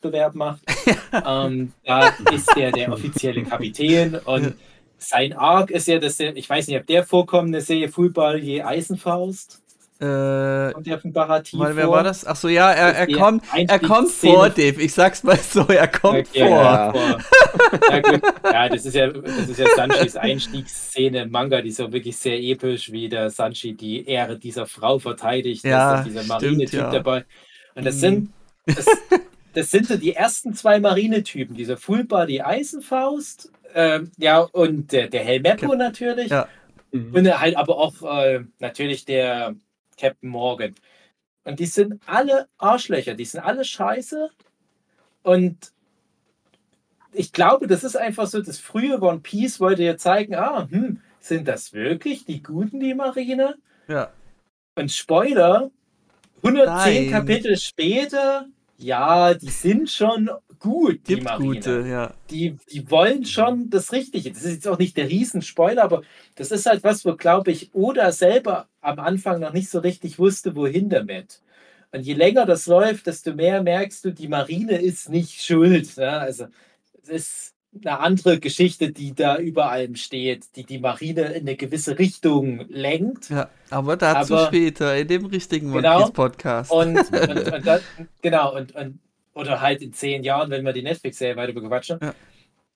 [0.00, 0.60] Cosplay-Wettbewerb macht.
[1.26, 4.50] ähm, da ist der der offizielle Kapitän und Ja.
[4.98, 8.38] sein Arc ist ja, dass der, ich weiß nicht, ob der vorkommt, eine Serie Fullball
[8.38, 9.60] je Eisenfaust.
[10.00, 11.96] Äh, Kommt der von Baratie weil, wer vor?
[11.96, 12.24] war das?
[12.24, 14.80] Ach so, ja, er, er kommt, er kommt vor, Dave.
[14.80, 16.62] Ich sag's mal so, er kommt Okay, vor.
[16.62, 17.18] Ja, vor.
[17.90, 21.92] ja, ja, das ist ja, das ist ja Sanchis Einstiegsszene im Manga, die ist so
[21.92, 25.64] wirklich sehr episch, wie der Sanchi die Ehre dieser Frau verteidigt.
[25.64, 26.90] Ja, ist doch dieser Marinetyp ja.
[26.92, 27.24] dabei.
[27.74, 28.00] Und das Mhm.
[28.00, 28.32] sind,
[28.66, 28.86] das,
[29.54, 35.08] das sind so die ersten zwei Marinetypen, dieser Full Body Eisenfaust, ähm, ja, und der,
[35.08, 36.30] der Helmeppo natürlich.
[36.30, 36.48] Ja.
[36.90, 39.54] Und halt aber auch äh, natürlich der
[39.98, 40.74] Captain Morgan.
[41.44, 44.30] Und die sind alle Arschlöcher, die sind alle scheiße.
[45.22, 45.72] Und
[47.12, 51.00] ich glaube, das ist einfach so, das frühe One Piece wollte ja zeigen, ah, hm,
[51.20, 53.56] sind das wirklich die Guten, die Marine?
[53.86, 54.12] Ja.
[54.76, 55.70] Und Spoiler,
[56.42, 57.10] 110 Nein.
[57.10, 58.46] Kapitel später,
[58.78, 62.14] ja, die sind schon gut, die Gibt Marine gute, ja.
[62.30, 64.30] die, die wollen schon das Richtige.
[64.30, 66.02] Das ist jetzt auch nicht der Riesenspoiler, aber
[66.36, 70.18] das ist halt was, wo, glaube ich, Oda selber am Anfang noch nicht so richtig
[70.18, 71.42] wusste, wohin damit.
[71.90, 75.96] Und je länger das läuft, desto mehr merkst du, die Marine ist nicht schuld.
[75.96, 76.18] Ja?
[76.18, 76.46] Also
[77.02, 81.56] es ist eine andere Geschichte, die da über allem steht, die die Marine in eine
[81.56, 83.30] gewisse Richtung lenkt.
[83.30, 86.08] Ja, aber dazu Aber- später in dem richtigen Genau.
[86.10, 86.70] Podcast.
[86.72, 87.80] Und, und, und dann,
[88.22, 88.98] genau, und, und
[89.34, 91.98] oder halt in zehn Jahren, wenn wir die Netflix-Serie weiter bequatschen.
[92.02, 92.14] Ja.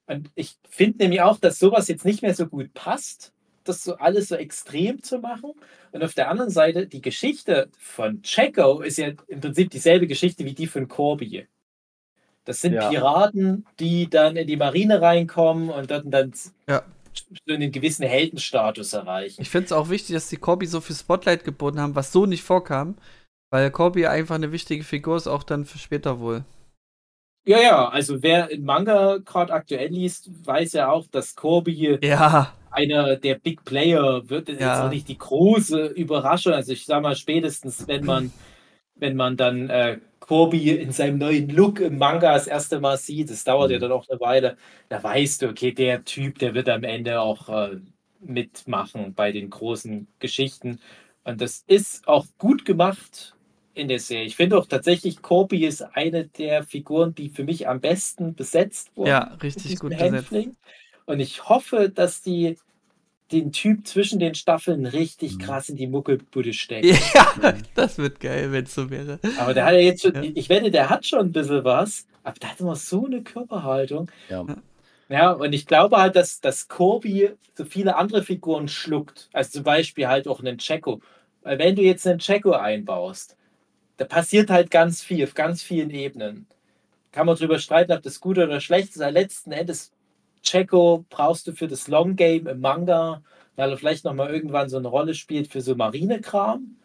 [0.07, 3.32] Und ich finde nämlich auch, dass sowas jetzt nicht mehr so gut passt,
[3.64, 5.53] das so alles so extrem zu machen.
[5.93, 10.45] Und auf der anderen Seite, die Geschichte von Checo ist ja im Prinzip dieselbe Geschichte
[10.45, 11.47] wie die von Corby.
[12.45, 12.88] Das sind Ja.
[12.88, 16.32] Piraten, die dann in die Marine reinkommen und dann, dann
[16.68, 16.82] Ja.
[17.47, 19.43] so einen gewissen Heldenstatus erreichen.
[19.43, 22.26] Ich finde es auch wichtig, dass die Corby so viel Spotlight geboten haben, was so
[22.26, 22.97] nicht vorkam.
[23.51, 26.45] Weil Corby einfach eine wichtige Figur ist, auch dann für später wohl.
[27.45, 32.55] Ja, ja, also wer in Manga gerade aktuell liest, weiß ja auch, dass Corby Ja,
[32.70, 34.49] einer der Big Player wird.
[34.49, 34.74] Das ist Ja.
[34.74, 36.55] jetzt auch nicht die große Überraschung.
[36.55, 38.32] Also ich sag mal, spätestens wenn man,
[39.03, 43.30] wenn man dann äh, Corby in seinem neuen Look im Manga das erste Mal sieht,
[43.30, 43.80] das dauert ja Mhm.
[43.80, 44.57] dann auch eine Weile,
[44.88, 47.80] da weißt du, okay, der Typ, der wird am Ende auch äh,
[48.20, 50.80] mitmachen bei den großen Geschichten.
[51.24, 53.36] Und das ist auch gut gemacht
[53.74, 54.26] in der Serie.
[54.26, 58.96] Ich finde auch tatsächlich, Corby ist eine der Figuren, die für mich am besten besetzt
[58.96, 60.57] wurden ja, richtig gut besetzt.
[61.07, 62.59] Und ich hoffe, dass die
[63.33, 65.39] den Typ zwischen den Staffeln richtig Mhm.
[65.39, 66.97] krass in die Muckelbude stecken.
[67.14, 69.18] Ja, das wird geil, wenn es so wäre.
[69.39, 70.22] Aber der hat ja jetzt schon, Ja.
[70.35, 74.11] ich wette, der hat schon ein bisschen was, aber der hat immer so eine Körperhaltung.
[74.28, 74.45] Ja.
[75.09, 79.28] Ja, und ich glaube halt, dass, dass Corby so viele andere Figuren schluckt.
[79.33, 81.01] Also zum Beispiel halt auch einen Checo.
[81.43, 83.37] Weil wenn du jetzt einen Checo einbaust,
[83.99, 86.47] da passiert halt ganz viel, auf ganz vielen Ebenen.
[87.11, 89.03] Kann man drüber streiten, ob das gut oder schlecht ist.
[89.03, 89.93] Aber letzten Endes,
[90.43, 93.22] Checo brauchst du für das Long Game im Manga,
[93.57, 96.76] weil er vielleicht nochmal irgendwann so eine Rolle spielt für so Marinekram.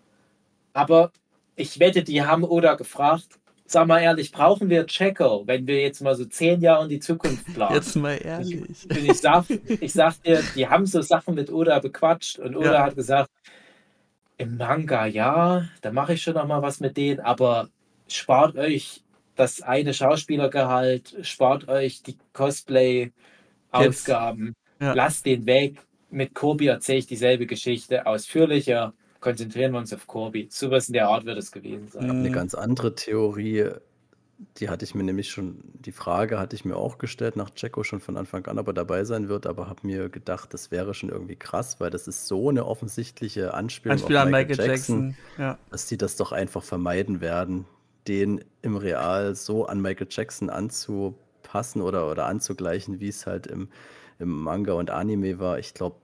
[0.73, 1.11] Aber
[1.55, 3.27] ich wette, die haben Oda gefragt,
[3.65, 6.99] sag mal ehrlich, brauchen wir Checo, wenn wir jetzt mal so zehn Jahre in die
[6.99, 7.75] Zukunft planen?
[7.75, 8.87] Jetzt mal ehrlich.
[8.89, 9.45] Und ich sag,
[9.81, 12.83] ich sag dir, die haben so Sachen mit Oda bequatscht und Oda Ja.
[12.85, 13.29] hat gesagt,
[14.37, 17.69] im Manga ja, da mache ich schon noch mal was mit denen, aber
[18.07, 19.03] spart euch
[19.35, 22.17] das eine Schauspielergehalt, spart euch die
[23.77, 24.93] Cosplay-Ausgaben, Ja.
[24.93, 25.85] lasst den weg.
[26.09, 28.93] Mit Kobi erzähle ich dieselbe Geschichte ausführlicher.
[29.19, 30.47] Konzentrieren wir uns auf Kobi.
[30.49, 32.05] Sowas in der Art wird es gewesen sein.
[32.05, 32.11] Mhm.
[32.11, 33.69] Eine ganz andere Theorie,
[34.57, 37.83] die hatte ich mir nämlich schon, die Frage hatte ich mir auch gestellt, nach Jacko
[37.83, 40.93] schon von Anfang an, ob er dabei sein wird, aber habe mir gedacht, das wäre
[40.93, 45.15] schon irgendwie krass, weil das ist so eine offensichtliche Anspielung Anspiel an Michael Jackson.
[45.37, 45.57] Ja.
[45.71, 47.65] dass die das doch einfach vermeiden werden,
[48.07, 51.26] den im Real so an Michael Jackson anzupassen
[51.81, 53.69] oder, oder anzugleichen, wie es halt im,
[54.19, 55.59] im Manga und Anime war.
[55.59, 55.97] Ich glaube,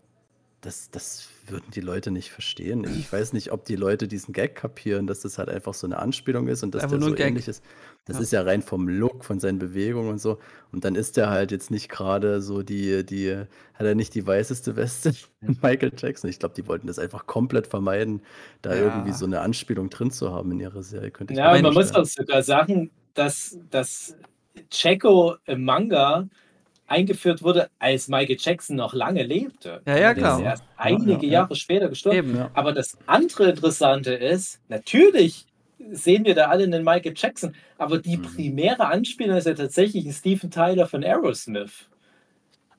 [0.61, 2.85] das, das würden die Leute nicht verstehen.
[2.85, 5.99] Ich weiß nicht, ob die Leute diesen Gag kapieren, dass das halt einfach so eine
[5.99, 7.27] Anspielung ist und dass Einfach der nur so Gag.
[7.27, 7.61] ähnlich ist.
[8.05, 8.21] Das Ja.
[8.23, 10.39] ist ja rein vom Look, von seinen Bewegungen und so.
[10.71, 13.35] Und dann ist der halt jetzt nicht gerade so die, die,
[13.73, 15.13] hat er nicht die weißeste Weste
[15.61, 16.29] Michael Jackson.
[16.29, 18.21] Ich glaube, die wollten das einfach komplett vermeiden,
[18.61, 18.83] da Ja.
[18.83, 21.11] irgendwie so eine Anspielung drin zu haben in ihrer Serie.
[21.11, 24.15] Könnte ich Ja, man muss auch sogar sagen, dass, dass
[24.69, 26.27] Checo im Manga
[26.87, 29.81] eingeführt wurde, als Michael Jackson noch lange lebte.
[29.87, 30.39] Ja, ja, Der klar.
[30.39, 31.31] ist erst einige ja.
[31.33, 32.17] Jahre später gestorben.
[32.17, 32.35] Eben.
[32.37, 32.51] Ja.
[32.53, 35.45] Aber das andere Interessante ist, natürlich
[35.91, 38.21] sehen wir da alle einen Michael Jackson, aber die Mhm.
[38.23, 41.89] primäre Anspielung ist ja tatsächlich ein Stephen Tyler von Aerosmith.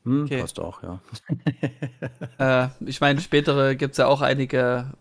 [0.05, 0.41] Hm, Okay.
[0.41, 1.01] Passt auch, ja.
[2.39, 4.93] Äh, ich meine, spätere gibt es ja auch einige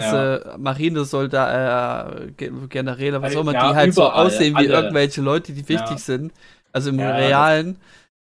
[0.00, 4.54] krasse Marinesoldaten, äh, Ge- Generäle, was Äh, auch immer, ja, die halt so überall, aussehen
[4.56, 4.68] wie alle.
[4.68, 5.96] irgendwelche Leute, die wichtig Ja.
[5.98, 6.32] sind.
[6.72, 7.78] Also im Ja, Realen.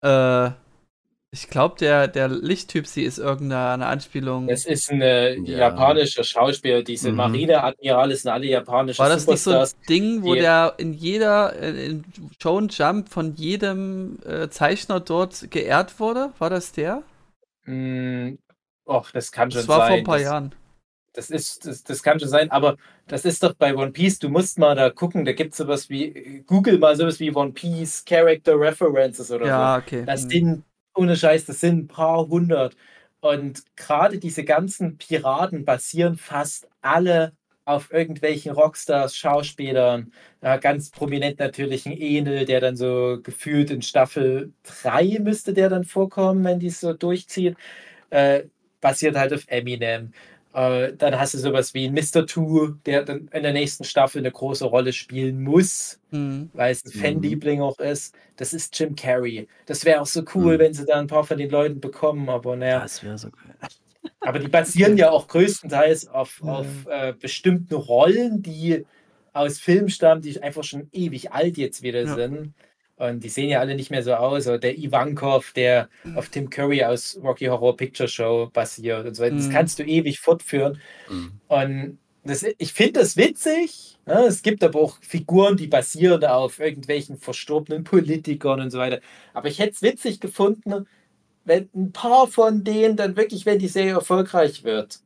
[0.02, 0.50] Äh,
[1.32, 4.48] ich glaube, der, der Lichttyp, sie ist irgendeine Anspielung.
[4.48, 5.58] Es ist ein äh, Ja.
[5.58, 6.82] japanischer Schauspieler.
[6.84, 7.16] Diese Mhm.
[7.16, 9.76] Marineadmirale sind alle japanische War das nicht so ein Superstars.
[9.88, 12.04] Ding, wo der in jeder, äh, in
[12.40, 16.32] Shonen Jump von jedem äh, Zeichner dort geehrt wurde?
[16.38, 17.02] War das der?
[17.66, 18.36] Mm,
[18.86, 19.88] Och, das kann schon Das war sein.
[19.88, 20.52] vor ein paar das, Jahren.
[21.14, 22.76] Das, ist, das, das kann schon sein, aber
[23.06, 25.88] das ist doch bei One Piece, du musst mal da gucken, da gibt es sowas
[25.88, 29.50] wie, Google mal sowas wie One Piece Character References oder so.
[29.50, 30.04] Ja, okay.
[30.04, 30.28] Das Hm.
[30.30, 30.64] sind,
[30.94, 32.76] ohne Scheiß, das sind ein paar hundert.
[33.20, 37.32] Und gerade diese ganzen Piraten basieren fast alle
[37.64, 40.12] auf irgendwelchen Rockstars, Schauspielern.
[40.42, 45.70] Ja, ganz prominent natürlich ein Enel, der dann so gefühlt in Staffel 3 müsste der
[45.70, 47.56] dann vorkommen, wenn die es so durchziehen.
[48.10, 48.44] Äh,
[48.80, 50.12] basiert halt auf Eminem.
[50.55, 52.26] Äh, dann hast du sowas wie ein Mr.
[52.26, 56.48] Two, der dann in der nächsten Staffel eine große Rolle spielen muss Hm.
[56.52, 57.01] weil es ein Mhm.
[57.02, 58.14] Fanliebling auch ist.
[58.36, 59.48] Das ist Jim Carrey.
[59.66, 60.59] Das wäre auch so cool, Mhm.
[60.60, 62.81] wenn sie da ein paar von den Leuten bekommen, aber naja.
[62.81, 63.56] Das wäre so geil.
[64.20, 66.52] Aber die basieren ja auch größtenteils auf, Ja.
[66.52, 68.85] auf äh, bestimmten Rollen, die
[69.32, 72.14] aus Filmen stammen, die einfach schon ewig alt jetzt wieder Ja.
[72.14, 72.55] sind.
[72.96, 74.46] Und die sehen ja alle nicht mehr so aus.
[74.46, 79.22] Oder der Ivankov, der auf Tim Curry aus Rocky Horror Picture Show basiert und so
[79.24, 79.36] weiter.
[79.36, 79.52] Das Mhm.
[79.52, 80.80] kannst du ewig fortführen.
[81.08, 81.32] Mhm.
[81.48, 83.98] Und das, ich finde das witzig.
[84.06, 89.00] Ja, es gibt aber auch Figuren, die basieren auf irgendwelchen verstorbenen Politikern und so weiter.
[89.32, 90.86] Aber ich hätte es witzig gefunden,
[91.44, 95.00] wenn ein paar von denen dann wirklich, wenn die Serie erfolgreich wird,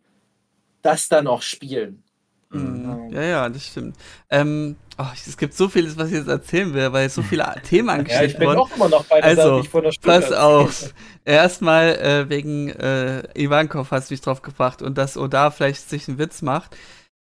[0.83, 2.03] das dann auch spielen.
[2.51, 3.11] Mhm.
[3.11, 3.97] Ja, ja, das stimmt.
[4.31, 7.89] Ähm, oh, es gibt so vieles, was ich jetzt erzählen will, weil so viele Themen
[7.89, 8.59] Ja, ich angeschnitten bin wurden.
[8.59, 10.95] auch immer noch bei der Also, vor einer Stunde Pass auf.
[11.25, 16.09] Erstmal äh, wegen äh, Ivankov hast du mich drauf gebracht und dass Oda vielleicht sich
[16.09, 16.77] einen Witz macht.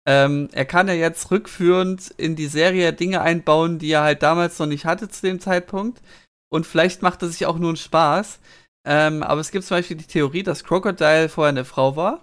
[0.07, 4.57] Ähm, er kann ja jetzt rückführend in die Serie Dinge einbauen, die er halt damals
[4.57, 6.01] noch nicht hatte zu dem Zeitpunkt.
[6.49, 8.39] Und vielleicht macht er sich auch nur einen Spaß.
[8.87, 12.21] Ähm, aber es gibt zum Beispiel die Theorie, dass Crocodile vorher eine Frau war.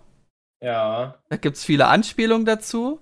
[0.62, 1.14] Ja.
[1.28, 3.00] Da gibt es viele Anspielungen dazu.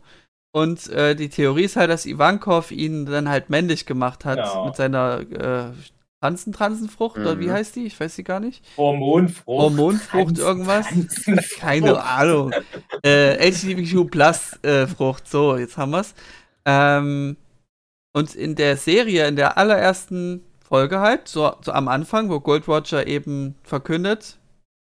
[0.53, 4.65] Und äh, die Theorie ist halt, dass Ivankov ihn dann halt männlich gemacht hat Ja.
[4.65, 5.73] mit seiner äh,
[6.23, 7.53] Transen-Transenfrucht, oder wie Mhm.
[7.53, 7.85] heißt die?
[7.87, 8.65] Ich weiß sie gar nicht.
[8.79, 9.47] Hormonfrucht.
[9.63, 10.87] Hormonfrucht, Trans- irgendwas?
[10.89, 11.61] Transenfrucht.
[11.61, 12.53] Keine Ahnung.
[13.05, 16.15] äh, LGBTQ Plus äh, Frucht, so, jetzt haben wir's.
[16.65, 17.37] Ähm,
[18.15, 22.67] und in der Serie, in der allerersten Folge halt, so, so am Anfang, wo Gold
[22.67, 24.39] Roger eben verkündet,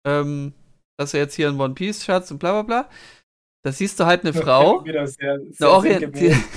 [0.08, 0.54] ähm,
[0.98, 2.90] dass er jetzt hier in One Piece Schatz und bla bla bla,
[3.64, 5.70] da siehst du halt eine Frau, Wieder sehr, eine sehr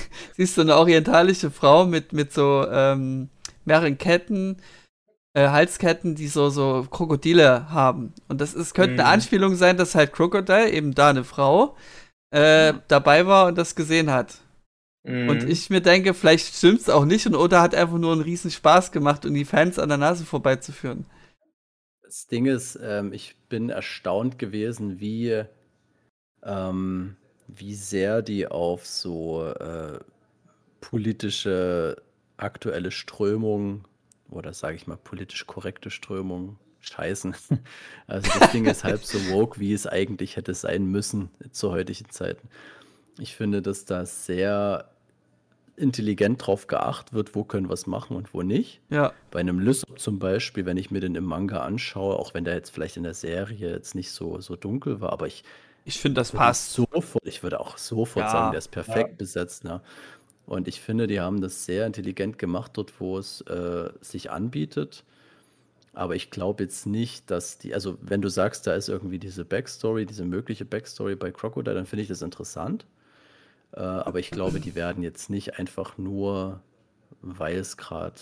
[0.37, 3.29] siehst du eine orientalische Frau mit, mit so ähm,
[3.65, 4.57] mehreren Ketten,
[5.35, 8.15] äh, Halsketten, die so, so Krokodile haben.
[8.29, 9.09] Und das ist, könnte eine Mhm.
[9.15, 11.77] Anspielung sein, dass halt Crocodile, eben da eine Frau,
[12.31, 14.39] äh, dabei war und das gesehen hat.
[15.07, 15.29] Mhm.
[15.29, 18.51] Und ich mir denke, vielleicht stimmt's auch nicht und Oda hat einfach nur einen riesen
[18.51, 21.05] Spaß gemacht, um die Fans an der Nase vorbeizuführen.
[22.03, 25.45] Das Ding ist, ähm, ich bin erstaunt gewesen, wie,
[26.43, 27.15] ähm,
[27.47, 30.01] wie sehr die auf so äh,
[30.81, 32.03] politische
[32.37, 33.85] aktuelle Strömungen
[34.29, 37.37] oder sage ich mal politisch korrekte Strömungen scheißen.
[38.09, 42.11] Also das Ding ist halb so woke, wie es eigentlich hätte sein müssen zu heutigen
[42.11, 42.49] Zeiten.
[43.21, 44.91] Ich finde, dass da sehr
[45.77, 48.81] intelligent drauf geachtet wird, wo können wir es machen und wo nicht.
[48.91, 49.15] Ja.
[49.31, 52.55] Bei einem Lysop zum Beispiel, wenn ich mir den im Manga anschaue, auch wenn der
[52.55, 55.45] jetzt vielleicht in der Serie jetzt nicht so, so dunkel war, aber ich
[55.85, 56.73] Ich finde, das passt.
[56.73, 59.17] sofort, ich würde auch sofort Ja, sagen, der ist perfekt ja.
[59.19, 59.65] besetzt.
[59.65, 59.83] Ne?
[60.47, 65.05] Und ich finde, die haben das sehr intelligent gemacht, dort wo es äh, sich anbietet.
[65.95, 69.45] Aber ich glaube jetzt nicht, dass die, also wenn du sagst, da ist irgendwie diese
[69.45, 72.87] Backstory, diese mögliche Backstory bei Crocodile, dann finde ich das interessant.
[73.75, 76.61] Äh, aber ich glaube, die werden jetzt nicht einfach nur,
[77.23, 78.15] weil es gerade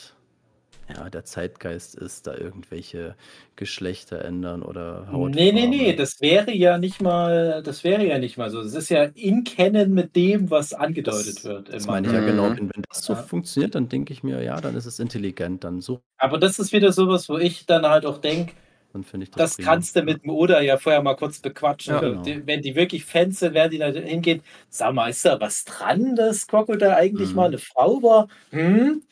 [0.88, 3.16] ja, der Zeitgeist ist, da irgendwelche
[3.56, 5.30] Geschlechter ändern oder Hautfarbe.
[5.36, 8.62] Nee, nee, nee, das wäre ja nicht mal, das wäre ja nicht mal so.
[8.62, 11.68] Das ist ja in Kennen mit dem, was angedeutet Das, wird.
[11.72, 12.26] das meine ich ja Mhm.
[12.26, 12.44] genau.
[12.44, 13.22] Wenn, wenn das so Ja.
[13.22, 15.64] funktioniert, dann denke ich mir, ja, dann ist es intelligent.
[15.64, 18.54] Dann so, Aber das ist wieder sowas, wo ich dann halt auch denke,
[18.92, 19.38] dann finde ich das.
[19.38, 19.70] das prima.
[19.70, 21.94] kannst du mit dem Oda ja vorher mal kurz bequatschen.
[21.94, 22.00] Ja.
[22.00, 22.22] Genau.
[22.22, 24.42] Die, wenn die wirklich Fans sind, werden die da hingehen.
[24.68, 27.34] Sag mal, ist da was dran, dass Crocodile eigentlich Mhm.
[27.36, 28.28] mal eine Frau war?
[28.50, 29.02] Hm?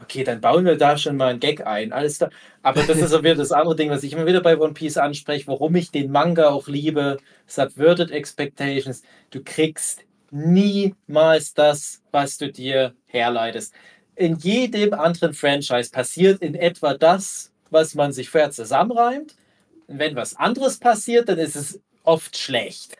[0.00, 1.92] Okay, dann bauen wir da schon mal einen Gag ein.
[1.92, 2.30] Alles da.
[2.62, 4.96] Aber das ist auch wieder das andere Ding, was ich immer wieder bei One Piece
[4.96, 7.18] anspreche, warum ich den Manga auch liebe.
[7.46, 9.02] Subverted Expectations.
[9.30, 13.74] Du kriegst niemals das, was du dir herleitest.
[14.16, 19.36] In jedem anderen Franchise passiert in etwa das, was man sich vorher zusammenreimt.
[19.86, 22.96] Und wenn was anderes passiert, dann ist es oft schlecht.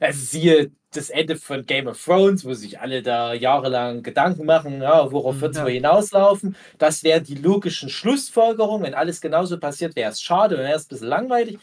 [0.00, 4.80] Also siehe das Ende von Game of Thrones, wo sich alle da jahrelang Gedanken machen,
[4.80, 5.64] ja, worauf wird es Ja.
[5.64, 6.56] wohl hinauslaufen.
[6.78, 8.84] Das wären die logischen Schlussfolgerungen.
[8.86, 11.58] Wenn alles genauso passiert, wäre es schade, wäre es ein bisschen langweilig.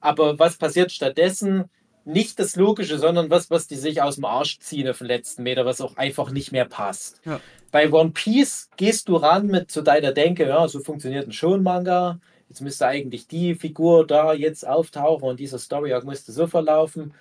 [0.00, 1.64] Aber was passiert stattdessen?
[2.06, 5.42] Nicht das Logische, sondern was, was die sich aus dem Arsch ziehen auf den letzten
[5.42, 7.20] Meter, was auch einfach nicht mehr passt.
[7.24, 7.40] Ja.
[7.72, 12.20] Bei One Piece gehst du ran mit zu deiner Denke, ja, so funktioniert ein Schon-Manga.
[12.48, 17.12] Jetzt müsste eigentlich die Figur da jetzt auftauchen und dieser Story-Arc müsste so verlaufen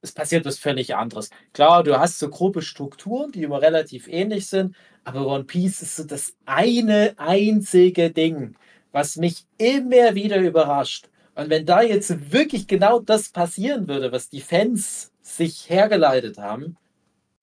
[0.00, 1.30] es passiert was völlig anderes.
[1.52, 5.96] Klar, du hast so grobe Strukturen, die immer relativ ähnlich sind, aber One Piece ist
[5.96, 8.54] so das eine einzige Ding,
[8.92, 11.08] was mich immer wieder überrascht.
[11.38, 16.76] Und wenn da jetzt wirklich genau das passieren würde, was die Fans sich hergeleitet haben,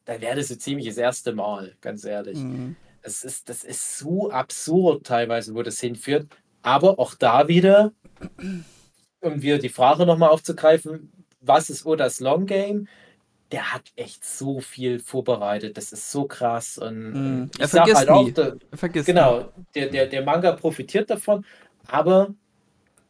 [0.04, 2.38] dann wäre das so ziemlich das erste Mal, ganz ehrlich.
[2.38, 2.76] Mhm.
[3.04, 6.28] Es ist, das ist so absurd teilweise, wo das hinführt.
[6.62, 7.94] Aber auch da wieder,
[9.22, 12.90] um wieder die Frage nochmal aufzugreifen, was ist Odas Long Game?
[13.54, 15.78] Der hat echt so viel vorbereitet.
[15.78, 16.78] Das ist so krass.
[16.78, 17.42] Und, Mhm.
[17.44, 18.34] und Er ich sag halt auch, nie.
[18.34, 21.46] da, Vergiss genau, der, der, der Manga profitiert davon,
[21.88, 22.34] aber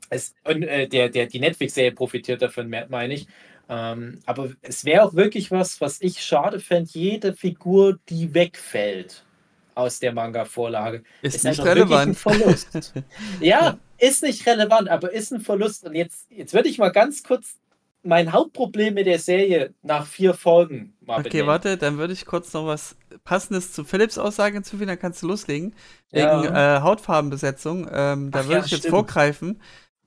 [0.09, 3.27] es, und, äh, der, der, die Netflix-Serie profitiert davon, me- meine ich.
[3.67, 9.25] Ähm, aber es wäre auch wirklich was, was ich schade fände, jede Figur, die wegfällt
[9.73, 12.09] aus der Manga-Vorlage, Ist, ist nicht relevant.
[12.09, 12.93] ein Verlust.
[13.39, 15.85] ja, ist nicht relevant, aber ist ein Verlust.
[15.85, 17.57] Und jetzt, jetzt würde ich mal ganz kurz
[18.03, 21.47] mein Hauptproblem mit der Serie nach vier Folgen mal Okay, benennen.
[21.47, 25.27] warte, dann würde ich kurz noch was Passendes zu Philips Aussage hinzufügen, dann kannst du
[25.27, 25.73] loslegen.
[26.11, 26.41] Ja.
[26.41, 28.89] Wegen äh, Hautfarbenbesetzung, ähm, da würde ja, ich jetzt stimmt.
[28.89, 29.61] vorgreifen.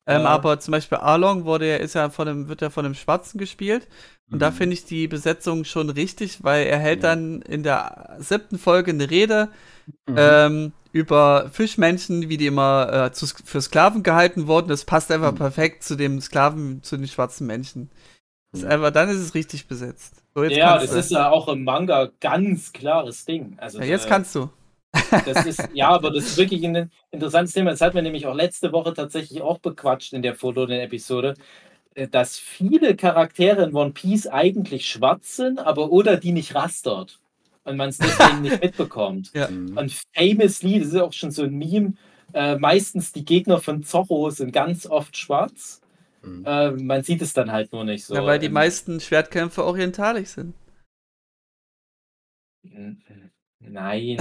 [0.08, 0.28] Ähm, Ja.
[0.28, 3.38] Aber zum Beispiel Arlong wurde, ja- ist ja von einem, wird ja von einem Schwarzen
[3.38, 3.86] gespielt.
[4.30, 4.54] Und da Mhm.
[4.54, 9.08] finde ich die Besetzung schon richtig, weil er hält dann in der siebten Folge eine
[9.10, 9.48] Rede
[10.06, 10.14] Mhm.
[10.16, 14.68] ähm, über Fischmenschen, wie die immer äh, zu, für Sklaven gehalten wurden.
[14.68, 15.36] Das passt einfach Mhm.
[15.36, 17.90] perfekt zu dem Sklaven, zu den schwarzen Menschen.
[18.52, 18.72] Das ist Mhm.
[18.72, 20.22] einfach, dann ist es richtig besetzt.
[20.34, 20.98] So, ja, das du.
[20.98, 23.56] ist ja auch im Manga ganz klares Ding.
[23.58, 24.48] Also ja, jetzt äh, kannst du.
[25.24, 27.70] Das ist, ja, aber das ist wirklich ein interessantes Thema.
[27.70, 31.34] Das hat man nämlich auch letzte Woche tatsächlich auch bequatscht in der Foto-Episode,
[31.94, 37.20] äh, dass viele Charaktere in One Piece eigentlich schwarz sind, aber oder die nicht rastert
[37.64, 39.32] und man es deswegen nicht mitbekommt.
[39.34, 39.48] Ja.
[39.48, 39.76] Mhm.
[39.76, 41.94] Und famously, das ist auch schon so ein Meme,
[42.34, 45.80] äh, meistens die Gegner von Zorro sind ganz oft schwarz.
[46.22, 46.44] Mhm.
[46.44, 48.14] Äh, man sieht es dann halt nur nicht so.
[48.14, 50.54] ja, weil die Ähm, meisten Schwertkämpfer orientalisch sind.
[53.68, 54.18] Nein,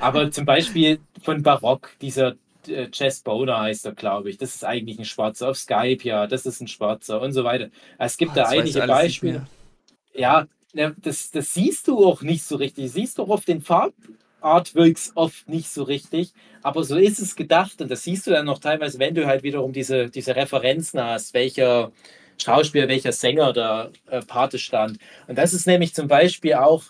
[0.00, 2.34] aber zum Beispiel von Barock, dieser
[2.66, 4.38] äh, Jess Boner heißt er, glaube ich.
[4.38, 5.50] Das ist eigentlich ein Schwarzer.
[5.50, 7.68] Auf Skype, ja, das ist ein Schwarzer und so weiter.
[7.98, 9.46] Es gibt Oh, da einige Beispiele.
[10.14, 12.92] Ja, ja, das, das siehst du auch nicht so richtig.
[12.92, 16.32] Siehst du auch auf den Farbartworks oft nicht so richtig.
[16.62, 17.80] Aber so ist es gedacht.
[17.80, 21.34] Und das siehst du dann noch teilweise, wenn du halt wiederum diese, diese Referenzen hast,
[21.34, 21.92] welcher
[22.38, 24.98] Schauspieler, welcher Sänger da äh, Pate stand.
[25.26, 26.84] Und das ist nämlich zum Beispiel auch,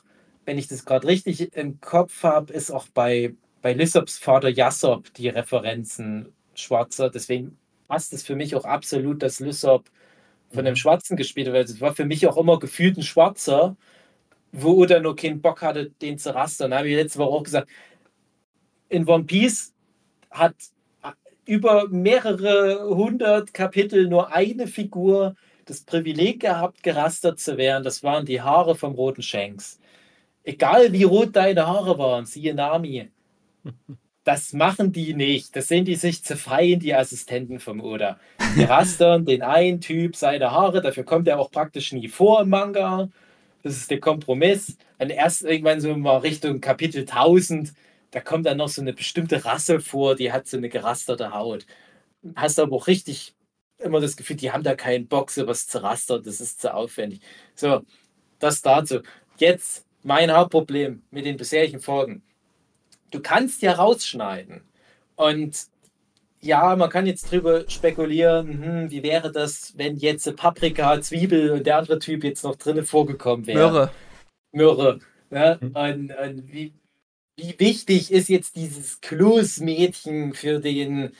[0.50, 5.14] wenn ich das gerade richtig im Kopf habe, ist auch bei, bei Lysops Vater Jassop
[5.14, 7.08] die Referenzen schwarzer.
[7.08, 7.56] Deswegen
[7.86, 9.88] passt es für mich auch absolut, dass Lysop
[10.50, 11.68] von einem Schwarzen gespielt wird.
[11.68, 13.76] Es war für mich auch immer gefühlt ein Schwarzer,
[14.50, 16.72] wo Oda nur keinen Bock hatte, den zu rastern.
[16.72, 17.70] Da habe ich letzte Woche auch gesagt,
[18.88, 19.72] in One Piece
[20.32, 20.56] hat
[21.44, 25.36] über mehrere hundert Kapitel nur eine Figur
[25.66, 27.84] das Privileg gehabt, gerastert zu werden.
[27.84, 29.79] Das waren die Haare vom roten Shanks.
[30.44, 33.10] Egal wie rot deine Haare waren, siehe Nami.
[34.22, 35.56] Das machen die nicht.
[35.56, 38.20] Das sind die sich zu fein, die Assistenten vom Oda.
[38.54, 42.50] Die rastern den einen Typ seine Haare, dafür kommt er auch praktisch nie vor im
[42.50, 43.08] Manga.
[43.62, 44.76] Das ist der Kompromiss.
[44.98, 47.72] Und erst irgendwann so mal Richtung Kapitel 1000,
[48.10, 51.66] da kommt dann noch so eine bestimmte Rasse vor, die hat so eine gerasterte Haut.
[52.36, 53.34] Hast aber auch richtig
[53.78, 57.20] immer das Gefühl, die haben da keinen Bock, sowas zu rastern, das ist zu aufwendig.
[57.54, 57.82] So,
[58.38, 59.00] das dazu.
[59.38, 62.22] Jetzt mein Hauptproblem mit den bisherigen Folgen.
[63.10, 64.62] Du kannst ja rausschneiden.
[65.16, 65.66] Und
[66.40, 71.66] ja, man kann jetzt drüber spekulieren, hm, wie wäre das, wenn jetzt Paprika, Zwiebel und
[71.66, 73.58] der andere Typ jetzt noch drinnen vorgekommen wäre.
[73.58, 73.90] Möhre.
[74.52, 74.98] Myrrhe.
[75.30, 75.58] Ne?
[75.60, 75.76] Mhm.
[75.76, 76.72] Und, und wie,
[77.36, 81.12] wie wichtig ist jetzt dieses Kloßmädchen für den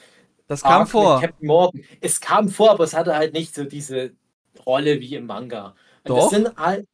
[0.49, 1.21] Das kam Arc vor.
[1.21, 1.83] Captain Morgan?
[2.01, 4.13] Es kam vor, aber es hatte halt nicht so diese
[4.67, 5.75] Rolle wie im Manga.
[6.05, 6.17] Und Doch.
[6.17, 6.87] Das sind halt.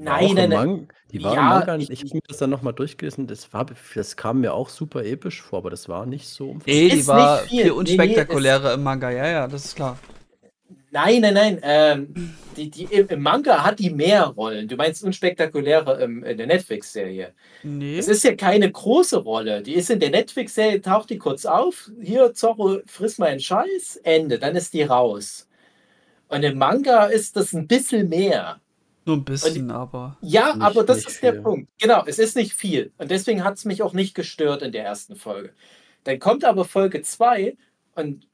[0.00, 0.66] Nein, nein, nein.
[0.68, 3.52] Mang- Die war Ja, im Manga, ich- ich, habe mir das dann nochmal durchgelesen, das,
[3.52, 6.74] war, das kam mir auch super episch vor, aber das war nicht so umfassend.
[6.76, 7.56] Ey, die ist war nicht viel.
[7.58, 9.98] viel Nee, nee, unspektakulärer im Manga, ja, ja, das ist klar.
[10.90, 11.58] Nein, nein, nein.
[11.62, 14.66] Ähm, die, die, Im Manga hat die mehr Rollen.
[14.66, 17.34] Du meinst unspektakuläre im, in der Netflix-Serie.
[17.62, 17.98] Nee.
[17.98, 19.60] Es ist ja keine große Rolle.
[19.62, 21.90] Die ist in der Netflix-Serie, taucht die kurz auf.
[22.00, 23.96] Hier, Zorro, friss mal einen Scheiß.
[24.04, 24.38] Ende.
[24.38, 25.46] Dann ist die raus.
[26.28, 28.58] Und im Manga ist das ein bisschen mehr.
[29.06, 30.18] Nur ein bisschen, aber.
[30.20, 31.42] Ja, Nicht- aber das ist der viel.
[31.42, 31.70] Punkt.
[31.80, 32.92] Genau, es ist nicht viel.
[32.98, 35.50] Und deswegen hat es mich auch nicht gestört in der ersten Folge.
[36.04, 37.56] Dann kommt aber Folge 2
[37.94, 38.26] und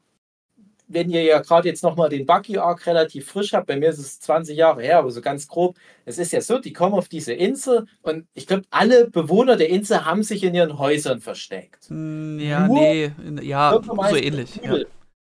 [0.89, 3.99] wenn ihr ja gerade jetzt nochmal den Bucky Arc relativ frisch habt, bei mir ist
[3.99, 7.09] es 20 Jahre her, aber so ganz grob, es ist ja so, die kommen auf
[7.09, 11.89] diese Insel und ich glaube, alle Bewohner der Insel haben sich in ihren Häusern versteckt.
[11.89, 13.11] Hm, Ja, Nur nee.
[13.41, 14.61] Ja, so ähnlich.
[14.63, 14.77] Ja.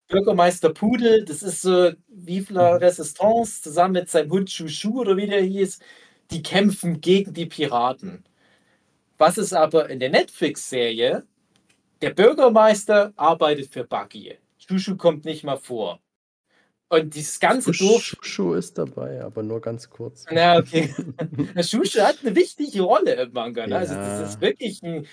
[0.09, 5.27] Bürgermeister Pudel, das ist so Vive la Resistance zusammen mit seinem Hund Chouchou oder wie
[5.27, 5.79] der hieß,
[6.31, 8.25] die kämpfen gegen die Piraten.
[9.19, 11.25] Was ist aber in der Netflix-Serie?
[12.03, 14.37] Der Bürgermeister arbeitet für Bucky.
[14.59, 16.01] Chouchou kommt nicht mal vor.
[16.91, 18.03] Und dieses ganze Dorf.
[18.05, 20.27] Shushu ist dabei, aber nur ganz kurz.
[20.31, 20.95] Na, okay.
[21.57, 23.67] Chouchou hat eine wichtige Rolle im Manga.
[23.67, 23.77] Ne?
[23.79, 24.21] Also, Ja.
[24.21, 25.07] das ist wirklich ein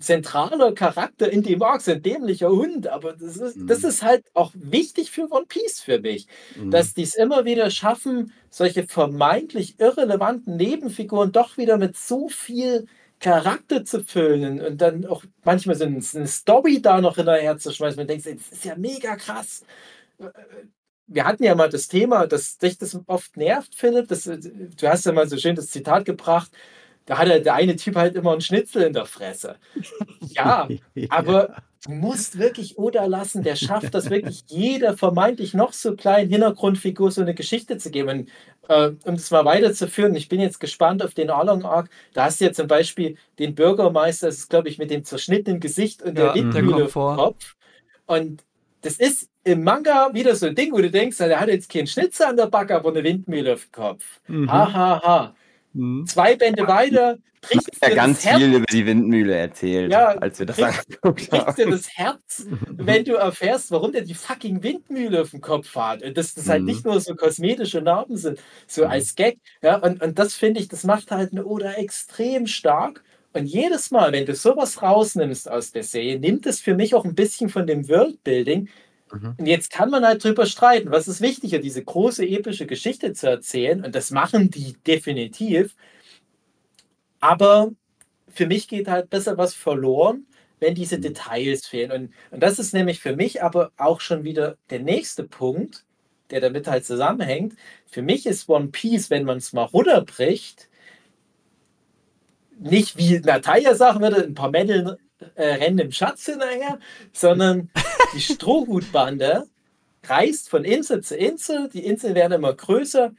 [0.00, 2.86] zentraler Charakter in dem Arc, so ein dämlicher Hund.
[2.88, 3.88] Aber das ist, das Mhm.
[3.88, 6.26] ist halt auch wichtig für One Piece für mich,
[6.56, 6.70] Mhm.
[6.70, 12.86] dass die es immer wieder schaffen, solche vermeintlich irrelevanten Nebenfiguren doch wieder mit so viel
[13.20, 17.96] Charakter zu füllen und dann auch manchmal so eine Story da noch hinterher zu schmeißen.
[17.98, 19.64] Man denkt, das ist ja mega krass.
[21.06, 24.08] Wir hatten ja mal das Thema, dass dich das oft nervt, Philipp.
[24.08, 26.50] Das, du hast ja mal so schön das Zitat gebracht.
[27.06, 29.56] Da hat der eine Typ halt immer einen Schnitzel in der Fresse.
[30.30, 30.66] Ja,
[31.10, 36.30] aber du musst wirklich Oda lassen, der schafft das wirklich jeder vermeintlich noch so kleinen
[36.30, 38.26] Hintergrundfigur so eine Geschichte zu geben.
[38.66, 41.88] Und, äh, um das mal weiterzuführen, ich bin jetzt gespannt auf den Arlong Arc.
[42.14, 45.60] Da hast du ja zum Beispiel den Bürgermeister, das ist glaube ich mit dem zerschnittenen
[45.60, 47.16] Gesicht und Ja, der Windmühle im vor.
[47.16, 47.54] Kopf.
[48.06, 48.42] Und
[48.80, 51.86] das ist im Manga wieder so ein Ding, wo du denkst, der hat jetzt keinen
[51.86, 54.04] Schnitzer an der Backe, aber eine Windmühle auf dem Kopf.
[54.26, 54.50] Mhm.
[54.50, 55.34] Ha, ha, ha.
[55.74, 56.06] Mhm.
[56.06, 60.08] Zwei Bände weiter, bricht Ja, dir ganz das Herz viel über die Windmühle erzählt, Ja,
[60.16, 64.62] als wir das angeguckt bricht dir das Herz, wenn du erfährst, warum der die fucking
[64.62, 66.02] Windmühle auf dem Kopf hat.
[66.02, 66.66] Und dass das halt Mhm.
[66.66, 68.90] nicht nur so kosmetische Narben sind, so Mhm.
[68.90, 69.38] als Gag.
[69.62, 73.02] Ja, und, und das finde ich, das macht halt eine Oda extrem stark.
[73.32, 77.04] Und jedes Mal, wenn du sowas rausnimmst aus der Serie, nimmt es für mich auch
[77.04, 78.68] ein bisschen von dem Worldbuilding.
[79.14, 79.34] Mhm.
[79.38, 83.28] Und jetzt kann man halt drüber streiten, was ist wichtiger, diese große epische Geschichte zu
[83.28, 83.84] erzählen.
[83.84, 85.74] Und das machen die definitiv.
[87.20, 87.72] Aber
[88.28, 90.26] für mich geht halt besser was verloren,
[90.60, 91.02] wenn diese Mhm.
[91.02, 91.92] Details fehlen.
[91.92, 95.84] Und, und das ist nämlich für mich aber auch schon wieder der nächste Punkt,
[96.30, 97.54] der damit halt zusammenhängt.
[97.86, 100.68] Für mich ist One Piece, wenn man es mal runterbricht,
[102.58, 104.98] nicht wie Natalia sagen würde, ein paar Mädel
[105.36, 106.78] äh, im Schatz hinterher,
[107.12, 107.70] sondern
[108.14, 109.46] die Strohhutbande
[110.04, 113.12] reist von Insel zu Insel, die Inseln werden immer größer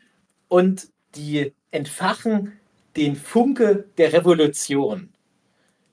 [0.48, 2.60] und die entfachen
[2.95, 5.10] den Funke der Revolution.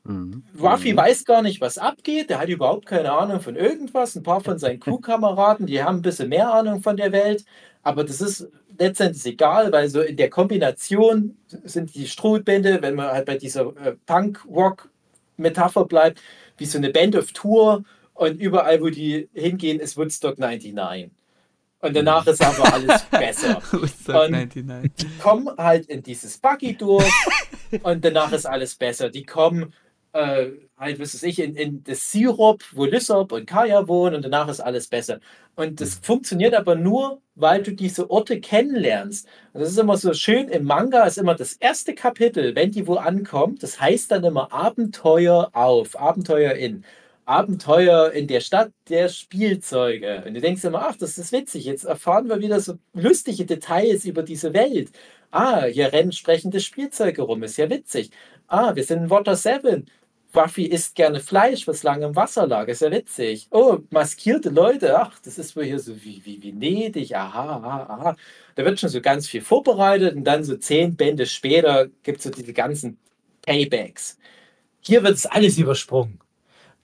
[0.05, 0.43] Mhm.
[0.61, 0.97] Ruffy Mhm.
[0.97, 2.31] weiß gar nicht, was abgeht.
[2.31, 4.17] Der hat überhaupt keine Ahnung von irgendwas.
[4.17, 7.45] Ein paar von seinen Crewkameraden, die haben ein bisschen mehr Ahnung von der Welt.
[7.83, 8.49] Aber das ist
[8.79, 13.67] letztendlich egal, weil so in der Kombination sind die Strohbände, wenn man halt bei dieser
[13.77, 13.97] äh,
[15.37, 16.21] Punk-Rock-Metapher bleibt,
[16.59, 17.85] wie so eine Band of Tour.
[18.15, 21.11] Und überall, wo die hingehen, ist Woodstock 99.
[21.81, 24.93] Und danach ist aber alles besser Woodstock Und- 99.
[25.01, 27.11] die kommen halt in dieses Buggy-Dorf
[27.83, 29.09] und danach ist alles besser.
[29.11, 29.73] Die kommen
[30.13, 34.25] äh, halt, was weiß ich, in, in das Sirup, wo Lissop und Kaya wohnen und
[34.25, 35.21] danach ist alles besser.
[35.55, 39.27] Und das funktioniert aber nur, weil du diese Orte kennenlernst.
[39.53, 42.87] Und das ist immer so schön, im Manga ist immer das erste Kapitel, wenn die
[42.87, 46.85] wo ankommt, das heißt dann immer Abenteuer auf, Abenteuer in.
[47.25, 50.25] Abenteuer in der Stadt der Spielzeuge.
[50.27, 51.65] Und du denkst immer, ach, das ist witzig.
[51.67, 54.91] Jetzt erfahren wir wieder so lustige Details über diese Welt.
[55.31, 58.11] Ah, hier rennen sprechende Spielzeuge rum, ist ja witzig.
[58.49, 59.87] Ah, wir sind in Water 7.
[60.35, 63.49] Ruffy isst gerne Fleisch, was lange im Wasser lag, ist ja witzig.
[63.51, 68.17] Oh, maskierte Leute, ach, das ist wohl hier so wie, wie Venedig, aha, aha, aha.
[68.55, 72.25] Da wird schon so ganz viel vorbereitet und dann so zehn Bände später gibt es
[72.25, 72.99] so diese ganzen
[73.43, 74.19] Paybacks.
[74.81, 76.19] Hier wird es alles übersprungen.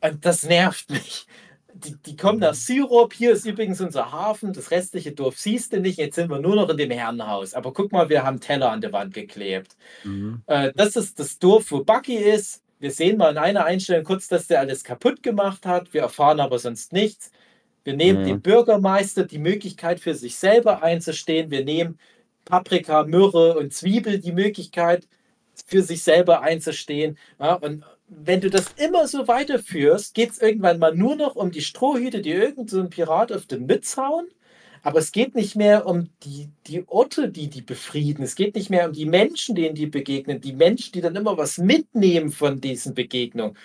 [0.01, 1.27] Und das nervt mich.
[1.75, 5.81] Die, die kommen nach Syrup, hier ist übrigens unser Hafen, das restliche Dorf siehst du
[5.81, 7.55] nicht, jetzt sind wir nur noch in dem Herrenhaus.
[7.55, 9.77] Aber guck mal, wir haben Teller an der Wand geklebt.
[10.03, 10.43] Mhm.
[10.47, 12.63] Äh, das ist das Dorf, wo Bucky ist.
[12.81, 15.93] Wir sehen mal in einer Einstellung kurz, dass der alles kaputt gemacht hat.
[15.95, 17.31] Wir erfahren aber sonst nichts.
[17.85, 18.25] Wir nehmen Mhm.
[18.25, 21.51] dem Bürgermeister die Möglichkeit, für sich selber einzustehen.
[21.51, 21.99] Wir nehmen
[22.45, 25.09] Paprika, Myrrhe und Zwiebel die Möglichkeit,
[25.67, 27.19] für sich selber einzustehen.
[27.41, 31.51] Ja, und wenn du das immer so weiterführst, geht es irgendwann mal nur noch um
[31.51, 34.29] die Strohhüte, die irgend so Pirat auf den Mütz hauen.
[34.89, 38.25] Aber es geht nicht mehr um die, die Orte, die die befrieden.
[38.25, 40.41] Es geht nicht mehr um die Menschen, denen die begegnen.
[40.41, 43.57] Die Menschen, die dann immer was mitnehmen von diesen Begegnungen.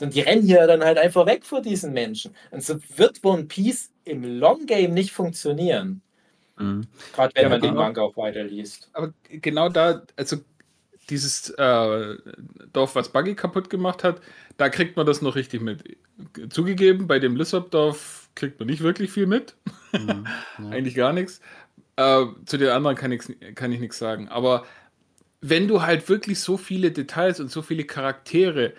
[0.00, 2.34] Und die rennen hier dann halt einfach weg vor diesen Menschen.
[2.50, 6.02] Und so wird One Piece im Long Game nicht funktionieren.
[6.58, 6.88] Mhm.
[7.12, 7.76] Gerade wenn Ja, man den genau.
[7.76, 8.92] Manga auch weiterliest.
[8.92, 10.38] Aber genau da, also
[11.10, 12.16] dieses äh,
[12.72, 14.20] Dorf, was Buggy kaputt gemacht hat,
[14.56, 15.98] da kriegt man das noch richtig mit.
[16.50, 19.56] Zugegeben, bei dem Lissop-Dorf kriegt man nicht wirklich viel mit.
[19.98, 20.26] Mhm.
[20.58, 20.68] Ja.
[20.70, 21.40] Eigentlich gar nichts.
[21.96, 24.28] Äh, zu den anderen kann, ich's- kann ich nichts sagen.
[24.28, 24.64] Aber
[25.40, 28.74] wenn du halt wirklich so viele Details und so viele Charaktere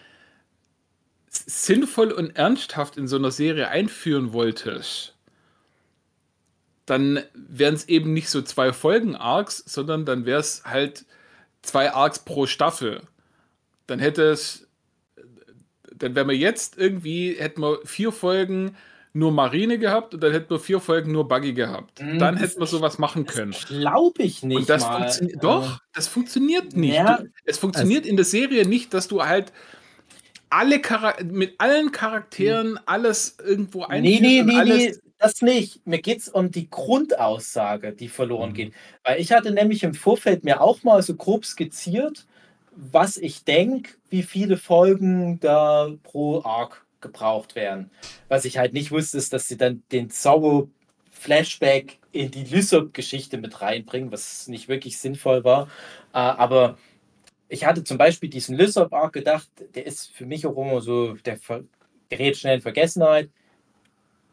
[1.30, 5.15] sinnvoll und ernsthaft in so einer Serie einführen wolltest,
[6.85, 11.06] dann wären es eben nicht so zwei Folgen-Arcs, sondern dann wäre es halt
[11.61, 13.02] zwei Arcs pro Staffel.
[13.88, 14.68] Dann hätte es,
[15.94, 18.77] dann wären wir jetzt irgendwie, hätten wir vier Folgen
[19.18, 21.99] nur Marine gehabt und dann hätten wir vier Folgen nur Buggy gehabt.
[21.99, 23.53] Hm, dann hätten wir sowas machen können.
[23.68, 24.57] Glaube ich nicht.
[24.57, 24.98] Und das mal.
[24.99, 26.95] funktioniert, Äh, doch, das funktioniert nicht.
[26.95, 27.18] Ja.
[27.18, 29.52] Du, es funktioniert in der Serie nicht, dass du halt
[30.49, 34.02] alle Chara mit allen Charakteren alles irgendwo Hm.
[34.02, 35.85] Nee, nee, nee, nee, das nicht.
[35.85, 38.53] Mir geht es um die Grundaussage, die verloren Mhm.
[38.53, 38.73] geht.
[39.03, 42.26] Weil ich hatte nämlich im Vorfeld mir auch mal so grob skizziert,
[42.76, 47.91] was ich denke, wie viele Folgen da pro Arc gebraucht werden.
[48.28, 53.61] Was ich halt nicht wusste, ist, dass sie dann den Zorro-Flashback in die Lysop-Geschichte mit
[53.61, 55.68] reinbringen, was nicht wirklich sinnvoll war.
[56.14, 56.78] Äh, aber
[57.49, 61.40] ich hatte zum Beispiel diesen Lysop-Arc gedacht, der ist für mich auch immer so, der
[62.10, 63.30] gerät schnell in Vergessenheit.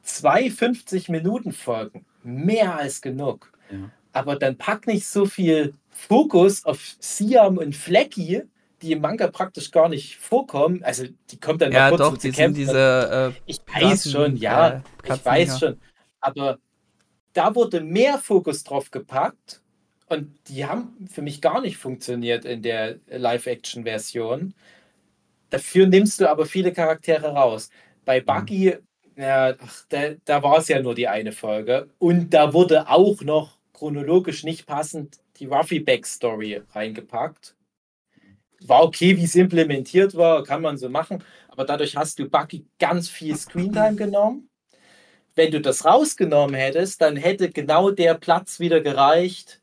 [0.02, 3.52] Zwei 50-Minuten-Folgen, mehr als genug.
[3.70, 3.90] Ja.
[4.12, 8.42] Aber dann pack nicht so viel Fokus auf Siam und Flecky,
[8.84, 10.82] die im Manga praktisch gar nicht vorkommen.
[10.84, 13.34] Also die kommt dann Ja, mal kurz doch, die sind diese.
[13.34, 15.52] Äh, ich weiß Piraten- schon, ja, äh, ich Katzenjäger.
[15.52, 15.80] weiß schon.
[16.20, 16.58] Aber
[17.32, 19.60] da wurde mehr Fokus drauf gepackt
[20.08, 24.54] und die haben für mich gar nicht funktioniert in der Live-Action-Version.
[25.50, 27.70] Dafür nimmst du aber viele Charaktere raus.
[28.04, 28.76] Bei Buggy,
[29.16, 33.22] ja, ach, da, da war es ja nur die eine Folge und da wurde auch
[33.22, 37.53] noch chronologisch nicht passend die Ruffy-Backstory reingepackt.
[38.66, 42.66] War okay, wie es implementiert war, kann man so machen, aber dadurch hast du Bucky
[42.78, 44.48] ganz viel Screentime genommen.
[45.34, 49.60] Wenn du das rausgenommen hättest, dann hätte genau der Platz wieder gereicht,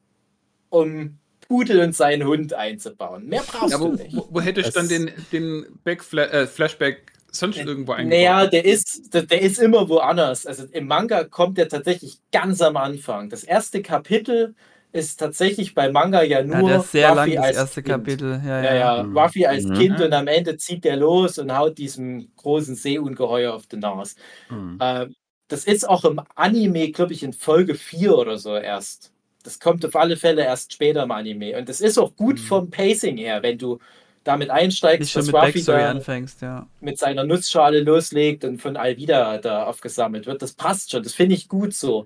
[0.69, 1.17] um
[1.47, 3.25] Pudel und seinen Hund einzubauen.
[3.27, 4.15] Mehr brauchst Ja, du wo, nicht.
[4.15, 8.19] wo, wo hättest du dann den, den Backfla äh, Flashback sonst irgendwo eingebaut?
[8.19, 10.45] Naja, der ist, der, der ist immer woanders.
[10.45, 13.29] Also im Manga kommt der tatsächlich ganz am Anfang.
[13.29, 14.55] Das erste Kapitel
[14.93, 17.83] ist tatsächlich bei Manga ja nur Ja, der ist sehr lang, Ruffy das als erste
[17.83, 17.87] Kind.
[18.05, 18.41] Kapitel.
[18.45, 18.97] Ja, Ja, ja.
[18.97, 19.17] ja, Mhm.
[19.17, 19.73] Ruffy als Mhm.
[19.73, 24.15] Kind und am Ende zieht der los und haut diesem großen Seeungeheuer auf die Nase.
[24.49, 24.77] Mhm.
[24.79, 25.07] Äh,
[25.47, 29.11] das ist auch im Anime, glaube ich, in Folge 4 oder so erst.
[29.43, 31.57] Das kommt auf alle Fälle erst später im Anime.
[31.57, 32.43] Und das ist auch gut Mhm.
[32.43, 33.79] vom Pacing her, wenn du
[34.23, 36.67] damit einsteigst, dass mit Ruffy da anfängst, ja.
[36.79, 40.41] mit seiner Nussschale loslegt und von Alvida da aufgesammelt wird.
[40.43, 42.05] Das passt schon, das finde ich gut so.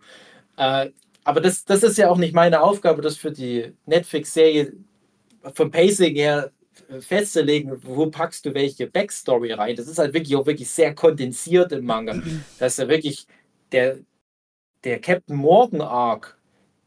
[0.57, 0.91] Äh,
[1.25, 4.73] aber das, das ist ja auch nicht meine Aufgabe, das für die Netflix-Serie
[5.53, 6.51] vom Pacing her
[6.99, 9.75] festzulegen, wo packst du welche Backstory rein.
[9.75, 12.21] Das ist halt wirklich auch wirklich sehr kondensiert im Manga.
[12.59, 13.27] Das ist ja wirklich
[13.71, 13.97] der,
[14.83, 16.37] der Captain Morgan Arc,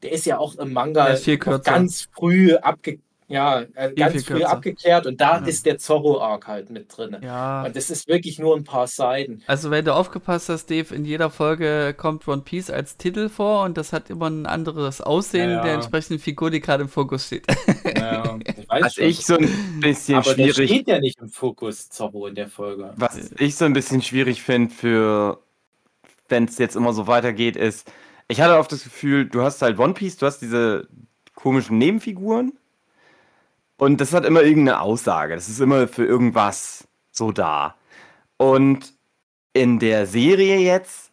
[0.02, 1.16] der ist ja auch im Manga
[1.64, 4.50] ganz früh abge ja, äh, ganz viel früh kürzer.
[4.50, 5.46] abgeklärt und da Ja.
[5.46, 7.16] ist der Zorro-Arc halt mit drin.
[7.22, 7.64] Ja.
[7.64, 9.42] Und das ist wirklich nur ein paar Seiten.
[9.46, 13.64] Also wenn du aufgepasst hast, Dave, in jeder Folge kommt One Piece als Titel vor
[13.64, 17.26] und das hat immer ein anderes Aussehen Ja, der entsprechenden Figur, die gerade im Fokus
[17.26, 17.46] steht.
[17.96, 19.04] Ja, ich weiß Was schon.
[19.04, 22.48] ich so ein bisschen aber der schwierig steht ja nicht im Fokus, Zorro, in der
[22.48, 22.92] Folge.
[22.96, 25.38] Was ich so ein bisschen schwierig finde für,
[26.28, 27.90] wenn es jetzt immer so weitergeht, ist,
[28.28, 30.88] ich hatte oft das Gefühl, du hast halt One Piece, du hast diese
[31.34, 32.52] komischen Nebenfiguren
[33.78, 35.34] und das hat immer irgendeine Aussage.
[35.34, 37.76] Das ist immer für irgendwas so da.
[38.38, 38.94] Und
[39.54, 41.12] in der Serie jetzt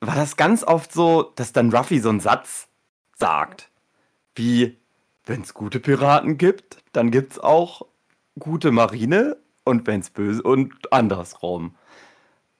[0.00, 2.68] war das ganz oft so, dass dann Ruffy so einen Satz
[3.18, 3.70] sagt,
[4.36, 4.78] wie,
[5.26, 7.86] wenn es gute Piraten gibt, dann gibt es auch
[8.38, 11.76] gute Marine und wenn es böse und andersrum.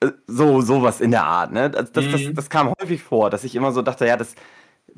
[0.00, 1.70] Äh, So, sowas in der Art, ne?
[1.70, 2.34] Das, das, das, Mhm.
[2.34, 4.34] das kam häufig vor, dass ich immer so dachte, ja, das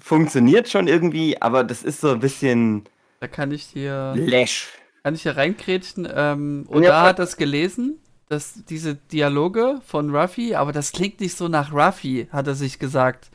[0.00, 2.84] funktioniert schon irgendwie, aber das ist so ein bisschen
[3.20, 4.68] Da kann ich dir, läsch.
[5.02, 6.08] kann ich hier reinkrätschen.
[6.12, 7.98] Ähm, Oda aber- hat das gelesen,
[8.28, 12.78] dass diese Dialoge von Ruffy, aber das klingt nicht so nach Ruffy, hat er sich
[12.78, 13.30] gesagt.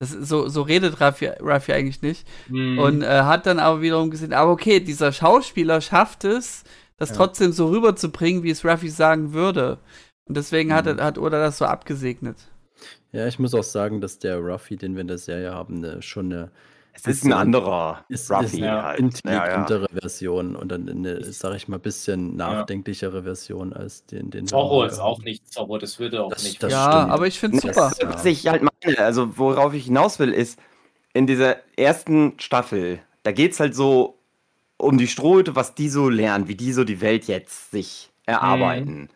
[0.00, 2.26] Das so, so redet Ruffy, Ruffy eigentlich nicht.
[2.48, 2.78] Mhm.
[2.78, 6.64] Und äh, hat dann aber wiederum gesehen, aber okay, dieser Schauspieler schafft es,
[6.98, 7.16] das Ja.
[7.16, 9.78] trotzdem so rüberzubringen, wie es Ruffy sagen würde.
[10.26, 10.98] Und deswegen hat, Mhm.
[10.98, 12.36] er- hat Oda das so abgesegnet.
[13.12, 16.02] Ja, ich muss auch sagen, dass der Ruffy, den wir in der Serie haben, ne,
[16.02, 16.50] schon eine
[16.96, 18.72] Es ist ein anderer ist, Ruffy ist ja.
[18.72, 18.98] eine halt.
[19.00, 24.84] intelligentere Version und dann eine, sag ich mal, bisschen nachdenklichere Version als den, den Zorro
[24.84, 26.62] ist auch nicht Zorro, das würde auch Das- nicht.
[26.62, 27.10] das ja, stimmt.
[27.12, 27.92] aber ich finde es super.
[27.98, 30.58] Das, was ich halt meine, also worauf ich hinaus will, ist,
[31.12, 34.18] in dieser ersten Staffel, da geht es halt so
[34.76, 39.08] um die Strohhüte, was die so lernen, wie die so die Welt jetzt sich erarbeiten.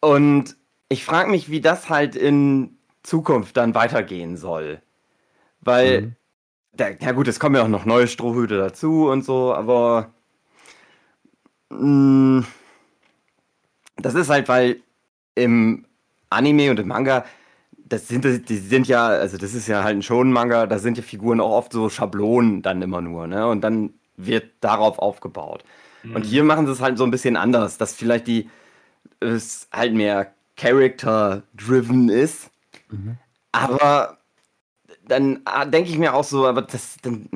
[0.00, 0.56] Und
[0.88, 4.80] ich frage mich, wie das halt in Zukunft dann weitergehen soll.
[5.60, 6.16] Weil, Mhm.
[6.72, 10.12] Da, ja gut, es kommen ja auch noch neue Strohhüte dazu und so, aber
[11.70, 12.44] mh,
[13.96, 14.80] das ist halt, weil
[15.34, 15.84] im
[16.30, 17.24] Anime und im Manga,
[17.76, 21.02] das sind, die sind ja, also das ist ja halt ein Shonen-Manga, da sind ja
[21.02, 23.46] Figuren auch oft so Schablonen dann immer nur, ne?
[23.48, 25.64] Und dann wird darauf aufgebaut.
[26.14, 28.48] Und hier machen sie es halt so ein bisschen anders, dass vielleicht die
[29.20, 32.50] es halt mehr Character-driven ist.
[33.52, 34.17] Aber
[35.08, 37.28] dann ah, denke ich mir auch so, aber das dann,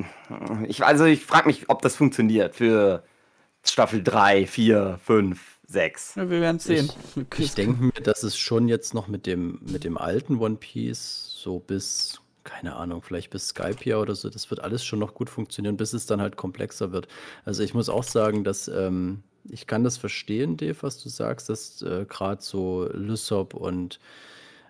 [0.67, 3.03] ich also ich frage mich, ob das funktioniert für
[3.65, 6.15] Staffel 3, 4, 5, 6.
[6.15, 6.89] Ja, wir werden es sehen.
[7.37, 11.33] Ich denke mir, dass es schon jetzt noch mit dem, mit dem alten One Piece
[11.35, 15.29] so bis, keine Ahnung, vielleicht bis Skype oder so, das wird alles schon noch gut
[15.29, 17.07] funktionieren, bis es dann halt komplexer wird.
[17.45, 21.49] Also ich muss auch sagen, dass ähm, ich kann das verstehen, Dave, was du sagst,
[21.49, 23.99] dass äh, gerade so Lysop und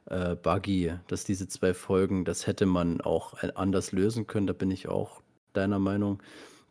[0.09, 4.53] äh, Buggy, dass diese zwei Folgen, das hätte man auch äh, anders lösen können, da
[4.53, 5.21] bin ich auch
[5.53, 6.21] deiner Meinung.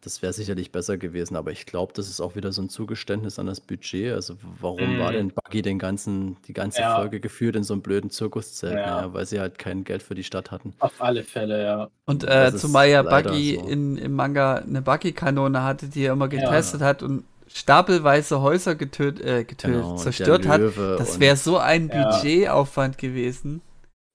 [0.05, 3.39] Das wäre sicherlich besser gewesen, aber ich glaube, das ist auch wieder so ein Zugeständnis
[3.39, 4.13] an das Budget.
[4.13, 5.15] Also warum war Mhm.
[5.17, 6.97] denn Buggy den ganzen, die ganze Ja.
[6.97, 8.75] Folge geführt in so einem blöden Zirkuszelt?
[8.75, 8.87] Ja.
[9.03, 10.75] Naja, weil sie halt kein Geld für die Stadt hatten.
[10.81, 11.89] Auf alle Fälle, ja.
[12.05, 13.69] Und äh, zumal ja Buggy so.
[13.69, 16.41] in, im Manga eine Buggy-Kanone hatte, die er immer Ja.
[16.41, 17.23] getestet hat und
[17.55, 20.61] stapelweise Häuser getöt, äh, getötet, Genau, zerstört hat.
[20.99, 22.05] Das wäre so ein Ja.
[22.11, 23.63] Budgetaufwand gewesen.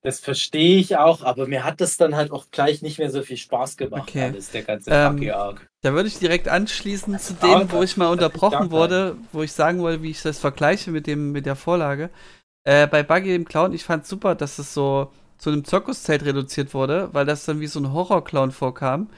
[0.03, 3.23] Das verstehe ich auch, aber mir hat das dann halt auch gleich nicht mehr so
[3.23, 4.23] viel Spaß gemacht, Okay.
[4.23, 5.31] alles, der ganze Ähm.
[5.81, 9.17] Da würde ich direkt anschließen zu Ja, dem, wo ich mal das- das unterbrochen wurde,
[9.31, 12.09] wo ich sagen wollte, wie ich das vergleiche mit dem mit der Vorlage.
[12.63, 16.73] Äh, bei Buggy im Clown, ich fand super, dass es so zu einem Zirkuszelt reduziert
[16.73, 19.09] wurde, weil das dann wie so ein Horrorclown vorkam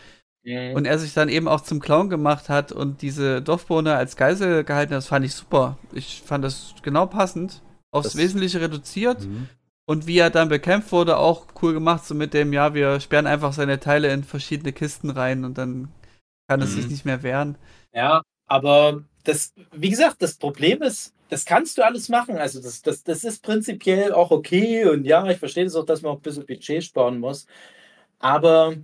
[0.43, 0.75] Mhm.
[0.75, 4.63] und er sich dann eben auch zum Clown gemacht hat und diese Dorfbewohner als Geisel
[4.63, 4.99] gehalten hat.
[4.99, 5.77] Das fand ich super.
[5.93, 7.61] Ich fand das genau passend.
[7.91, 9.49] Aufs Das- Wesentliche reduziert Mhm.
[9.85, 13.27] und wie er dann bekämpft wurde, auch cool gemacht, so mit dem, ja, wir sperren
[13.27, 15.89] einfach seine Teile in verschiedene Kisten rein und dann
[16.47, 16.81] kann es Mhm.
[16.81, 17.57] sich nicht mehr wehren.
[17.93, 22.37] Ja, aber das, wie gesagt, das Problem ist, das kannst du alles machen.
[22.37, 26.01] Also das, das, das ist prinzipiell auch okay und ja, ich verstehe das auch, dass
[26.01, 27.45] man auch ein bisschen Budget sparen muss.
[28.19, 28.75] Aber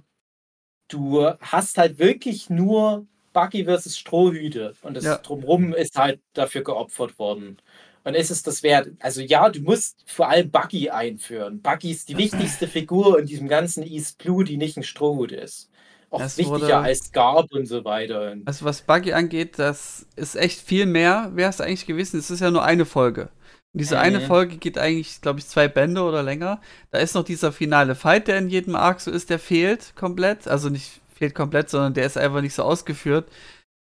[0.87, 5.17] du hast halt wirklich nur Buggy versus Strohhüte und das Ja.
[5.17, 7.57] drumherum ist halt dafür geopfert worden.
[8.03, 8.89] Und ist es das wert?
[8.99, 11.61] Also ja, du musst vor allem Buggy einführen.
[11.61, 15.69] Buggy ist die wichtigste Figur in diesem ganzen East Blue, die nicht ein Strohhut ist.
[16.11, 18.35] Auch Es wichtiger wurde- als Garb und so weiter.
[18.45, 22.19] Also was Buggy angeht, das ist echt viel mehr, wäre es eigentlich gewesen.
[22.19, 23.29] Es ist ja nur eine Folge.
[23.75, 24.01] Und diese Mhm.
[24.01, 26.61] eine Folge geht eigentlich, glaube ich, zwei Bände oder länger.
[26.91, 30.47] Da ist noch dieser finale Fight, der in jedem Arc so ist, der fehlt komplett.
[30.47, 33.29] Also nicht fehlt komplett, sondern der ist einfach nicht so ausgeführt.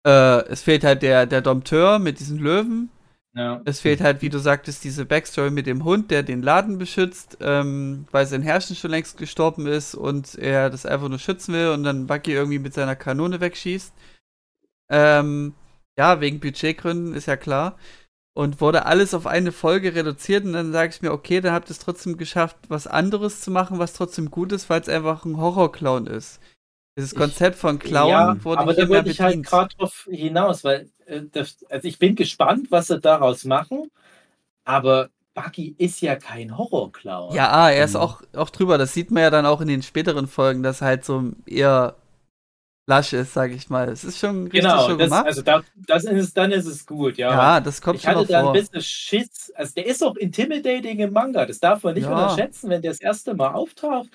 [0.07, 2.91] Äh, es fehlt halt der, der Dompteur mit diesen Löwen.
[3.35, 3.61] ja.
[3.65, 7.39] Es fehlt halt, wie du sagtest, diese Backstory mit dem Hund, der den Laden beschützt,
[7.41, 11.71] ähm, weil sein Herrchen schon längst gestorben ist und er das einfach nur schützen will
[11.71, 13.93] und dann Bucky irgendwie mit seiner Kanone wegschießt.
[14.91, 15.55] Ähm,
[15.99, 17.79] ja, wegen Budgetgründen ist ja klar.
[18.35, 21.69] Und wurde alles auf eine Folge reduziert und dann sage ich mir, okay, dann habt
[21.69, 25.25] ihr es trotzdem geschafft, was anderes zu machen, was trotzdem gut ist, weil es einfach
[25.27, 26.41] ein Horrorclown ist.
[26.97, 30.65] Dieses Ich- Konzept von Clown ja, wurde aber da wollte ich halt gerade drauf hinaus,
[30.65, 33.91] weil äh, das, also ich bin gespannt, was sie daraus machen,
[34.65, 37.35] aber Bucky ist ja kein Horrorclown.
[37.35, 38.01] Ja, ah, er ist Mhm.
[38.03, 38.79] auch, auch drüber.
[38.79, 41.97] Das sieht man ja dann auch in den späteren Folgen, dass er halt so eher
[42.87, 43.89] lasch ist, sag ich mal.
[43.89, 44.87] Es ist schon richtig genau.
[44.87, 45.27] so Das, gemacht.
[45.27, 47.31] also da, das ist, dann ist es gut, ja.
[47.31, 49.53] ja, das kommt ich schon hatte noch da ein bisschen Schiss.
[49.55, 51.47] Also der ist auch intimidating im Manga.
[51.47, 52.11] Das darf man nicht Ja.
[52.11, 54.11] unterschätzen, wenn der das erste Mal auftaucht.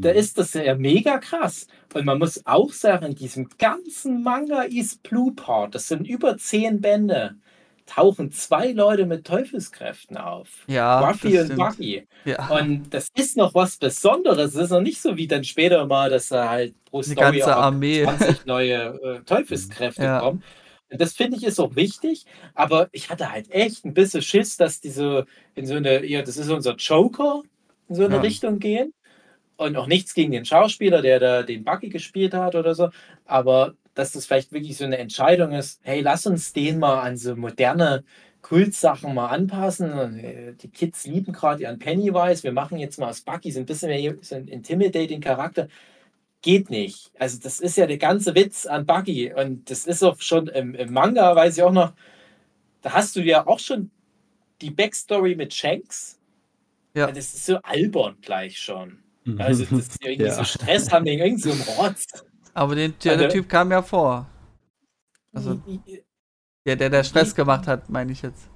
[0.00, 0.16] Da Mhm.
[0.18, 1.66] ist das ja mega krass.
[1.94, 6.36] Und man muss auch sagen, in diesem ganzen Manga East Blue Part, das sind über
[6.38, 7.36] zehn Bände,
[7.86, 10.64] tauchen zwei Leute mit Teufelskräften auf.
[10.66, 11.56] Ja, Ruffy das und.
[11.56, 12.06] Bucky.
[12.24, 12.48] Ja.
[12.48, 14.52] Und das ist noch was Besonderes.
[14.54, 17.38] Das ist noch nicht so wie dann später mal, dass da halt pro Eine Story
[17.38, 18.02] ganze Armee.
[18.04, 20.20] 20 neue äh, Teufelskräfte Ja.
[20.20, 20.42] kommen.
[20.90, 22.24] Und das finde ich ist auch wichtig,
[22.54, 26.36] aber ich hatte halt echt ein bisschen Schiss, dass diese in so eine, ja, das
[26.36, 27.42] ist unser Joker,
[27.88, 28.20] in so eine Ja.
[28.20, 28.92] Richtung gehen.
[29.56, 32.88] Und auch nichts gegen den Schauspieler, der da den Bucky gespielt hat oder so,
[33.24, 37.16] aber dass das vielleicht wirklich so eine Entscheidung ist, hey, lass uns den mal an
[37.16, 38.04] so moderne
[38.42, 40.56] Kultsachen mal anpassen.
[40.60, 42.42] Die Kids lieben gerade ihren Pennywise.
[42.42, 45.68] Wir machen jetzt mal aus Bucky so ein bisschen mehr so einen intimidating Charakter.
[46.42, 47.10] Geht nicht.
[47.18, 49.32] Also, das ist ja der ganze Witz an Bucky.
[49.32, 51.94] Und das ist auch schon im, im Manga, weiß ich auch noch,
[52.82, 53.90] da hast du ja auch schon
[54.60, 56.18] die Backstory mit Shanks.
[56.94, 57.06] Ja.
[57.10, 58.98] Das ist so albern gleich schon.
[59.38, 60.34] Also, das ist ja irgendwie Ja.
[60.34, 62.04] so Stress haben wegen irgend so Rotz.
[62.54, 64.26] Aber den, der, der Also- Typ kam ja vor.
[65.32, 65.60] Also,
[66.64, 68.48] der, der, der Stress gemacht hat, meine ich jetzt.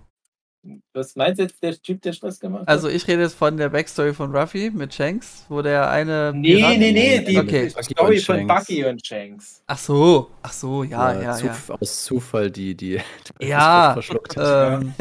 [0.93, 2.69] Was meinst du jetzt, der Typ, der Stress gemacht hat?
[2.69, 6.33] Also, ich rede jetzt von der Backstory von Ruffy mit Shanks, wo der eine.
[6.35, 7.73] Nee, Pirat- nee, nee, die Okay.
[7.77, 8.47] die Story von.
[8.47, 9.63] Bucky und Shanks.
[9.67, 11.33] Ach so, ach so, ja, ja, ja.
[11.33, 13.01] Zuf- Aus Zufall die, die
[13.41, 14.81] Ja, verschluckt hat.
[14.83, 14.95] ähm,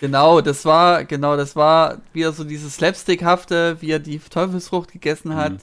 [0.00, 5.34] genau, das war, genau, das war wieder so dieses Slapstickhafte, wie er die Teufelsfrucht gegessen
[5.36, 5.52] hat.
[5.52, 5.58] Mhm.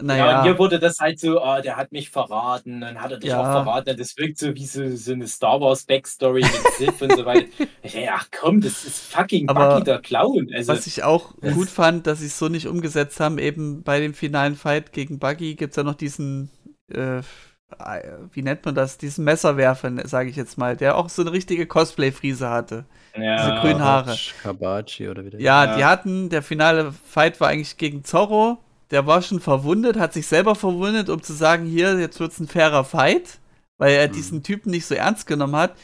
[0.00, 3.10] Ja, Naja, und hier wurde das halt so, ah, der hat mich verraten, dann hat
[3.10, 3.40] er dich Ja.
[3.40, 3.96] auch verraten.
[3.96, 7.46] Das wirkt so wie so, so eine Star Wars Backstory mit Sith und so weiter.
[7.82, 10.50] Ich dachte, ach komm, das ist fucking Aber Bucky der Clown.
[10.54, 13.98] Also, was ich auch gut fand, dass sie es so nicht umgesetzt haben, eben bei
[13.98, 16.50] dem finalen Fight gegen Buggy gibt es ja noch diesen,
[16.92, 17.22] äh,
[18.32, 21.66] wie nennt man das, diesen Messerwerfer, sage ich jetzt mal, der auch so eine richtige
[21.66, 22.84] Cosplay-Friese hatte.
[23.16, 24.16] ja, diese grünen Haare.
[24.42, 25.76] Kabachi oder wie der Ja, Ja.
[25.76, 28.58] die hatten, der finale Fight war eigentlich gegen Zorro.
[28.90, 32.48] Der war schon verwundet, hat sich selber verwundet, um zu sagen, hier, jetzt wird's ein
[32.48, 33.38] fairer Fight,
[33.78, 34.12] weil er Mhm.
[34.12, 35.74] diesen Typen nicht so ernst genommen hat.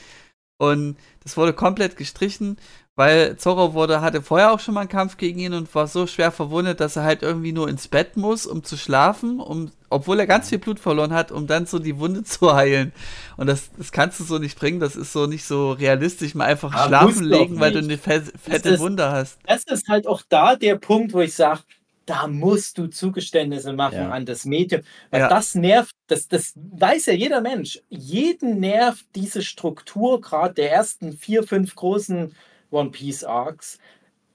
[0.59, 2.57] Und das wurde komplett gestrichen,
[2.97, 6.07] weil Zorro wurde, hatte vorher auch schon mal einen Kampf gegen ihn und war so
[6.07, 10.21] schwer verwundet, dass er halt irgendwie nur ins Bett muss, um zu schlafen, um, obwohl
[10.21, 12.93] er ganz viel Blut verloren hat, um dann so die Wunde zu heilen.
[13.37, 16.45] Und das, das kannst du so nicht bringen, das ist so nicht so realistisch, mal
[16.47, 19.39] einfach Ah, schlafen legen, weil du eine fe fette ist- Wunde hast.
[19.47, 21.61] das ist halt auch da der Punkt, wo ich sage,
[22.07, 24.11] da musst du Zugeständnisse machen Ja.
[24.11, 24.83] an das Medium.
[25.11, 25.29] Weil Ja.
[25.29, 27.81] das nervt, das, das weiß ja jeder Mensch.
[27.89, 32.35] Jeden nervt diese Struktur, gerade der ersten vier, fünf großen
[32.71, 33.79] One Piece Arcs,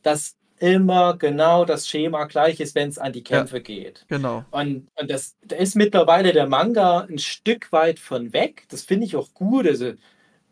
[0.01, 4.05] dass immer genau das Schema gleich ist, wenn es an die Kämpfe geht.
[4.09, 4.43] Genau.
[4.51, 8.65] Und, und das, da ist mittlerweile der Manga ein Stück weit von weg.
[8.69, 9.65] Das finde ich auch gut.
[9.67, 9.93] Also,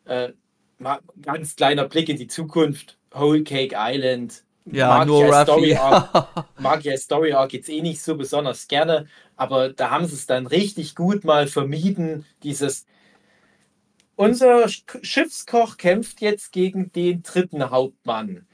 [0.06, 0.32] äh,
[0.78, 2.98] mal ganz kleiner Blick in die Zukunft.
[3.14, 4.44] Whole Cake Island.
[4.72, 5.36] Ja, Mag nur ich.
[5.44, 9.92] Story Arc, mag ich als Story Arc jetzt eh nicht so besonders gerne, aber da
[9.92, 12.86] haben sie es dann richtig gut mal vermieden, dieses
[14.16, 18.48] unser Sch- Schiffskoch kämpft jetzt gegen den dritten Hauptmann.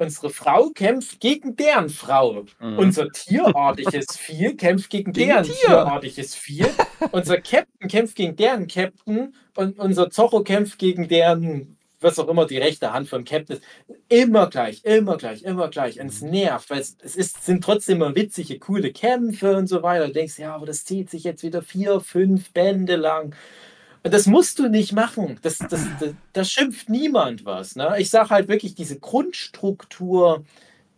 [0.00, 2.44] Unsere Frau kämpft gegen deren Frau.
[2.60, 2.78] Mhm.
[2.78, 5.54] Unser tierartiges Vieh kämpft gegen, Gegen deren Tier.
[5.56, 6.66] tierartiges Vieh.
[7.10, 12.46] unser Captain kämpft gegen deren Captain und unser Zorro kämpft gegen deren, was auch immer
[12.46, 13.64] die rechte Hand vom Captain ist.
[14.08, 16.00] Immer gleich, immer gleich, immer gleich.
[16.00, 19.82] Und es nervt, weil es, es ist, sind trotzdem immer witzige, coole Kämpfe und so
[19.82, 20.06] weiter.
[20.06, 23.34] Du denkst, ja, aber das zieht sich jetzt wieder vier, fünf Bände lang.
[24.04, 25.38] Und das musst du nicht machen.
[25.42, 27.76] Das, das, das, da schimpft niemand was.
[27.76, 27.96] Ne?
[27.98, 30.44] Ich sage halt wirklich, diese Grundstruktur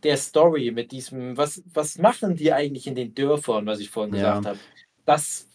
[0.03, 4.15] der Story mit diesem, was, was machen die eigentlich in den Dörfern, was ich vorhin
[4.15, 4.21] Ja.
[4.35, 4.59] gesagt habe,
[5.05, 5.47] das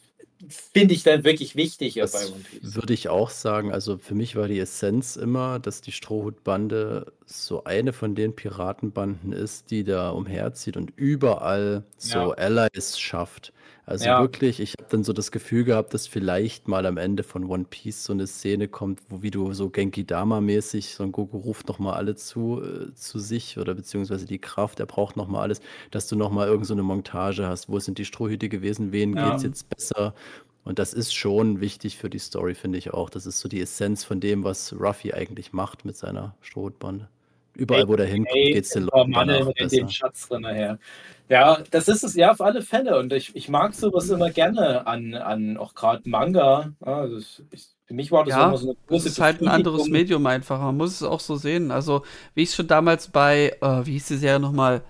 [0.49, 2.75] finde ich dann wirklich wichtig hier bei Das One Piece.
[2.75, 3.71] würde ich auch sagen.
[3.71, 9.33] Also für mich war die Essenz immer, dass die Strohhutbande so eine von den Piratenbanden
[9.33, 13.53] ist, die da umherzieht und überall so Allies schafft.
[13.87, 14.19] Also Ja.
[14.19, 17.65] wirklich, ich habe dann so das Gefühl gehabt, dass vielleicht mal am Ende von One
[17.69, 21.67] Piece so eine Szene kommt, wo wie du so Genki Dama-mäßig, so ein Goku ruft
[21.67, 26.07] nochmal alle zu, äh, zu sich oder beziehungsweise die Kraft, er braucht nochmal alles, dass
[26.07, 29.29] du nochmal irgend so eine Montage hast, wo sind die Strohhüte gewesen, wen Ja.
[29.29, 30.15] geht's jetzt besser?
[30.63, 33.11] Und das ist schon wichtig für die Story, finde ich auch.
[33.11, 37.07] Das ist so die Essenz von dem, was Ruffy eigentlich macht mit seiner Strohhutbande.
[37.55, 39.77] Überall, wo der hinkommt, geht's den Leuten Mann besser.
[39.77, 40.79] den Schatz drin nachher.
[41.27, 42.97] Ja, das ist es ja auf alle Fälle.
[42.99, 46.73] Und ich, ich mag sowas immer gerne an, an auch gerade Manga.
[46.79, 47.11] Das
[47.51, 49.89] ist, für mich war das Ja, immer so eine Das große ist halt ein anderes.
[49.89, 50.59] Medium einfach.
[50.59, 51.71] Man muss es auch so sehen.
[51.71, 52.03] Also,
[52.35, 54.83] wie ich schon damals bei, äh, wie hieß die Serie nochmal?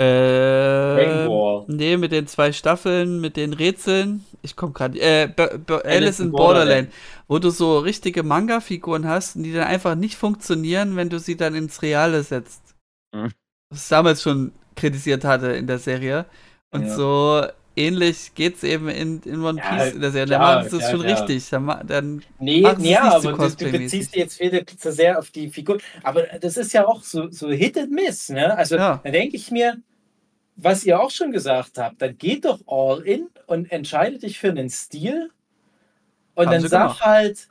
[0.00, 1.64] Äh, Ball.
[1.68, 4.24] nee, mit den zwei Staffeln, mit den Rätseln.
[4.42, 4.98] Ich komme gerade.
[4.98, 6.92] Äh, B B Alice in in Borderland, Borderland.
[7.28, 11.54] wo du so richtige Manga-Figuren hast, die dann einfach nicht funktionieren, wenn du sie dann
[11.54, 12.74] ins Reale setzt.
[13.14, 13.32] Mhm.
[13.70, 16.26] Was ich damals schon kritisiert hatte in der Serie.
[16.70, 16.94] Und Ja.
[16.94, 17.46] so
[17.76, 20.26] ähnlich geht's eben in, in One Ja, Piece in der Serie.
[20.28, 21.20] Da klar, machen sie es schon klar.
[21.28, 21.50] richtig.
[21.50, 24.92] Dann, dann Nee, es ja, nicht so aber du, du beziehst dich jetzt wieder zu
[24.92, 25.78] sehr auf die Figur.
[26.02, 28.28] Aber das ist ja auch so, so Hit and Miss.
[28.28, 28.56] Ne?
[28.56, 29.00] Also Ja.
[29.02, 29.78] da denke ich mir,
[30.56, 34.50] was ihr auch schon gesagt habt, dann geht doch all in und entscheide dich für
[34.50, 35.30] einen Stil.
[36.34, 37.00] Und Haben dann sag gemacht.
[37.04, 37.48] halt,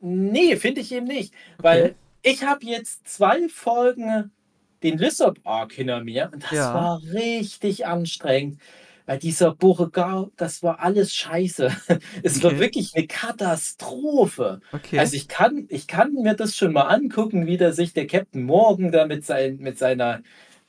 [0.00, 1.34] nee, finde ich eben nicht.
[1.58, 1.94] Weil Okay.
[2.22, 4.32] ich habe jetzt zwei Folgen
[4.82, 6.72] den Lysop Arc hinter mir und das Ja.
[6.74, 8.60] war richtig anstrengend.
[9.08, 11.70] weil dieser Beauregard, das war alles scheiße.
[12.24, 12.58] Es war Okay.
[12.58, 14.60] wirklich eine Katastrophe.
[14.72, 14.98] Okay.
[14.98, 18.42] Also ich kann, ich kann mir das schon mal angucken, wie der sich der Captain
[18.42, 20.22] Morgan da mit, sein, mit seiner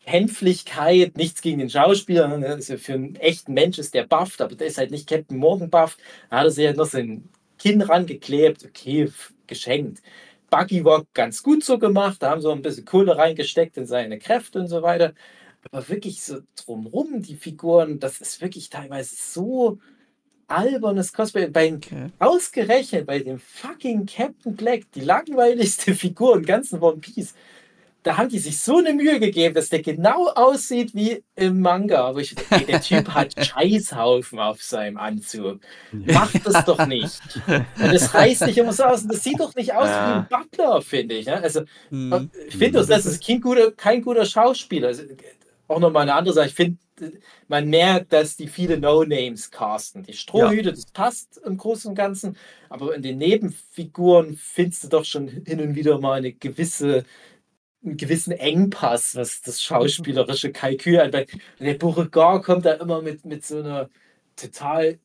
[0.05, 4.67] Hänflichkeit, nichts gegen den Schauspieler, ja für einen echten Mensch ist der bufft, aber der
[4.67, 5.99] ist halt nicht Captain Morgan bufft.
[6.29, 7.27] Da hat er sich halt noch sein
[7.59, 9.09] Kinn rangeklebt, okay,
[9.47, 10.01] geschenkt.
[10.49, 13.85] Buggy war ganz gut so gemacht, da haben sie auch ein bisschen Kohle reingesteckt in
[13.85, 15.13] seine Kräfte und so weiter.
[15.71, 19.79] Aber wirklich so drumrum, die Figuren, das ist wirklich teilweise so
[20.47, 21.47] albernes Cosplay.
[21.47, 22.07] Bei, okay.
[22.19, 27.33] Ausgerechnet bei dem fucking Captain Black, die langweiligste Figur im ganzen One Piece,
[28.03, 32.05] da haben die sich so eine Mühe gegeben, dass der genau aussieht wie im Manga.
[32.05, 35.59] Aber ich, ey, der Typ hat Scheißhaufen auf seinem Anzug.
[35.91, 37.19] Macht das doch nicht.
[37.47, 39.01] Und das reißt nicht immer so aus.
[39.03, 40.25] Und das sieht doch nicht aus Ja.
[40.29, 41.25] wie ein Butler, finde ich.
[41.25, 41.41] Ne?
[41.41, 42.29] Also, Hm.
[42.47, 44.87] ich finde, das ist kein guter, kein guter Schauspieler.
[44.87, 45.03] Also,
[45.67, 46.47] auch nochmal eine andere Sache.
[46.47, 46.77] Ich finde,
[47.49, 50.03] man merkt, dass die viele No-Names casten.
[50.03, 52.37] Die Strohhüte, das passt im Großen und Ganzen.
[52.69, 57.03] Aber in den Nebenfiguren findest du doch schon hin und wieder mal eine gewisse,
[57.85, 61.29] einen gewissen Engpass, was das schauspielerische Kalkül anbelangt.
[61.59, 63.89] Der Beauregard kommt da immer mit, mit so einer
[64.35, 64.97] total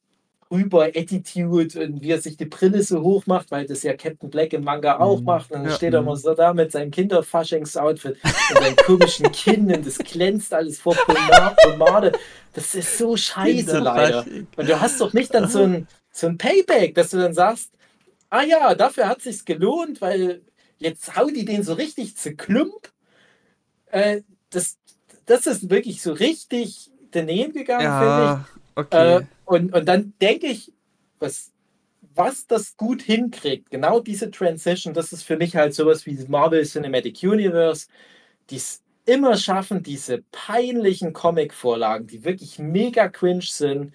[0.51, 4.29] rüber Attitude und wie er sich die Brille so hoch macht, weil das ja Captain
[4.29, 5.25] Black im Manga auch Mhm.
[5.25, 5.51] macht.
[5.51, 5.77] Und dann Ja.
[5.77, 10.53] steht er immer so da mit seinem Kinderfaschings-Outfit und seinem komischen Kinn und das glänzt
[10.53, 12.13] alles vor Poma- Pomade.
[12.53, 14.27] Das ist so scheiße leider.
[14.57, 17.71] Und du hast doch nicht dann so ein, so ein Payback, dass du dann sagst,
[18.29, 20.43] ah ja, dafür hat sich's gelohnt, weil
[20.83, 22.93] jetzt hau die den so richtig zu Klump.
[23.87, 24.79] Äh, das,
[25.27, 28.31] das ist wirklich so richtig daneben gegangen, finde ich.
[28.31, 29.17] Ja, okay.
[29.17, 30.73] Äh, und, und dann denke ich,
[31.19, 31.53] was,
[32.15, 36.65] was das gut hinkriegt, genau diese Transition, das ist für mich halt sowas wie Marvel
[36.65, 37.87] Cinematic Universe,
[38.51, 43.95] die es immer schaffen, diese peinlichen Comic-Vorlagen, die wirklich mega cringe sind,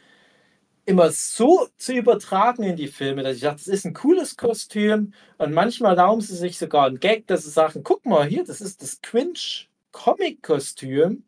[0.88, 5.14] immer so zu übertragen in die Filme, dass ich dachte, das ist ein cooles Kostüm
[5.38, 8.62] und manchmal erlauben sie sich sogar einen Gag, dass sie sagen, guck mal hier, das
[8.62, 11.24] ist das Cringe-Comic-Kostüm,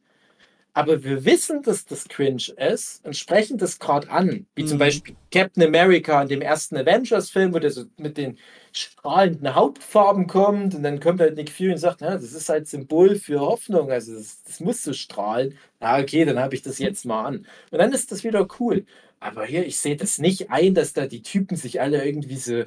[0.73, 4.45] aber wir wissen, dass das cringe ist und sprechen das gerade an.
[4.55, 4.79] Wie zum Mhm.
[4.79, 8.37] Beispiel Captain America in dem ersten Avengers-Film, wo der so mit den
[8.71, 12.67] strahlenden Hauptfarben kommt und dann kommt halt Nick Fury und sagt, na, das ist halt
[12.67, 15.57] Symbol für Hoffnung, also das, das muss so strahlen.
[15.79, 17.45] Na, okay, dann habe ich das jetzt mal an.
[17.71, 18.85] Und dann ist das wieder cool.
[19.19, 22.63] Aber hier, ich sehe das nicht ein, dass da die Typen sich alle irgendwie so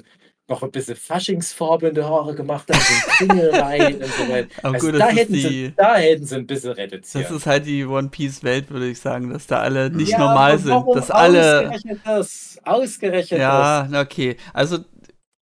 [0.47, 4.27] noch ein bisschen Faschingsfarbe in die Haare gemacht haben, so ein Kringel rein und so
[4.29, 4.49] weiter.
[4.61, 7.25] Aber Also gut, da, das hätten die- sie, da hätten sie ein bisschen reduziert.
[7.25, 10.19] Das ist halt die One Piece Welt, würde ich sagen, dass da alle nicht Ja,
[10.19, 10.85] normal sind.
[10.93, 11.59] Dass alle.
[11.69, 12.59] Ausgerechnet das.
[12.63, 14.35] Ausgerechnet Ja, na okay.
[14.53, 14.79] Also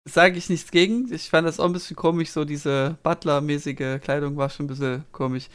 [0.05, 1.13] sage ich nichts gegen.
[1.13, 5.05] Ich fand das auch ein bisschen komisch, so diese Butler-mäßige Kleidung war schon ein bisschen
[5.13, 5.47] komisch.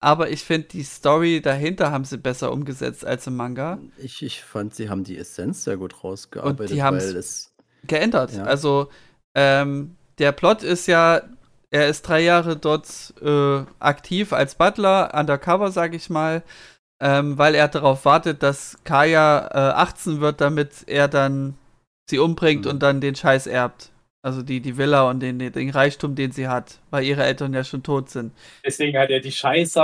[0.00, 3.78] Aber ich finde, die Story dahinter haben sie besser umgesetzt als im Manga.
[3.98, 7.54] Ich, ich fand, sie haben die Essenz sehr gut rausgearbeitet, die haben's- weil es.
[7.86, 8.32] Geändert.
[8.32, 8.44] Ja.
[8.44, 8.88] Also,
[9.34, 11.22] ähm, der Plot ist ja,
[11.70, 16.42] er ist drei Jahre dort äh, aktiv als Butler, undercover, sag ich mal,
[17.00, 21.54] ähm, weil er darauf wartet, dass Kaya äh, 18 wird, damit er dann
[22.10, 22.70] sie umbringt Mhm.
[22.72, 23.90] und dann den Scheiß erbt.
[24.28, 27.64] Also die, die Villa und den, den Reichtum, den sie hat, weil ihre Eltern ja
[27.64, 28.34] schon tot sind.
[28.62, 29.80] Deswegen hat er die Scheiße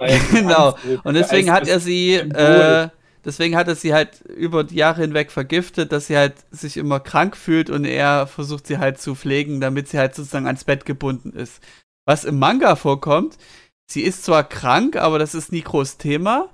[0.00, 0.76] Äh, genau.
[1.04, 2.88] Und deswegen hat er sie, äh,
[3.24, 6.98] deswegen hat er sie halt über die Jahre hinweg vergiftet, dass sie halt sich immer
[6.98, 10.84] krank fühlt und er versucht sie halt zu pflegen, damit sie halt sozusagen ans Bett
[10.84, 11.62] gebunden ist.
[12.04, 13.38] Was im Manga vorkommt,
[13.88, 16.50] sie ist zwar krank, aber das ist nie groß Thema.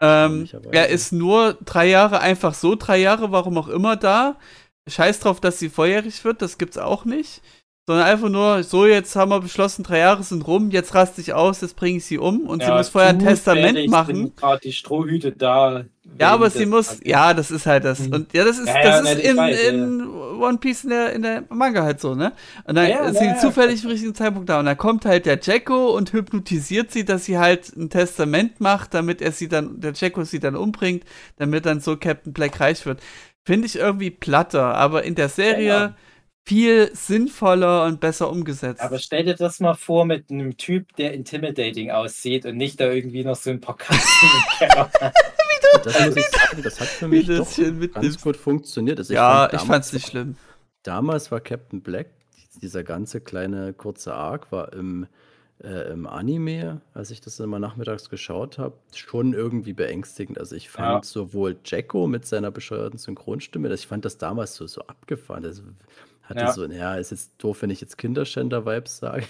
[0.00, 4.38] Ähm, er ist nur drei Jahre, einfach so drei Jahre, warum auch immer da.
[4.88, 7.42] Scheiß drauf, dass sie volljährig wird, das gibt's auch nicht.
[7.84, 11.32] Sondern einfach nur, so jetzt haben wir beschlossen, drei Jahre sind rum, jetzt raste ich
[11.34, 14.32] aus, jetzt bringe ich sie um und sie Ja, muss vorher ein Testament machen.
[14.62, 15.84] die Strohhüte da.
[16.20, 17.98] Ja, aber sie muss, ja, das ist halt das.
[18.00, 18.12] Mhm.
[18.12, 19.68] Und ja, das ist, Ja, ja, das ne, ist ich in, weiß, ja.
[19.70, 20.08] in
[20.40, 22.32] One Piece in der, in der Manga halt so, ne?
[22.64, 23.38] Und dann Ja, ja, ist sie ja, ja.
[23.38, 24.60] zufällig im richtigen Zeitpunkt da.
[24.60, 28.94] Und dann kommt halt der Jacko und hypnotisiert sie, dass sie halt ein Testament macht,
[28.94, 31.02] damit er sie dann, der Jacko sie dann umbringt,
[31.36, 33.00] damit dann so Captain Black reich wird.
[33.44, 35.96] Finde ich irgendwie platter, aber in der Serie Ja.
[36.46, 38.80] viel sinnvoller und besser umgesetzt.
[38.80, 42.90] Aber stell dir das mal vor mit einem Typ, der intimidating aussieht und nicht da
[42.90, 44.90] irgendwie noch so ein paar Katzen im Keller.
[45.84, 48.98] Das muss ich sagen, das hat für Wie mich du doch ganz gut funktioniert.
[48.98, 50.36] Also ja, fand ich damals fand's nicht war- schlimm.
[50.84, 52.08] Damals war Captain Black,
[52.60, 55.06] dieser ganze kleine kurze Arc war im,
[55.62, 60.38] äh, im Anime, als ich das immer nachmittags geschaut habe, schon irgendwie beängstigend.
[60.38, 61.08] Also ich fand Ja.
[61.10, 65.42] sowohl Jacko mit seiner bescheuerten Synchronstimme, dass ich fand das damals so, so abgefahren.
[65.42, 65.62] Das
[66.22, 66.52] hatte Ja.
[66.52, 69.24] so, ja, ist jetzt doof, wenn ich jetzt Kinderschänder-Vibes sage.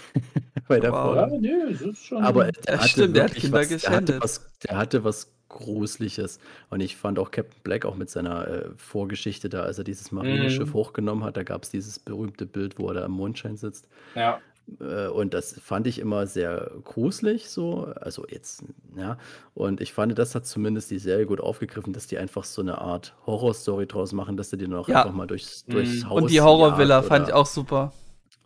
[0.67, 1.15] bei der Wow.
[1.15, 2.23] Ja, nö, das ist schon.
[2.23, 6.39] Aber der hatte stimmt, der hat Kinder was, der hatte was, der hatte was Gruseliges.
[6.71, 10.11] Und ich fand auch Captain Black auch mit seiner äh, Vorgeschichte da, als er dieses
[10.11, 10.73] Marineschiff Mhm.
[10.73, 13.87] hochgenommen hat, da gab es dieses berühmte Bild, wo er da im Mondschein sitzt.
[14.15, 14.39] Ja.
[14.79, 17.93] Äh, Und das fand ich immer sehr gruselig, so.
[17.99, 18.63] Also jetzt,
[18.95, 19.17] ja.
[19.53, 22.79] Und ich fand, das hat zumindest die Serie gut aufgegriffen, dass die einfach so eine
[22.79, 25.01] Art Horrorstory draus machen, dass du die noch Ja.
[25.03, 26.09] einfach mal durchs, durchs Mhm.
[26.09, 27.91] Haus Und die Horrorvilla fand ich auch super.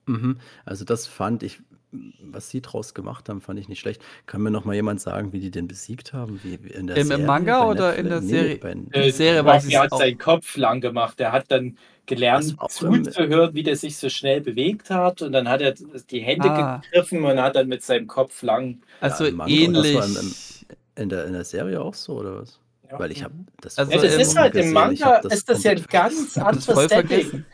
[0.06, 0.38] Mhm.
[0.65, 1.60] Also das fand ich,
[1.91, 4.01] was sie draus gemacht haben, fand ich nicht schlecht.
[4.26, 6.39] Kann mir noch mal jemand sagen, wie die den besiegt haben?
[6.43, 8.57] Wie, wie in der Im- im Serie, Manga oder in der Nee, Serie?
[8.57, 9.99] bei- Äh, Serie weiß ich hat auch.
[9.99, 11.18] seinen Kopf lang gemacht.
[11.19, 15.22] Der hat dann gelernt, zuzuhören, wie der sich so schnell bewegt hat.
[15.22, 15.73] Und dann hat er
[16.09, 16.81] die Hände Ah.
[16.91, 18.80] gegriffen und hat dann mit seinem Kopf lang.
[19.01, 20.65] Also im Manga und das war ähnlich.
[20.97, 22.59] im- In der, in der Serie auch so, oder was?
[22.89, 22.99] Ja.
[22.99, 25.84] Weil ich habe das Also Ja, das ist halt im Manga, ist das ja ein
[25.89, 26.88] ganz anderes Setting.
[26.88, 27.45] vergessen.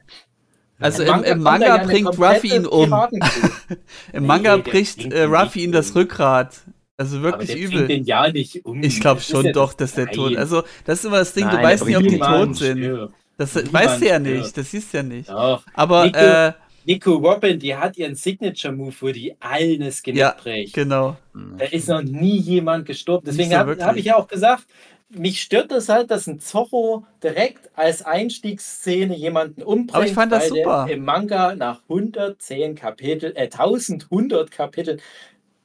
[0.83, 2.91] Also Im im, Manga bringt Ruffy ihn um.
[4.13, 5.95] Im Nee, Manga der bricht bringt äh, ihn Ruffy ihm das.
[5.95, 6.61] Rückgrat.
[6.97, 7.87] Also Aber wirklich der bringt übel.
[7.87, 8.83] den ja nicht um.
[8.83, 10.13] Ich glaube Das schon ja doch, dass der Nein.
[10.15, 12.55] tot Also, das ist immer das Ding, Nein, du der weißt nicht, ob die tot
[12.57, 12.77] sind.
[12.77, 13.13] stirbt.
[13.37, 14.27] Das Niemand weißt du ja stirbt.
[14.43, 15.29] nicht, das siehst du ja nicht.
[15.29, 15.63] Doch.
[15.73, 16.53] Aber, Nico- äh,
[16.85, 20.73] Nico Robin, die hat ihren Signature-Move, wo die allen das Genick Ja, bricht.
[20.73, 21.15] genau.
[21.57, 23.25] Da ist noch nie jemand gestorben.
[23.25, 24.65] Deswegen habe hab ich ja auch gesagt,
[25.09, 29.95] mich stört das halt, dass ein Zorro direkt als Einstiegsszene jemanden umbringt.
[29.95, 30.87] Aber ich fand das super.
[30.89, 35.01] Im Manga nach 110 Kapitel, äh, 1100 Kapiteln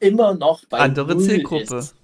[0.01, 1.77] immer noch bei Andere Null Zielgruppe.
[1.77, 1.95] Ist.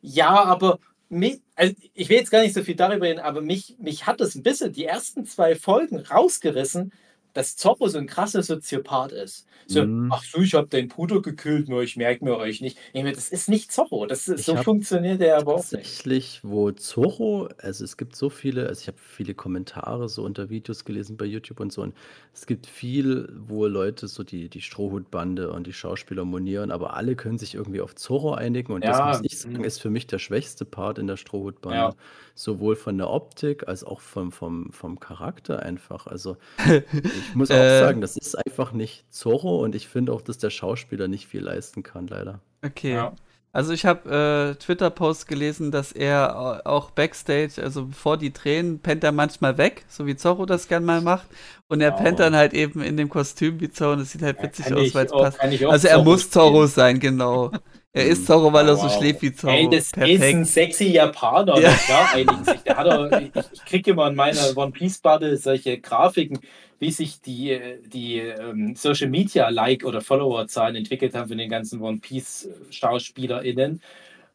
[0.00, 3.76] Ja, aber mich, also ich will jetzt gar nicht so viel darüber reden, aber mich,
[3.78, 6.92] mich hat das ein bisschen die ersten zwei Folgen rausgerissen,
[7.36, 9.46] dass Zorro so ein krasser Soziopath ist.
[9.66, 10.08] So, Mhm.
[10.08, 12.78] ach so, ich habe den Bruder gekillt, nur ich merke mir euch nicht.
[12.92, 14.06] Ich meine, das ist nicht Zorro.
[14.06, 16.00] Das ist, so funktioniert der aber auch nicht.
[16.04, 20.50] Tatsächlich, wo Zorro, also es gibt so viele, also ich habe viele Kommentare so unter
[20.50, 21.94] Videos gelesen bei YouTube und so, und
[22.34, 27.14] es gibt viel, wo Leute so die, die Strohhutbande und die Schauspieler monieren, aber alle
[27.16, 29.64] können sich irgendwie auf Zorro einigen und das Ja, muss ich sagen, mhm.
[29.64, 31.88] ist für mich der schwächste Part in der Strohhutbande.
[31.88, 31.96] Ja.
[32.38, 36.06] Sowohl von der Optik als auch vom, vom, vom Charakter einfach.
[36.06, 36.36] Also
[36.68, 37.80] ich muss auch Äh.
[37.80, 41.40] sagen, das ist einfach nicht Zorro und ich finde auch, dass der Schauspieler nicht viel
[41.42, 42.40] leisten kann, leider.
[42.62, 42.92] Okay.
[42.92, 43.12] Ja.
[43.52, 48.80] Also ich habe äh, Twitter-Post gelesen, dass er au- auch Backstage, also bevor die Tränen,
[48.80, 51.26] pennt er manchmal weg, so wie Zorro das gern mal macht.
[51.68, 51.96] Und er Oh.
[51.96, 54.74] pennt dann halt eben in dem Kostüm wie Zorro und das sieht halt witzig Kann
[54.76, 55.40] aus, weil es passt.
[55.40, 57.50] Also er Zorro muss Zorro sein, genau.
[57.96, 58.98] Er ist Zorro, weil er so Wow.
[58.98, 59.54] schläft wie Zorro.
[59.54, 60.46] Ey, das ist ein Perfekt.
[60.48, 61.70] sexy Japaner, Ja.
[61.70, 61.76] ja.
[61.76, 62.60] klar, einigen sich.
[62.60, 66.38] Der hat auch, ich, ich kriege immer in meiner One Piece Bubble solche Grafiken,
[66.78, 71.80] wie sich die, die ähm, Social Media Like oder Follower-Zahlen entwickelt haben von den ganzen
[71.80, 73.80] One Piece SchauspielerInnen.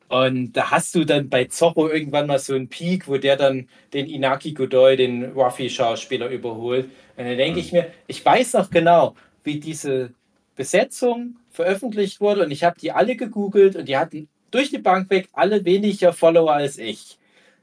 [0.10, 3.68] Und da hast du dann bei Zorro irgendwann mal so einen Peak, wo der dann
[3.94, 6.86] den Inaki Godoy, den Ruffy-Schauspieler, überholt.
[7.16, 10.10] Und dann denke ich mir, ich weiß noch genau, wie diese
[10.56, 15.10] Besetzung veröffentlicht wurde und ich habe die alle gegoogelt und die hatten durch die Bank
[15.10, 17.18] weg alle weniger Follower als ich.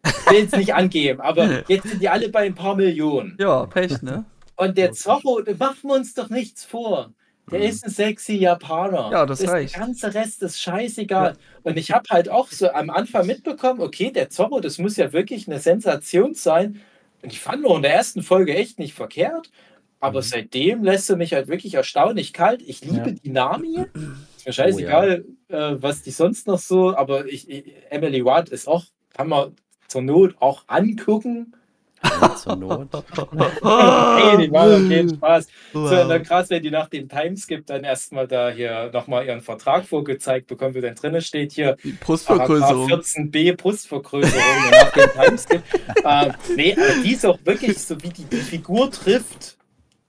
[0.04, 3.36] Ich will jetzt nicht angeben, aber jetzt sind die alle bei ein paar Millionen.
[3.40, 4.24] Ja, Pech, ne?
[4.56, 7.12] Und der Zorro, da machen wir uns doch nichts vor.
[7.50, 7.64] Der Mhm.
[7.66, 9.10] ist ein sexy Japaner.
[9.10, 9.74] Ja, das reicht.
[9.74, 11.34] Der ganze Rest ist scheißegal.
[11.62, 15.12] Und ich habe halt auch so am Anfang mitbekommen, okay, der Zorro, das muss ja
[15.12, 16.80] wirklich eine Sensation sein.
[17.22, 19.50] Und ich fand auch in der ersten Folge echt nicht verkehrt.
[20.00, 20.24] Aber Mhm.
[20.24, 22.62] seitdem lässt er mich halt wirklich erstaunlich kalt.
[22.62, 23.16] Ich liebe Ja.
[23.22, 23.78] die Nami.
[24.36, 28.48] Ist mir Oh, scheißegal, äh, was die sonst noch so, aber ich, ich, Emily Watt
[28.50, 29.56] ist auch, kann man
[29.88, 31.52] zur Not auch angucken.
[32.20, 32.88] Ja, zur Not.
[34.14, 35.46] Hey, die machen auf jeden Spaß.
[35.72, 36.26] So, und dann Wow.
[36.28, 40.74] krass, wenn die nach dem Timeskip dann erstmal da hier nochmal ihren Vertrag vorgezeigt bekommen,
[40.76, 42.88] wo dann drinnen steht hier Die Brustvergrößerung.
[42.88, 44.32] 14b Brustvergrößerung
[44.70, 45.62] nach dem Timeskip.
[46.04, 49.57] ähm, nee, aber die ist auch wirklich so, wie die, die Figur trifft,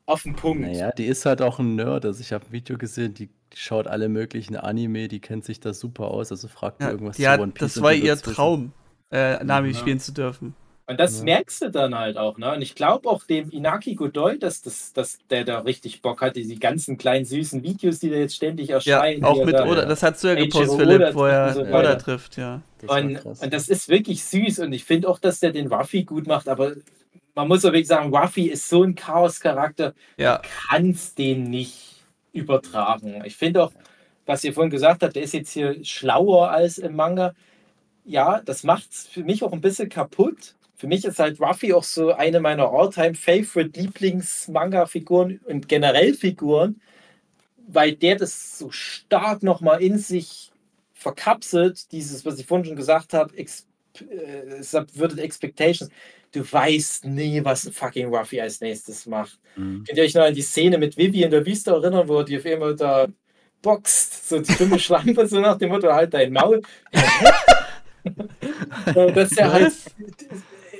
[0.10, 0.61] auf den Punkt.
[0.61, 2.06] Naja, die ist halt auch ein Nerd.
[2.06, 5.60] Also ich habe ein Video gesehen, die, die schaut alle möglichen Anime, die kennt sich
[5.60, 6.31] da super aus.
[6.31, 7.73] Also fragt mir Ja, irgendwas die zu hat, One Piece.
[7.76, 8.18] das war die ihr.
[8.18, 8.72] Traum,
[9.11, 9.77] äh, Nami Ja.
[9.77, 10.53] spielen zu dürfen.
[10.88, 11.23] Und das Ja.
[11.26, 12.52] merkst du dann halt auch, ne?
[12.56, 16.36] Und ich glaube auch dem Inaki Godoy, dass, das, dass der da richtig Bock hat,
[16.36, 19.23] diese ganzen kleinen süßen Videos, die da jetzt ständig Ja, erscheinen.
[19.23, 21.61] auch die er mit da- Oda, das hast du ja gepostet, Philipp, wo er so
[21.61, 22.61] Oda trifft, ja.
[22.81, 23.40] Das Und, krass.
[23.40, 26.49] und das ist wirklich süß und ich finde auch, dass der den Ruffy gut macht,
[26.49, 26.72] aber
[27.40, 32.03] man muss auch wirklich sagen, Ruffy ist so ein Chaos-Charakter, Ja, kannst den nicht
[32.34, 33.24] übertragen.
[33.26, 33.72] Ich finde auch,
[34.26, 37.34] was ihr vorhin gesagt habt, der ist jetzt hier schlauer als im Manga.
[38.03, 40.56] Ja, das macht es für mich auch ein bisschen kaputt.
[40.76, 46.82] Für mich ist halt Ruffy auch so eine meiner all-time-favorite Lieblings-Manga-Figuren und generell Figuren,
[47.68, 50.52] weil der das so stark nochmal in sich
[50.94, 53.69] verkapselt, dieses, was ich vorhin schon gesagt habe, ex
[54.10, 55.90] äh, Subverted Expectations.
[56.32, 59.40] Du weißt nie, was fucking Ruffy als nächstes macht.
[59.56, 59.84] Mhm.
[59.86, 62.38] Könnt ihr euch noch an die Szene mit Vivi in der Wüste erinnern, wo die
[62.38, 63.07] auf einmal da
[63.61, 66.61] boxt, so die dumme Schlampe, so nach dem Motto, halt dein Maul.
[68.86, 69.74] Äh, dass er halt,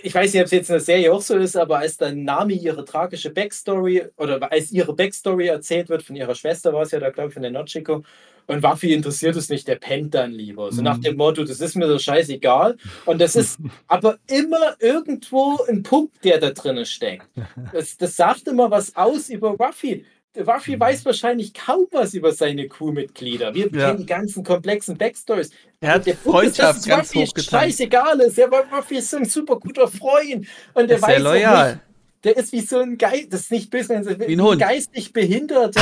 [0.04, 2.24] ich weiß nicht, ob es jetzt in der Serie auch so ist, aber als dann
[2.24, 6.92] Nami ihre tragische Backstory oder als ihre Backstory erzählt wird von ihrer Schwester, war es
[6.92, 8.04] ja da, glaube ich, von der Notchiko,
[8.48, 10.72] und Waffi interessiert es nicht, der pennt dann lieber.
[10.72, 11.02] So nach Mhm.
[11.04, 12.78] dem Motto, das ist mir so scheißegal.
[13.06, 17.28] Und das ist aber immer irgendwo ein Punkt, der da drinnen steckt.
[17.72, 20.04] Das, das sagt immer was aus über Ruffy.
[20.36, 20.80] Der Ruffy Mhm.
[20.82, 23.54] weiß wahrscheinlich kaum was über seine Crewmitglieder.
[23.56, 23.88] Wir Ja.
[23.88, 25.50] kennen die ganzen komplexen Backstories.
[25.82, 27.60] Er hat Der ist, Freundschaft es ganz Ruffy hochgetan.
[27.62, 28.38] scheißegal ist.
[28.38, 30.46] Der Ruffy ist so ein super guter Freund.
[30.76, 31.72] Und der Ist sehr weiß auch loyal.
[31.74, 31.82] nicht,
[32.26, 34.60] der ist wie so ein Geist, das ist nicht böse, wie ein Hund.
[34.62, 35.82] geistig Behinderter,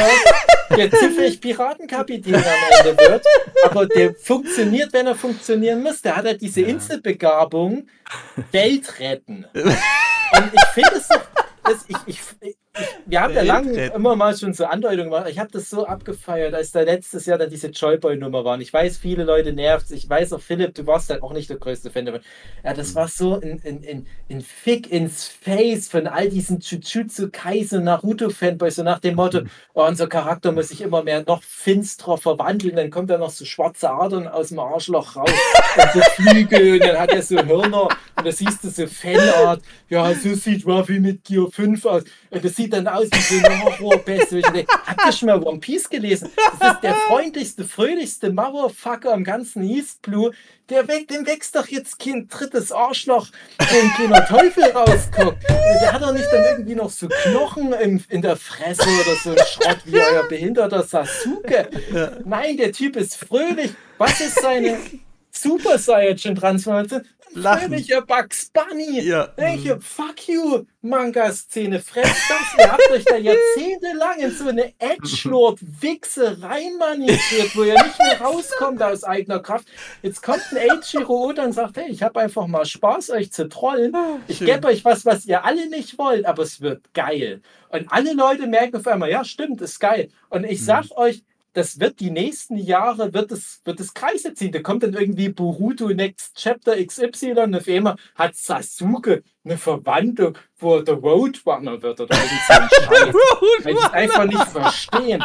[0.70, 2.44] der zufällig Piratenkapitän am
[2.80, 3.26] Ende wird.
[3.66, 6.02] Aber der funktioniert, wenn er funktionieren muss.
[6.02, 7.88] Der hat halt diese Inselbegabung,
[8.52, 9.46] Welt retten.
[9.56, 11.10] Und ich finde es
[11.90, 12.20] ich, ich,
[13.06, 15.28] wir haben ja lange immer mal schon so Andeutungen gemacht.
[15.30, 18.62] Ich habe das so abgefeiert, als da letztes Jahr dann diese Joyboy-Nummer waren.
[18.62, 21.58] Ich weiß, viele Leute nervt Ich weiß auch, Philipp, du warst halt auch nicht der
[21.58, 22.22] größte Fan davon.
[22.64, 27.30] Ja, das war so ein, ein, ein, ein Fick ins Face von all diesen Jujutsu
[27.32, 29.42] Kaisen Naruto-Fanboys, so nach dem Motto,
[29.74, 33.46] oh, unser Charakter muss sich immer mehr noch finsterer verwandeln, dann kommt da noch so
[33.46, 35.30] schwarze Adern aus dem Arschloch raus
[35.76, 36.74] und so Flügel.
[36.74, 37.88] Und dann hat er so Hörner.
[38.16, 42.04] Und da siehst du so Fanart, ja, so sieht Ruffy mit Gear 5 aus.
[42.30, 44.32] Und das sieht dann aus wie so ein Horrorbest.
[44.32, 46.30] Und ich denke, Habt ihr schon mal One Piece gelesen?
[46.60, 50.32] Das ist der freundlichste, fröhlichste Motherfucker am ganzen East Blue.
[50.70, 53.28] Der weg, dem wächst doch jetzt kein drittes Arschloch,
[53.60, 55.44] wo ein kleiner Teufel rausguckt.
[55.82, 59.32] Der hat doch nicht dann irgendwie noch so Knochen im, in der Fresse oder so
[59.32, 61.70] ein Schrott wie euer behinderter Sasuke.
[62.26, 63.72] Nein, der Typ ist fröhlich.
[63.98, 64.78] Was ist seine
[65.32, 67.04] Super Saiyajin Transformation?
[67.34, 67.70] Lachen.
[67.70, 69.02] fröhlicher Bugs Bunny.
[69.02, 69.30] Ja.
[69.36, 71.80] Welche Fuck you Manga-Szene.
[71.80, 72.66] Fresst das.
[72.66, 78.82] Ihr habt euch da jahrzehntelang in so eine Edgelord-Wichse reinmanövriert, wo ihr nicht mehr rauskommt
[78.82, 79.68] aus eigener Kraft.
[80.02, 83.50] Jetzt kommt ein Eiichiro Oda und sagt, hey, ich habe einfach mal Spaß, euch zu
[83.50, 83.94] trollen.
[84.28, 84.48] Ich schön.
[84.48, 87.42] gebe euch was, was ihr alle nicht wollt, aber es wird geil.
[87.70, 90.10] Und alle Leute merken auf einmal, ja, stimmt, ist geil.
[90.30, 91.24] Und ich sag euch,
[91.58, 94.52] das wird die nächsten Jahre, wird es, wird es Kreise ziehen.
[94.52, 100.38] Da kommt dann irgendwie Boruto Next Chapter XY und auf einmal hat Sasuke eine Verwandlung,
[100.60, 103.16] wo er der Roadrunner wird oder irgend so ein Scheiß.
[103.64, 105.24] Weil die es einfach nicht verstehen.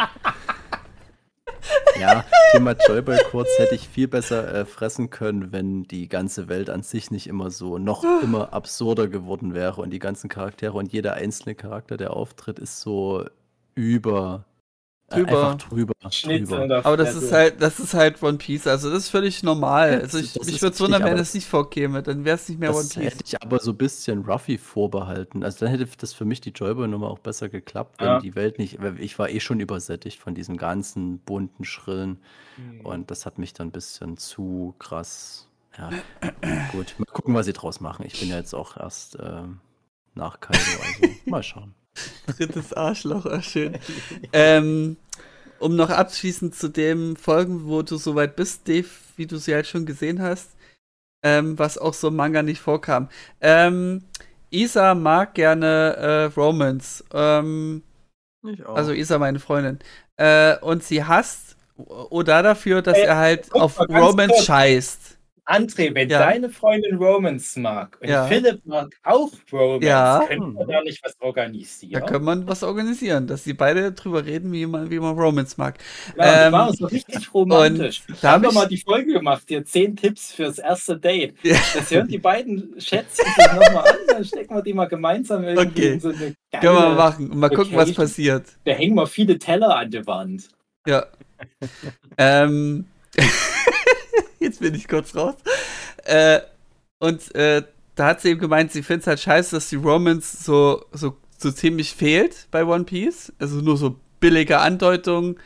[1.99, 6.71] Ja, Thema Joyboy kurz hätte ich viel besser äh, fressen können, wenn die ganze Welt
[6.71, 10.91] an sich nicht immer so noch immer absurder geworden wäre und die ganzen Charaktere und
[10.91, 13.23] jeder einzelne Charakter, der auftritt, ist so
[13.75, 14.45] über
[15.09, 15.51] Drüber.
[15.51, 15.93] einfach drüber.
[16.23, 16.85] Drüber.
[16.85, 18.65] Aber das ist halt, das ist halt One Piece.
[18.65, 20.01] Also das ist völlig normal.
[20.01, 22.01] Also ich, das mich würde es wundern, wenn das nicht vorkäme.
[22.01, 23.03] Dann wäre es nicht mehr One Das Piece.
[23.03, 25.43] hätte ich aber so ein bisschen Ruffy vorbehalten.
[25.43, 28.19] Also dann hätte das für mich die Joyboy-Nummer auch besser geklappt, wenn Ja.
[28.19, 28.81] die Welt nicht.
[28.81, 32.19] weil Ich war eh schon übersättigt von diesem ganzen bunten Schrillen.
[32.83, 35.47] Und das hat mich dann ein bisschen zu krass.
[35.77, 35.89] Ja,
[36.71, 36.95] gut.
[36.97, 38.05] Mal gucken, was sie draus machen.
[38.05, 39.59] Ich bin ja jetzt auch erst ähm,
[40.15, 41.73] nach Kaido, also mal schauen.
[42.27, 43.77] Drittes Arschloch, ach schön.
[44.33, 44.97] ähm,
[45.59, 49.67] um noch abschließend zu dem Folgen, wo du soweit bist, Dave, wie du sie halt
[49.67, 50.51] schon gesehen hast,
[51.23, 53.09] ähm, was auch so im Manga nicht vorkam.
[53.41, 54.03] Ähm,
[54.49, 57.03] Isa mag gerne äh, Romance.
[57.13, 57.81] Ähm,
[58.45, 58.75] Ich auch.
[58.75, 59.79] also Isa, meine Freundin.
[60.17, 65.17] Äh, und sie hasst Oda dafür, dass Äh, er halt auf Romance scheißt.
[65.45, 66.19] André, wenn Ja.
[66.19, 68.25] deine Freundin Romance mag und Ja.
[68.27, 70.23] Philipp mag auch Romance, Ja.
[70.27, 72.05] können wir da nicht was Da organisieren?
[72.05, 75.77] kann man was organisieren, dass sie beide drüber reden, wie man, wie man Romance mag.
[76.17, 78.03] Ja, Ähm, das war so richtig romantisch.
[78.07, 80.97] Da da haben hab wir ich- mal die Folge gemacht, hier zehn Tipps fürs erste
[80.97, 81.35] Date.
[81.43, 81.57] Ja.
[81.73, 85.81] Das hören die beiden Schätzchen sich nochmal an, dann stecken wir die mal gemeinsam irgendwie
[85.81, 85.93] Okay.
[85.93, 88.45] in so eine geile, Können wir mal machen und mal gucken, was passiert.
[88.63, 90.47] Da hängen wir viele Teller an der Wand.
[90.87, 91.05] Ja.
[92.17, 92.85] ähm,
[94.43, 95.35] jetzt bin ich kurz raus.
[96.05, 96.39] Äh,
[96.99, 97.63] und äh,
[97.95, 101.17] da hat sie eben gemeint, sie findet es halt scheiße, dass die Romance so, so,
[101.37, 103.31] so ziemlich fehlt bei One Piece.
[103.39, 105.37] Also nur so billige Andeutungen.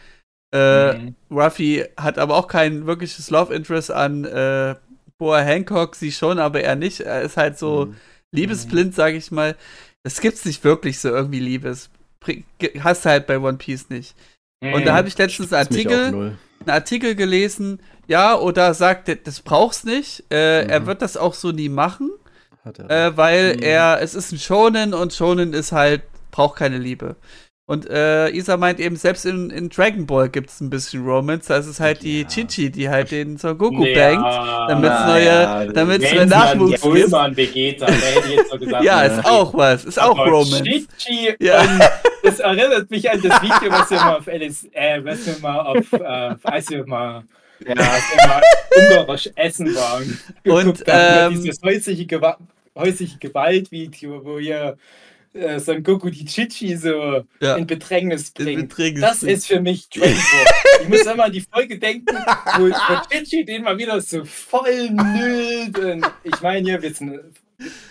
[0.54, 1.16] Äh, Mhm.
[1.30, 4.76] Ruffy hat aber auch kein wirkliches Love Interest an äh,
[5.18, 7.02] Boa Hancock, sie schon, aber er nicht.
[7.02, 7.96] Er ist halt so Mhm.
[8.32, 9.56] liebesblind, sag ich mal.
[10.04, 11.90] Das gibt's nicht wirklich so irgendwie Liebes.
[12.80, 14.16] Hast du halt bei One Piece nicht.
[14.62, 16.14] Und da habe ich letztens einen Artikel,
[16.62, 20.24] einen Artikel gelesen, ja, oder sagt, das brauchst nicht.
[20.32, 20.86] Äh, Er Mhm.
[20.88, 22.10] wird das auch so nie machen,
[22.66, 23.64] Hat er äh, weil Mhm.
[23.64, 26.02] er, es ist ein Shonen und Shonen ist halt,
[26.32, 27.16] braucht keine Liebe.
[27.70, 31.50] Und äh, Isa meint eben, selbst in, in Dragon Ball gibt es ein bisschen Romance.
[31.50, 32.28] Da ist es halt die Ja.
[32.30, 34.70] Chichi, die halt den Son Goku Ja, bangt.
[34.70, 37.88] damit's na neue- ja, neue dann Nachwuchs die Ulman Vegeta,
[38.50, 38.84] so gesagt.
[38.86, 39.84] Ja, ist auch was.
[39.84, 40.64] Ist auch Aber Romance.
[40.98, 41.60] Chichi Ja.
[41.60, 41.82] und
[42.24, 45.60] das erinnert mich an das Video, was wir mal auf LS, äh, was wir mal
[45.60, 47.24] auf, äh, als wir mal
[47.66, 48.42] Ja, immer
[48.76, 50.20] ungarisch Essen waren.
[50.46, 52.38] Und, ähm, dieses häusliche, Gewa
[52.76, 54.78] häusliche Gewaltvideo, wo hier
[55.34, 57.56] äh, Son Goku die Chichi so Ja.
[57.56, 58.70] in Bedrängnis In bringt.
[58.70, 59.34] Bedrängnis das bringt.
[59.38, 60.54] ist für mich Dragon Ball.
[60.84, 62.16] Ich muss immer an die Folge denken,
[62.58, 62.72] wo, wo
[63.12, 65.78] Chichi den mal wieder so voll nüllt.
[65.80, 67.20] Und ich meine, wir sind,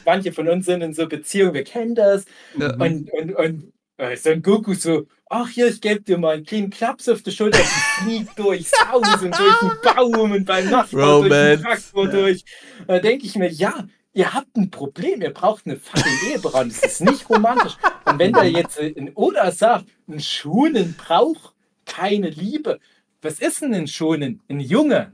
[0.05, 2.24] manche von uns sind in so Beziehungen, wir kennen das.
[2.59, 2.74] Ja.
[2.76, 6.70] Und, und, und äh, Son Goku so, ach hier, ich gebe dir mal einen kleinen
[6.70, 11.31] Klaps auf die Schulter, fliegt durchs Haus und durch den Baum und beim Nachbarn durch
[11.31, 11.62] den.
[11.62, 12.44] Traktor durch.
[12.86, 16.82] Da denke ich mir, ja, ihr habt ein Problem, ihr braucht eine fucking Eheberatung, das
[16.82, 17.77] ist nicht romantisch.
[18.05, 21.55] Und wenn da jetzt äh, ein Oda sagt, ein Schonen braucht
[21.85, 22.78] keine Liebe,
[23.23, 24.40] was ist denn ein Schonen?
[24.48, 25.12] Ein Junge.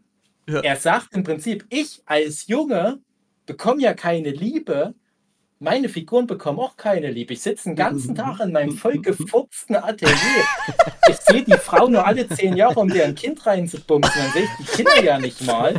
[0.48, 0.60] Ja.
[0.60, 3.00] Er sagt im Prinzip, ich als Junge
[3.46, 4.94] bekomme ja keine Liebe,
[5.62, 7.32] meine Figuren bekommen auch keine Liebe.
[7.32, 10.16] Ich sitze den ganzen Tag in meinem vollgefurzten Atelier.
[11.08, 14.12] Ich sehe die Frau nur alle zehn Jahre, um dir ein Kind reinzubumsen.
[14.14, 15.74] Dann sehe ich die Kinder ja nicht mal.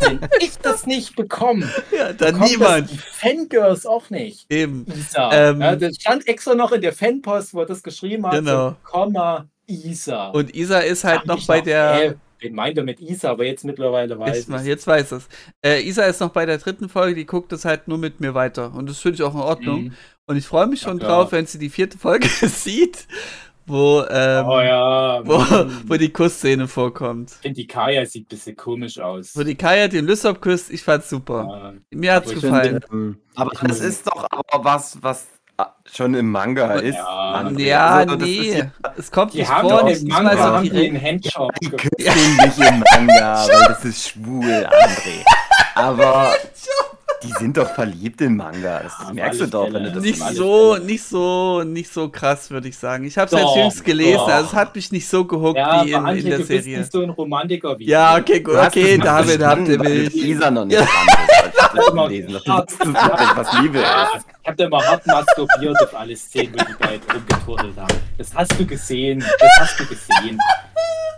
[0.00, 2.90] Wenn ich das nicht bekomme, Ja, dann niemand.
[2.90, 4.50] das die Fangirls auch nicht.
[4.50, 4.86] Eben.
[4.96, 5.30] Isa.
[5.32, 8.32] Ähm, ja, das stand extra noch in der Fanpost, wo er das geschrieben hat.
[8.34, 8.70] Genau.
[8.70, 10.28] So, Komma, Isa.
[10.28, 12.02] Und Isa ist halt Hab noch bei der.
[12.02, 13.30] Äh, wen meint er mit Isa?
[13.30, 14.66] Aber jetzt mittlerweile weiß Jetzt, mal, ich.
[14.66, 15.28] jetzt weiß es.
[15.64, 18.34] Äh, Isa ist noch bei der dritten Folge, die guckt es halt nur mit mir
[18.34, 18.74] weiter.
[18.74, 19.84] Und das finde ich auch in Ordnung.
[19.84, 19.94] Mhm.
[20.26, 23.06] Und ich freue mich schon Ja, drauf, wenn sie die vierte Folge sieht,
[23.66, 25.20] wo, ähm, Oh ja.
[25.26, 25.38] wo,
[25.86, 27.30] wo die Kussszene vorkommt.
[27.32, 29.36] Ich finde, die Kaya sieht ein bisschen komisch aus.
[29.36, 31.74] Wo die Kaya den Lysop küsst, ich fand's super.
[31.90, 31.98] Ja.
[31.98, 32.80] Mir hat's Aber ich gefallen.
[32.90, 35.26] Ähm, Aber das ist doch aber was, was
[35.92, 36.94] schon im Manga ist.
[36.96, 37.34] Ja.
[37.42, 37.60] André.
[37.62, 38.66] ja, Also, das ist nee, ja-
[38.96, 41.52] es kommt Die nicht haben vor, doch nicht im Manga so haben die einen Handshop
[41.60, 45.24] Die küssen nicht im Manga, weil das ist schwul, André.
[45.74, 46.32] Aber
[47.24, 48.80] die sind doch verliebt im Manga.
[48.84, 49.88] Das Auf merkst du doch, wenn Fälle.
[49.90, 53.04] du das Nicht so, nicht so, nicht so krass, würde ich sagen.
[53.04, 54.28] Ich habe es jetzt jüngst gelesen, doch.
[54.28, 56.48] also es hat mich nicht so gehuckt Ja, wie in, aber in der du bist
[56.64, 56.78] Serie.
[56.78, 60.12] nicht so ein Romantiker wie Ja, okay, gut, okay, David, habt ihr mich.
[60.14, 60.78] Lisa noch nicht
[61.68, 63.86] Kannst, als du immer- wusstest nicht, was Liebe ist.
[64.42, 67.98] ich hab da mal hart masturbiert auf alle Szenen, wo die beiden rumgeturtelt haben.
[68.16, 69.20] Das hast du gesehen.
[69.38, 70.38] Das hast du gesehen.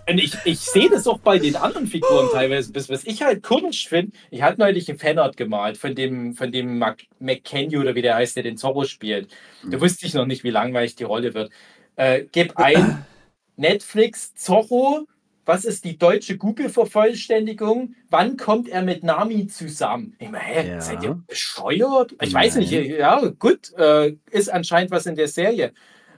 [0.09, 2.73] Und ich, ich sehe das auch bei den anderen Figuren teilweise.
[2.73, 6.51] Das, was ich halt komisch finde, ich hatte neulich einen Fanart gemalt von dem, von
[6.51, 9.33] dem Mac McKenny oder wie der heißt, der den Zorro spielt.
[9.65, 11.53] Da wusste ich noch nicht, wie langweilig die Rolle wird.
[11.95, 13.05] Äh, gib ein
[13.57, 15.07] Netflix Zorro.
[15.45, 17.95] Was ist die deutsche Google-Vervollständigung?
[18.11, 20.15] Wann kommt er mit Nami zusammen?
[20.19, 20.81] Ich meine, hä, Ja.
[20.81, 22.15] seid ihr bescheuert?
[22.21, 22.91] Ich weiß nicht, Nein.
[22.91, 25.73] ja, gut, äh, ist anscheinend was in der Serie.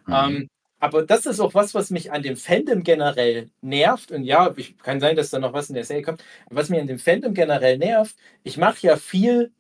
[0.06, 0.14] Mhm.
[0.14, 0.48] Ähm,
[0.80, 4.10] aber das ist auch was, was mich an dem Fandom generell nervt.
[4.10, 6.24] Und ja, ich, kann sein, dass da noch was in der Serie kommt.
[6.50, 9.52] Was mir an dem Fandom generell nervt, ich mache ja viel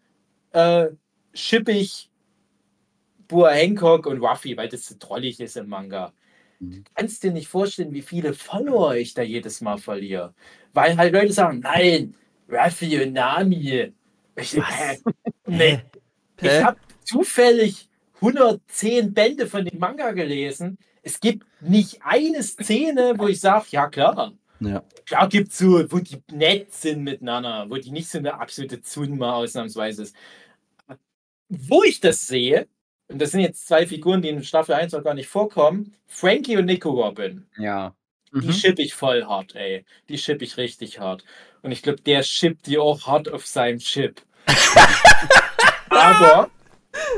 [0.50, 0.88] äh,
[1.32, 2.10] schippig
[3.28, 6.12] Bua Hancock und Ruffy, weil das so trollig ist im Manga.
[6.62, 6.84] Mhm.
[6.94, 10.32] Kannst dir nicht vorstellen, wie viele Follower ich da jedes Mal verliere.
[10.72, 12.14] Weil halt Leute sagen, nein,
[12.48, 13.92] Ruffy und Nami.
[14.36, 14.62] Ich, äh,
[15.46, 15.80] nee.
[16.40, 17.88] Ich habe zufällig
[18.20, 20.78] 110 Bände von dem Manga gelesen.
[21.02, 24.84] Es gibt nicht eine Szene, wo ich sage, ja klar, Ja.
[25.04, 28.80] klar gibt es so, wo die nett sind miteinander, wo die nicht so eine absolute
[28.82, 30.16] Zunma ausnahmsweise ist.
[31.48, 32.68] Wo ich das sehe,
[33.12, 36.56] und das sind jetzt zwei Figuren, die in Staffel 1 noch gar nicht vorkommen, Frankie
[36.56, 37.46] und Nico Robin.
[37.58, 37.94] Ja.
[38.34, 38.52] Die Mhm.
[38.52, 39.84] schipp ich voll hart, ey.
[40.08, 41.24] Die schipp ich richtig hart.
[41.62, 44.22] Und ich glaube, der schippt die auch hart auf seinem Chip.
[45.90, 46.50] Aber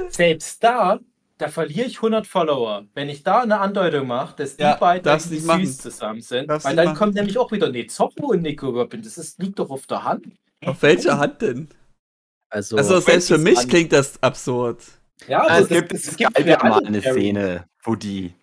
[0.09, 0.99] selbst da,
[1.39, 2.85] da verliere ich 100 Follower.
[2.95, 5.67] Wenn ich da eine Andeutung mache, dass die Ja, beiden nicht machen.
[5.67, 6.97] süß zusammen sind, Darfst weil dann machen.
[6.99, 10.05] kommt nämlich auch wieder, nee, Zorro und Nico Robin, das ist, liegt doch auf der
[10.05, 10.27] Hand.
[10.65, 11.69] Auf welcher Hand denn?
[12.51, 13.69] Also, Also selbst für mich Hand.
[13.69, 14.83] klingt das absurd.
[15.29, 17.15] Ja, Also aber es gibt, es gab für ja mal eine Charaktere.
[17.15, 18.35] Szene, wo die,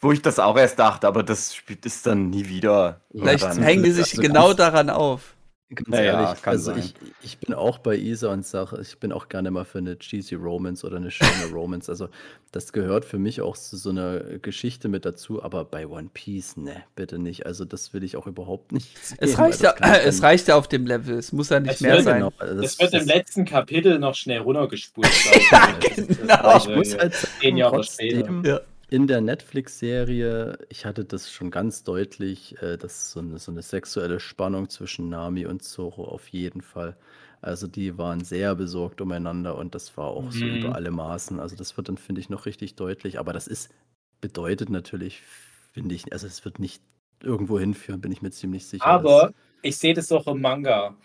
[0.00, 3.00] wo ich das auch erst dachte, aber das spielt es dann nie wieder.
[3.12, 5.34] Vielleicht hängen die sich also genau daran auf.
[5.74, 6.78] Ganz Ja, ja, ehrlich, kann also sein.
[6.78, 9.98] ich, ich bin auch bei Isa und sage, ich bin auch gerne mal für eine
[9.98, 11.88] cheesy Romance oder eine schöne Romance.
[11.88, 12.08] Also
[12.52, 16.56] das gehört für mich auch zu so einer Geschichte mit dazu, aber bei One Piece,
[16.58, 17.46] ne, bitte nicht.
[17.46, 18.98] Also das will ich auch überhaupt nicht.
[19.04, 21.16] Sehen, Es weil reicht, ja, das es reicht ja auf dem Level.
[21.16, 22.16] Es muss ja nicht Es mehr wird sein.
[22.20, 25.08] Genau, also Das wird im letzten Kapitel noch schnell runtergespult.
[25.96, 26.34] Genau.
[26.34, 28.60] Aber ich muss halt Zehn sagen, Jahre trotzdem, Ja.
[28.92, 33.62] In der Netflix-Serie, ich hatte das schon ganz deutlich, äh, dass so eine, so eine
[33.62, 36.98] sexuelle Spannung zwischen Nami und Zoro auf jeden Fall.
[37.40, 40.52] Also die waren sehr besorgt umeinander und das war auch so Mhm.
[40.52, 41.40] über alle Maßen.
[41.40, 43.18] Also das wird dann, finde ich, noch richtig deutlich.
[43.18, 43.70] Aber das ist,
[44.20, 45.22] bedeutet natürlich,
[45.72, 46.82] finde ich, also es wird nicht
[47.22, 48.98] irgendwo hinführen, bin ich mir ziemlich sicher.
[48.98, 49.30] Aber
[49.62, 50.96] ich sehe das auch im Manga.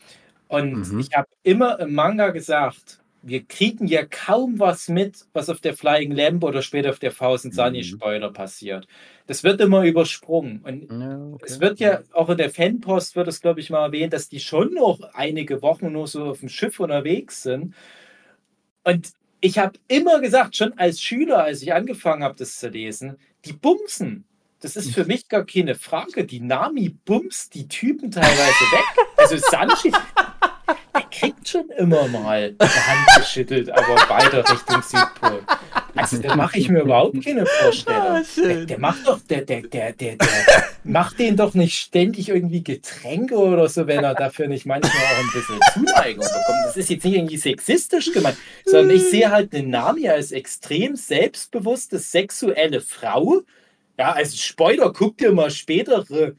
[0.47, 0.99] Und Mhm.
[0.99, 5.75] ich habe immer im Manga gesagt, wir kriegen ja kaum was mit, was auf der
[5.75, 7.83] Flying Lamp oder später auf der Thousand Sunny Mhm.
[7.83, 8.87] Spoiler passiert.
[9.25, 10.61] Das wird immer übersprungen.
[10.63, 11.45] Und Ja, okay.
[11.45, 14.39] es wird ja auch in der Fanpost wird es, glaube ich, mal erwähnt, dass die
[14.39, 17.73] schon noch einige Wochen nur so auf dem Schiff unterwegs sind.
[18.83, 19.09] Und
[19.41, 23.53] ich habe immer gesagt, schon als Schüler, als ich angefangen habe, das zu lesen, die
[23.53, 24.23] bumsen.
[24.61, 26.25] Das ist für mich gar keine Frage.
[26.25, 29.05] Die Nami bumst die Typen teilweise weg.
[29.17, 29.91] Also Sanji,
[31.09, 35.41] kriegt schon immer mal die Hand geschüttelt, aber weiter Richtung Südpol.
[35.95, 38.01] Also da mache ich mir überhaupt keine Vorstellung.
[38.01, 42.29] Ah, Der, der macht doch, der, der, der, der, der macht den doch nicht ständig
[42.29, 46.65] irgendwie Getränke oder so, wenn er dafür nicht manchmal auch ein bisschen Zuneigung bekommt.
[46.65, 50.95] Das ist jetzt nicht irgendwie sexistisch gemeint, sondern ich sehe halt eine Nami als extrem
[50.95, 53.41] selbstbewusste sexuelle Frau.
[53.97, 56.35] Ja, also Spoiler, guck dir mal spätere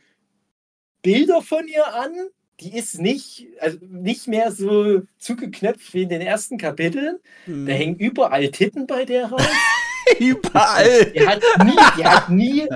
[1.03, 2.13] Bilder von ihr an.
[2.61, 7.19] Die ist nicht, also nicht mehr so zugeknöpft wie in den ersten Kapiteln.
[7.45, 7.67] Hm.
[7.67, 9.43] Da hängen überall Titten bei der raus.
[10.19, 11.13] Überall.
[11.13, 12.67] Die hat nie, die hat nie,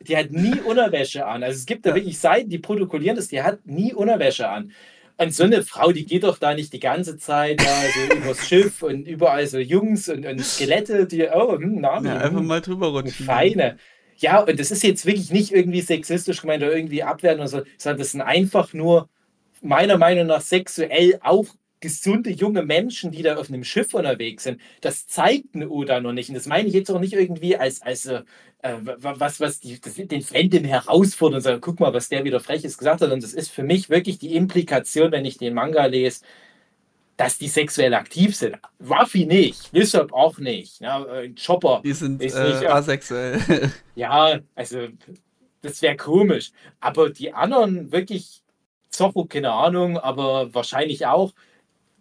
[0.00, 1.42] die hat nie Unterwäsche an.
[1.42, 4.72] Also es gibt da wirklich Seiten, die protokollieren das, die hat nie Unterwäsche an.
[5.18, 8.46] Und so eine Frau, die geht doch da nicht die ganze Zeit da so übers
[8.46, 12.46] Schiff und überall so Jungs und, und Skelette, die, oh, hm, Nami, Ja, einfach hm,
[12.46, 13.26] mal drüber rutschen.
[13.26, 13.76] feine.
[14.16, 17.62] Ja, und das ist jetzt wirklich nicht irgendwie sexistisch gemeint oder irgendwie abwertend oder so,
[17.76, 19.08] sondern das sind einfach nur
[19.62, 21.46] meiner Meinung nach sexuell auch
[21.80, 24.60] gesunde junge Menschen, die da auf einem Schiff unterwegs sind.
[24.80, 26.28] Das zeigt eine Oda noch nicht.
[26.28, 28.22] Und das meine ich jetzt auch nicht irgendwie als, als äh,
[28.62, 32.40] wa- was, was die, das, den Fandom herausfordert und sagt, guck mal, was der wieder
[32.40, 33.12] Freches gesagt hat.
[33.12, 36.22] Und das ist für mich wirklich die Implikation, wenn ich den Manga lese,
[37.16, 38.56] dass die sexuell aktiv sind.
[38.80, 40.80] Ruffy nicht, Lissop auch nicht.
[40.80, 42.74] Ja, äh, Chopper Die sind Ist äh, nicht, ja.
[42.74, 43.40] asexuell.
[43.96, 44.88] ja, also
[45.62, 46.52] das wäre komisch.
[46.80, 48.42] Aber die anderen wirklich,
[48.90, 51.32] Zorro, keine Ahnung, aber wahrscheinlich auch,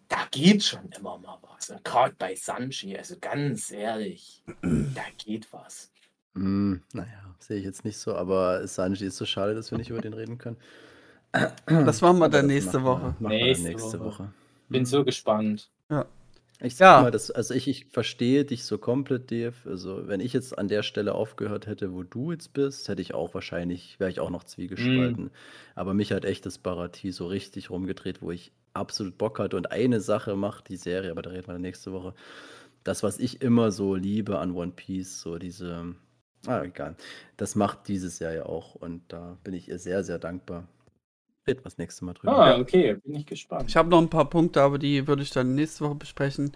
[0.07, 1.69] da geht schon immer mal was.
[1.69, 5.91] Und gerade bei Sanji, also ganz ehrlich, da geht was.
[6.35, 9.89] Hm, naja, sehe ich jetzt nicht so, aber Sanji ist so schade, dass wir nicht
[9.89, 10.57] über den reden können.
[11.65, 13.15] Das machen wir dann nächste Woche.
[13.19, 14.19] Nächste nächste Woche.
[14.19, 14.33] Woche.
[14.69, 15.69] Bin so gespannt.
[16.59, 17.01] Ich sag Ja.
[17.01, 19.53] mal, das, also ich, ich verstehe dich so komplett, Dave.
[19.65, 23.13] Also, wenn ich jetzt an der Stelle aufgehört hätte, wo du jetzt bist, hätte ich
[23.13, 25.29] auch wahrscheinlich, wäre ich auch noch zwiegespalten.
[25.75, 29.55] Aber mich hat echt das Baratie so richtig rumgedreht, wo ich absolut Bock hatte.
[29.55, 32.15] Und eine Sache macht die Serie, aber da reden wir dann nächste Woche.
[32.83, 35.95] Das, was ich immer so liebe an One Piece, so diese,
[36.47, 36.95] ah, egal.
[37.37, 38.75] Das macht dieses Jahr ja auch.
[38.75, 40.67] Und da bin ich ihr sehr, sehr dankbar.
[41.47, 42.33] Reden wir das nächste Mal drüber.
[42.37, 43.65] Ah, okay, bin ich gespannt.
[43.69, 46.51] Ich habe noch ein paar Punkte, aber die würde ich dann nächste Woche besprechen.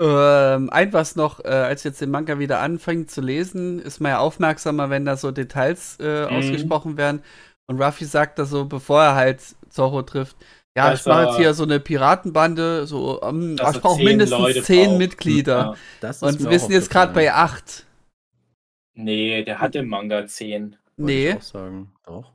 [0.00, 4.00] Ähm, ein was noch, äh, als ich jetzt den Manga wieder anfängt zu lesen, ist
[4.00, 6.36] man ja aufmerksamer, wenn da so Details äh, Mhm.
[6.36, 7.22] ausgesprochen werden.
[7.66, 9.40] Und Ruffy sagt da so, bevor er halt
[9.70, 10.36] Zorro trifft,
[10.76, 14.04] ja, Dass ich mache jetzt er- hier so eine Piratenbande, so, ähm, ich brauche zehn
[14.04, 14.98] mindestens Leute zehn braucht.
[14.98, 15.58] Mitglieder.
[15.58, 15.74] Ja.
[16.00, 17.84] Das ist Und wir sind jetzt gerade bei acht.
[18.94, 20.76] Nee, der hat im Manga 10.
[20.96, 21.92] Wollte ich Nee, auch sagen.
[22.04, 22.32] Doch.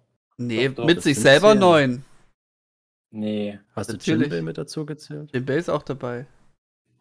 [0.47, 1.59] Nee, Doch, doch, mit sich selber zehn.
[1.59, 2.05] neun.
[3.11, 3.59] Nee.
[3.75, 4.27] Hast du Natürlich.
[4.27, 5.29] Jinbei mit dazu gezählt?
[5.33, 6.25] Jinbei ist auch dabei.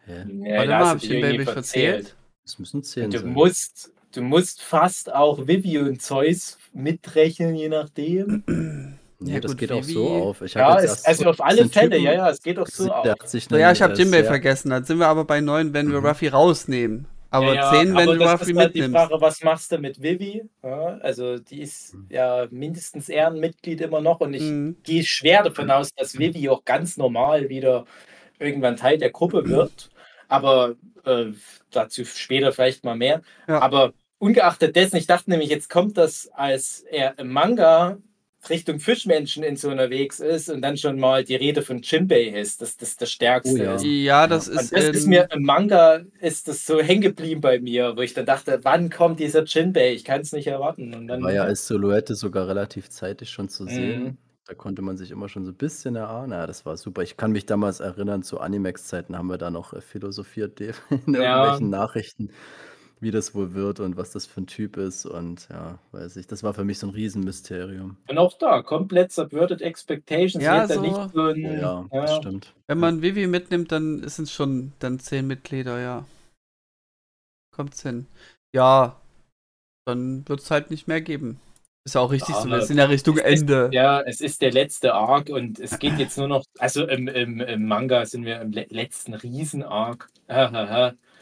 [0.05, 0.24] Hä?
[0.27, 2.16] nee Warte da mal, hab ich den irgendwie Baby verzählt?
[2.44, 3.28] Es müssen zehn Du sein.
[3.32, 8.98] musst, du musst fast auch Vivi und Zeus mitrechnen, je nachdem.
[9.24, 10.43] Nee, Ja, das gut, geht auch Vivi- so auf.
[10.43, 12.59] Ich hab Ja, jetzt es, also so- auf alle Fälle, Typen, ja, ja, es geht
[12.59, 13.06] auch so auf.
[13.06, 13.14] ja,
[13.70, 14.70] ich habe äh, Jinbei sehr- vergessen.
[14.70, 16.06] Dann sind wir aber bei neun, wenn wir Mhm.
[16.06, 17.06] Ruffy rausnehmen.
[17.32, 19.06] Aber ja, ja, zehn, wenn aber du Ruffy halt die mitnimmst.
[19.09, 20.44] Frage, was machst du mit Vivi?
[20.62, 22.06] Ja, also die ist Mhm.
[22.10, 24.76] ja mindestens Ehrenmitglied immer noch und ich Mhm.
[24.82, 27.86] gehe schwer davon aus, dass Vivi auch ganz normal wieder
[28.38, 29.90] irgendwann Teil der Gruppe wird.
[30.28, 31.32] Aber äh,
[31.70, 33.22] dazu später vielleicht mal mehr.
[33.48, 33.60] Ja.
[33.60, 37.98] Aber ungeachtet dessen, ich dachte nämlich, jetzt kommt das, als er im Manga
[38.51, 42.60] Richtung Fischmenschen in so unterwegs ist und dann schon mal die Rede von Jinbei ist,
[42.62, 43.77] dass das das Stärkste Oh ja.
[43.77, 43.90] ist.
[44.05, 47.40] Ja, das Und ist, das in, ist mir im Manga ist das so hängen geblieben
[47.40, 49.93] bei mir, wo ich dann dachte, wann kommt dieser Jinbei?
[49.94, 50.94] Ich kann es nicht erwarten.
[50.94, 53.69] Und dann War ja als Silhouette sogar relativ zeitig schon zu Mhm.
[53.69, 54.19] sehen.
[54.47, 56.32] Da konnte man sich immer schon so ein bisschen erahnen.
[56.32, 57.02] Ja, das war super.
[57.02, 60.60] Ich kann mich damals erinnern, zu Animex-Zeiten haben wir da noch äh, philosophiert,
[61.06, 61.23] in Ja.
[61.24, 62.31] irgendwelchen Nachrichten,
[63.03, 65.05] wie das wohl wird und was das für ein Typ ist.
[65.07, 67.97] Und ja, weiß ich, das war für mich so ein Riesenmysterium.
[68.09, 70.43] Und auch da, komplett subverted expectations.
[70.43, 72.55] Ja, so- nicht so ein, Ja, ja, das stimmt.
[72.69, 76.05] wenn man Vivi mitnimmt, dann sind es schon dann zehn Mitglieder, ja.
[77.55, 78.07] Kommt's hin.
[78.55, 78.97] Ja,
[79.87, 81.41] dann wird es halt nicht mehr geben.
[81.85, 82.49] Ist ja auch richtig so.
[82.49, 83.70] Wir sind ja Richtung es ist- Ende.
[83.73, 87.41] Ja, es ist der letzte Arc und es geht jetzt nur noch, also im, im,
[87.41, 90.09] im Manga sind wir im le letzten Riesen-Arc.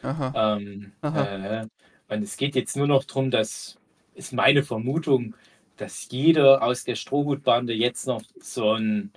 [0.03, 0.57] Aha.
[0.57, 1.61] ähm, Aha.
[1.63, 1.67] äh,
[2.09, 3.79] und es geht jetzt nur noch darum, dass,
[4.15, 5.35] ist meine Vermutung,
[5.77, 9.13] dass jeder aus der Strohhutbande jetzt noch so einen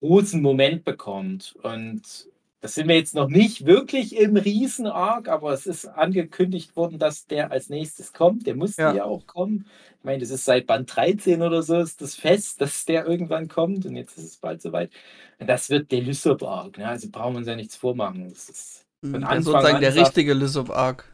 [0.00, 1.56] großen Moment bekommt.
[1.62, 2.28] Und
[2.60, 7.26] das sind wir jetzt noch nicht wirklich im Riesen-Arc, aber es ist angekündigt worden, dass
[7.26, 8.46] der als nächstes kommt.
[8.46, 8.94] Der musste ja.
[8.94, 9.04] ja.
[9.04, 9.66] auch kommen.
[9.98, 13.48] Ich meine, das ist seit Band 13 oder so, ist das fest, dass der irgendwann
[13.48, 14.90] kommt und jetzt ist es bald soweit.
[15.38, 16.78] Und das wird der Lysop-Arc.
[16.78, 16.88] Ne?
[16.88, 18.28] Also brauchen wir uns ja nichts vormachen.
[18.28, 21.04] Das ist von hm, Anfang sozusagen an der sagt, richtige Lysop-Arc.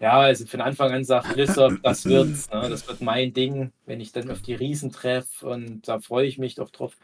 [0.00, 2.50] Ja, also von Anfang an sagt Lysop, das wird's.
[2.50, 2.68] Ne?
[2.68, 6.38] Das wird mein Ding, wenn ich dann auf die Riesen treffe und da freue ich
[6.38, 6.96] mich doch drauf.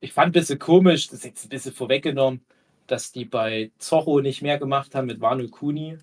[0.00, 2.42] Ich fand ein bisschen komisch, das ist jetzt ein bisschen vorweggenommen
[2.86, 5.98] dass die bei Zorro nicht mehr gemacht haben mit Wano Kuni.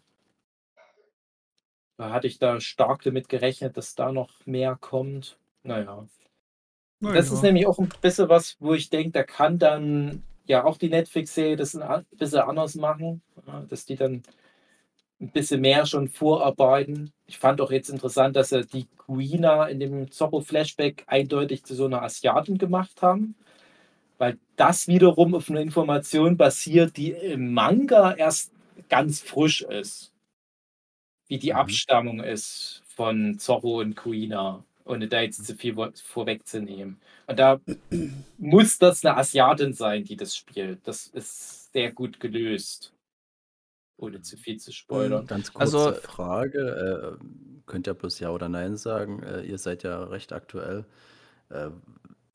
[1.97, 5.37] Da hatte ich da stark damit gerechnet, dass da noch mehr kommt.
[5.63, 6.07] Naja.
[6.99, 7.15] naja.
[7.15, 10.77] Das ist nämlich auch ein bisschen was, wo ich denke, da kann dann ja auch
[10.77, 13.21] die Netflix-Serie das ein bisschen anders machen,
[13.69, 14.23] dass die dann
[15.21, 17.13] ein bisschen mehr schon vorarbeiten.
[17.27, 21.85] Ich fand auch jetzt interessant, dass sie die Guina in dem Zorro-Flashback eindeutig zu so
[21.85, 23.35] einer Asiatin gemacht haben
[24.23, 28.53] weil das wiederum auf einer Information basiert, die im Manga erst
[28.87, 30.13] ganz frisch ist.
[31.27, 31.57] Wie die mhm.
[31.57, 36.99] Abstammung ist von Zorro und Kuina, ohne da jetzt zu viel vorwegzunehmen.
[37.27, 37.59] Und da
[38.37, 40.87] muss das eine Asiatin sein, die das spielt.
[40.87, 42.93] Das ist sehr gut gelöst.
[43.97, 45.27] Ohne zu viel zu spoilern.
[45.27, 47.17] Ganz kurze also, Frage.
[47.19, 47.25] Äh,
[47.65, 49.23] könnt ihr bloß Ja oder Nein sagen?
[49.23, 50.85] Äh, ihr seid ja recht aktuell.
[51.49, 51.69] Äh,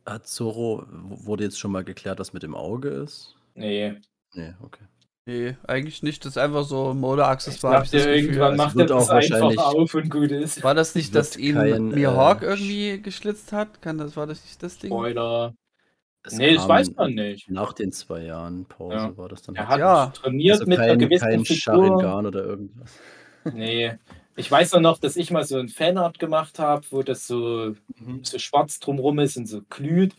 [0.07, 3.37] hat Zoro, wurde jetzt schon mal geklärt, was mit dem Auge ist?
[3.55, 3.97] Nee.
[4.33, 4.85] Nee, okay.
[5.29, 6.25] Nee, eigentlich nicht.
[6.25, 7.85] Das ist einfach so Mode-Accessoire.
[7.85, 10.65] Ich dachte, irgendwann macht er das einfach auf und gut ist.
[10.65, 13.83] War das nicht, dass ihn kein, Mihawk äh, irgendwie geschlitzt hat?
[13.83, 14.89] Kann das, war das nicht das Ding?
[14.91, 15.53] Spoiler.
[16.23, 17.51] Es nee, das weiß man nicht.
[17.51, 19.17] Nach den zwei Jahren Pause ja.
[19.19, 19.55] war das dann.
[19.55, 20.07] Er hat ja.
[20.07, 21.75] trainiert also mit kein, einer gewissen kein Figur.
[21.75, 22.99] Sharingan oder irgendwas.
[23.53, 23.99] Nee,
[24.35, 28.21] ich weiß noch, dass ich mal so ein Fanart gemacht habe, wo das so, mhm.
[28.23, 30.15] so schwarz drumrum ist und so glüht.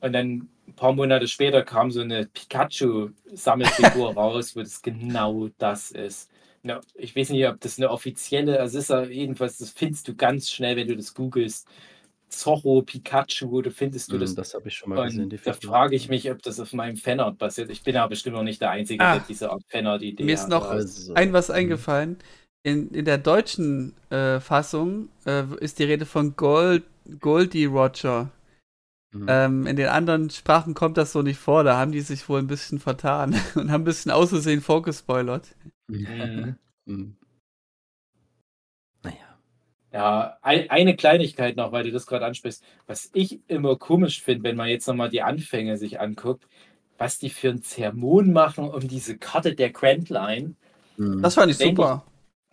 [0.00, 5.90] Und dann ein paar Monate später kam so eine Pikachu-Sammelfigur raus, wo das genau das
[5.90, 6.30] ist.
[6.62, 10.14] Ja, ich weiß nicht, ob das eine offizielle, also ist ja jedenfalls, das findest du
[10.14, 11.68] ganz schnell, wenn du das googelst.
[12.28, 14.34] Zorro, Pikachu, da findest du mm, das.
[14.34, 15.28] Das habe ich schon mal gesehen.
[15.44, 17.70] da frage ich mich, ob das auf meinem Fanart basiert.
[17.70, 20.26] Ich bin aber bestimmt noch nicht der Einzige, ah, der diese Art Fanart-Idee hat.
[20.26, 21.14] Mir ist noch also.
[21.14, 21.54] ein was mhm.
[21.54, 22.18] eingefallen
[22.64, 26.82] in, in der deutschen äh, Fassung äh, ist die Rede von Gold,
[27.20, 28.30] Goldie Roger.
[29.14, 29.26] Mhm.
[29.28, 31.62] Ähm, in den anderen Sprachen kommt das so nicht vor.
[31.62, 35.54] Da haben die sich wohl ein bisschen vertan und haben ein bisschen auszusehen vorgespoilert.
[35.88, 36.56] Mhm.
[36.86, 37.16] Mhm.
[39.02, 39.38] Naja.
[39.90, 42.62] Ja, ein, eine Kleinigkeit noch, weil du das gerade ansprichst.
[42.86, 46.46] Was ich immer komisch finde, wenn man jetzt nochmal die Anfänge sich anguckt,
[46.98, 50.56] was die für ein Zermon machen um diese Karte der Grand Line.
[50.98, 51.22] Mhm.
[51.22, 52.04] Das fand ich super.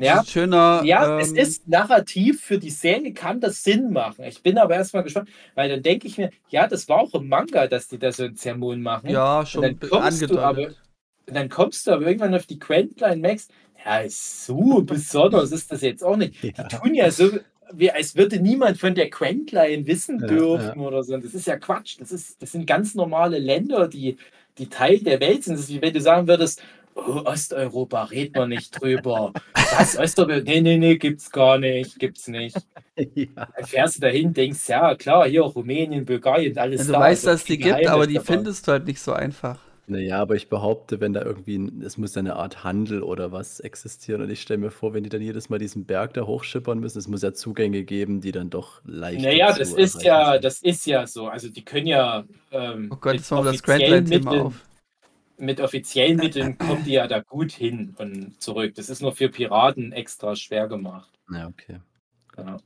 [0.02, 0.82] Ja, schöner.
[0.84, 4.26] Ja, ähm, es ist narrativ für die Serie, kann das Sinn machen.
[4.26, 7.28] Ich bin aber erstmal gespannt, weil dann denke ich mir, ja, das war auch im
[7.28, 9.10] Manga, dass die da so ein Zermon machen.
[9.10, 10.69] Ja, schon und dann kommst du aber,
[11.28, 13.48] dann kommst du aber irgendwann auf die Quentline Max.
[13.86, 16.44] Ja, so besonders ist das jetzt auch nicht.
[16.44, 16.52] Ja.
[16.52, 17.32] Die tun ja so,
[17.73, 20.88] wie als würde niemand von der Quentline wissen dürfen ja.
[20.88, 21.18] oder so.
[21.18, 21.99] Das ist ja Quatsch.
[21.99, 24.18] Das, ist, das sind ganz normale Länder, die,
[24.57, 25.56] die Teil der Welt sind.
[25.56, 26.61] Das ist wie wenn du sagen würdest,
[26.95, 29.34] oh, Osteuropa, red man nicht drüber.
[29.77, 30.41] Was, Osteuropa?
[30.41, 32.57] Nee, nee, nee, gibt's gar nicht, gibt's nicht.
[33.15, 33.26] Ja.
[33.35, 37.26] Dann fährst du dahin, denkst, ja, klar, hier Rumänien, Bulgarien, alles ja, Du da, weißt,
[37.26, 38.26] dass es die gibt, aber die dabei.
[38.26, 39.59] findest du halt nicht so einfach.
[39.88, 44.22] Naja, aber ich behaupte, wenn da irgendwie, es muss eine Art Handel oder was existieren
[44.22, 46.99] und ich stelle mir vor, wenn die dann jedes Mal diesen Berg da hochschippern müssen,
[46.99, 50.45] es muss ja Zugänge geben, die dann doch leicht Naja, das ist ja, sind.
[50.45, 51.27] das ist ja so.
[51.27, 54.53] Also die können ja ähm, Oh Gott, jetzt machen wir das Grand Line-Thema auf
[55.41, 58.76] mit offiziellen Mitteln kommt die ja da gut hin und zurück.
[58.76, 61.09] Das ist nur für Piraten extra schwer gemacht.
[61.31, 61.80] Ja, okay.
[62.35, 62.57] Genau.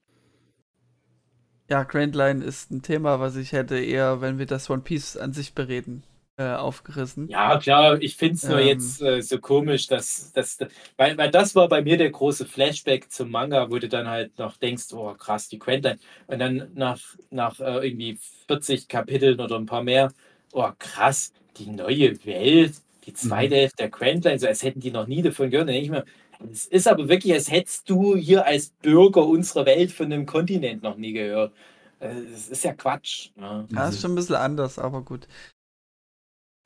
[1.69, 5.17] Ja, Grand Line ist ein Thema, was ich hätte eher, wenn wir das One Piece
[5.17, 6.03] an sich bereden,
[6.37, 7.27] äh, aufgerissen.
[7.29, 10.59] Ja, klar, ich finde es nur ähm, jetzt äh, so komisch, dass, dass
[10.97, 14.37] weil, weil das war bei mir der große Flashback zum Manga, wo du dann halt
[14.37, 15.99] noch denkst, oh krass, die Grand Line.
[16.27, 16.99] Und dann nach,
[17.31, 20.11] nach äh, irgendwie 40 Kapiteln oder ein paar mehr,
[20.51, 22.73] oh krass, die neue Welt,
[23.05, 23.59] die zweite mhm.
[23.59, 25.67] Hälfte der Grand Line, so als hätten die noch nie davon gehört.
[25.67, 26.05] Dann denke ich mir,
[26.51, 30.83] es ist aber wirklich, als hättest du hier als Bürger unserer Welt von einem Kontinent
[30.83, 31.53] noch nie gehört.
[31.99, 33.31] Das äh, ist ja Quatsch.
[33.35, 33.67] Ne?
[33.71, 35.27] Ja, ist schon ein bisschen anders, aber gut.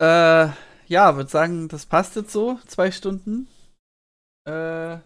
[0.01, 0.47] Äh,
[0.87, 2.59] ja, würde sagen, das passt jetzt so.
[2.65, 3.47] Zwei Stunden.
[4.45, 4.97] Äh,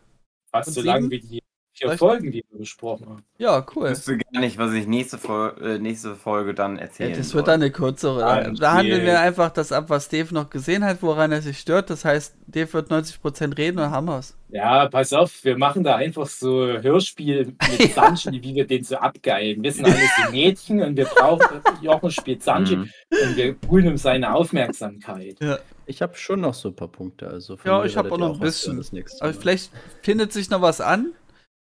[0.51, 1.42] Fast so lang wie die
[1.73, 3.23] vier Soll ich- Folgen, die wir besprochen haben.
[3.37, 3.89] Ja, Ich cool.
[3.89, 7.47] wüsste gar nicht, was ich nächste, Fol äh, nächste Folge dann Ja, erzählen das wird
[7.47, 8.19] dann eine kürzere.
[8.21, 11.57] Nein, da handeln wir einfach das ab, was Dave noch gesehen hat, woran er sich
[11.59, 11.89] stört.
[11.89, 14.37] Das heißt, Dave wird 90% reden und haben wir's.
[14.49, 18.97] Ja, pass auf, wir machen da einfach so Hörspiel mit Sanji, wie wir den so
[18.97, 19.63] abgeilen.
[19.63, 22.89] Wir sind alles die Mädchen und wir brauchen, Jochen spielt Sanji Mhm.
[23.09, 25.37] und wir holen ihm seine Aufmerksamkeit.
[25.41, 25.57] Ja.
[25.85, 27.27] Ich habe schon noch so ein paar Punkte.
[27.27, 28.73] Also Ja, ich hab werdet auch noch ein bisschen.
[28.73, 29.39] hören das nächste Aber Mal.
[29.41, 29.71] vielleicht
[30.01, 31.11] findet sich noch was an.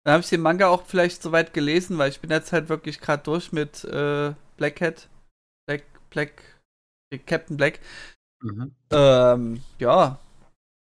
[0.08, 3.02] Dann habe ich den Manga auch vielleicht soweit gelesen, weil ich bin jetzt halt wirklich
[3.02, 5.10] gerade durch mit äh, Black Hat.
[5.66, 6.32] Black, Black,
[7.26, 7.82] Captain Black.
[8.42, 8.74] Mhm.
[8.90, 10.18] Ähm, ja.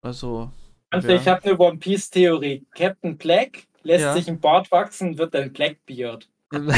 [0.01, 0.51] Also.
[0.89, 1.15] Also ja.
[1.15, 2.65] ich habe eine One Piece Theorie.
[2.75, 4.13] Captain Black lässt Ja.
[4.13, 6.27] sich ein Bart wachsen, wird dann Blackbeard.
[6.51, 6.73] Same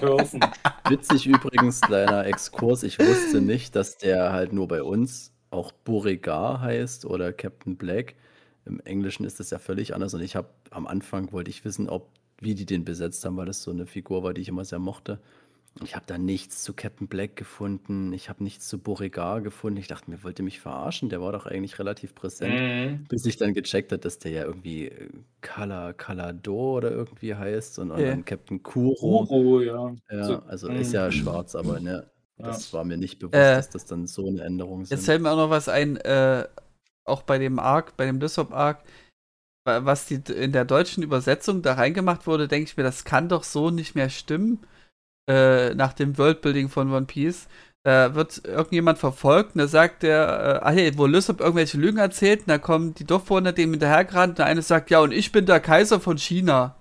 [0.00, 0.40] person.
[0.88, 2.82] Witzig übrigens, kleiner Exkurs.
[2.82, 8.16] Ich wusste nicht, dass der halt nur bei uns auch Beauregard heißt oder Captain Black.
[8.68, 10.14] Im Englischen ist das ja völlig anders.
[10.14, 12.08] Und ich habe am Anfang wollte ich wissen, ob
[12.40, 14.78] wie die den besetzt haben, weil das so eine Figur war, die ich immer sehr
[14.78, 15.18] mochte.
[15.84, 18.12] Ich habe da nichts zu Captain Black gefunden.
[18.12, 19.76] Ich habe nichts zu Beauregard gefunden.
[19.78, 21.08] Ich dachte mir, wollt ihr mich verarschen?
[21.08, 22.54] Der war doch eigentlich relativ präsent.
[23.00, 23.04] Mhm.
[23.08, 25.08] Bis ich dann gecheckt habe, dass der ja irgendwie äh,
[25.40, 28.06] Kala Kalado oder irgendwie heißt und, und Ja.
[28.08, 29.24] dann Captain Kuro.
[29.26, 29.94] Kuro, ja.
[30.10, 30.76] Ja, So, also mm.
[30.76, 32.46] ist ja schwarz, aber ne, Ja.
[32.46, 35.00] das war mir nicht bewusst, Äh, dass das dann so eine Änderung Jetzt sind.
[35.00, 36.46] fällt mir auch noch was ein, äh,
[37.08, 38.82] auch bei dem Arc, bei dem Lysop Arc,
[39.66, 43.28] wa- was die in der deutschen Übersetzung da reingemacht wurde, denke ich mir, das kann
[43.28, 44.66] doch so nicht mehr stimmen,
[45.30, 47.48] äh, nach dem Worldbuilding von One Piece.
[47.84, 51.98] Da wird irgendjemand verfolgt und da sagt der, äh, ah hey, wo Lysop irgendwelche Lügen
[51.98, 55.32] erzählt, und da kommen die Dorfbewohner dem hinterhergerannt und der eine sagt, ja, und ich
[55.32, 56.76] bin der Kaiser von China.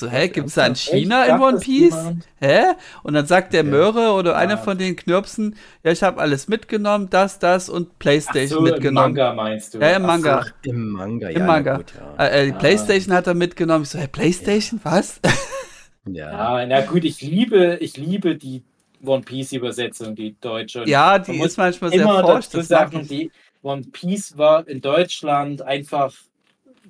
[0.00, 0.88] So, hä, gibt's da ein Echt?
[0.90, 1.94] China in One Piece?
[2.40, 2.74] Hä?
[3.02, 3.62] Und dann sagt der.
[3.62, 4.56] Möhre oder einer Ja.
[4.56, 8.72] von den Knirpsen, ja, ich habe alles mitgenommen, das, das und Ach Playstation so, im
[8.74, 9.14] mitgenommen.
[9.14, 9.78] Manga meinst du?
[9.78, 10.42] Ja, im Ach Manga.
[10.64, 10.70] So.
[10.70, 11.70] Im Manga, Im ja, Manga.
[11.72, 12.24] Ja, gut, ja.
[12.24, 12.58] Äh, äh, die Ah.
[12.58, 13.82] Playstation hat er mitgenommen.
[13.84, 15.20] Ich so, hä, Playstation, was?
[16.06, 16.60] ja.
[16.60, 18.64] Ja, na gut, ich liebe, ich liebe die
[19.04, 20.82] One Piece Übersetzung, die deutsche.
[20.82, 22.46] Und ja, man die muss ist manchmal sehr immer forsch.
[22.46, 23.30] dazu sagen, die
[23.62, 26.12] One Piece war in Deutschland einfach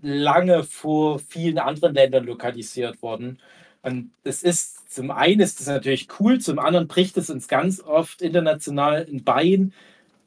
[0.03, 3.41] lange vor vielen anderen Ländern lokalisiert worden.
[3.83, 7.81] Und es ist, zum einen ist das natürlich cool, zum anderen bricht es uns ganz
[7.81, 9.75] oft international ein Bein,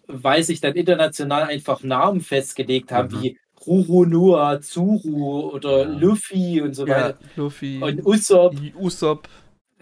[0.07, 3.21] weil sich dann international einfach Namen festgelegt haben, Mhm.
[3.23, 5.99] wie Ruhunua, Zuru oder Ja.
[5.99, 7.19] Luffy und so Ja, weiter.
[7.35, 9.27] Luffy, Und Usopp Usopp.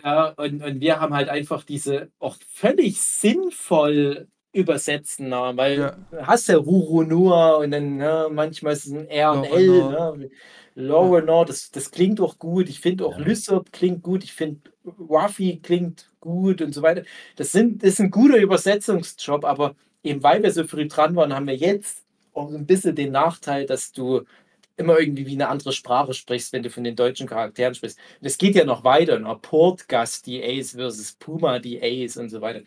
[0.03, 5.97] ja, und, und wir haben halt einfach diese auch völlig sinnvoll übersetzten Namen, weil Ja.
[6.11, 9.84] du hast ja Rurunua und dann ne, manchmal ist es ein R und L.
[9.89, 10.30] Ne?
[10.75, 12.69] Lorenor, das, das klingt auch gut.
[12.69, 13.25] Ich finde auch Ja.
[13.25, 14.23] Lysop klingt gut.
[14.23, 14.61] Ich finde
[14.99, 17.03] Ruffy klingt gut und so weiter.
[17.35, 21.34] Das, sind, das ist ein guter Übersetzungsjob, aber eben weil wir so früh dran waren,
[21.34, 22.03] haben wir jetzt
[22.34, 24.23] auch ein bisschen den Nachteil, dass du
[24.75, 27.99] immer irgendwie wie eine andere Sprache sprichst, wenn du von den deutschen Charakteren sprichst.
[28.19, 29.37] Und es geht ja noch weiter, ne?
[29.41, 32.61] Portgast die Ace versus Puma die Ace und so weiter.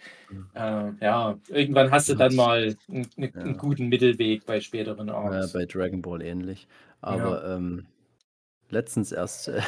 [0.55, 3.53] Äh, ja, irgendwann hast du dann mal einen, einen, Ja.
[3.55, 5.53] guten Mittelweg bei späteren Ja, Arcs.
[5.53, 6.69] bei Dragon Ball ähnlich.
[7.01, 7.87] Aber ähm,
[8.71, 9.61] letztens erst äh,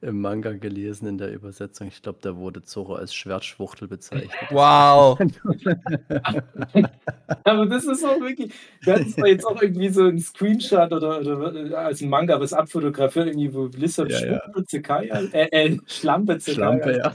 [0.00, 1.88] im Manga gelesen in der Übersetzung.
[1.88, 4.30] Ich glaube, da wurde Zoro als Schwertschwuchtel bezeichnet.
[4.50, 5.18] Wow.
[7.44, 8.52] Aber das ist auch wirklich,
[8.84, 13.28] du hattest doch jetzt auch irgendwie so einen Screenshot oder, oder als Manga was abfotografiert,
[13.28, 14.40] irgendwie, wo Lissab Ja, ja.
[14.40, 16.54] Schlampe Zekai, äh, äh, Schlampe Zekai.
[16.54, 17.14] Schlampe, ja.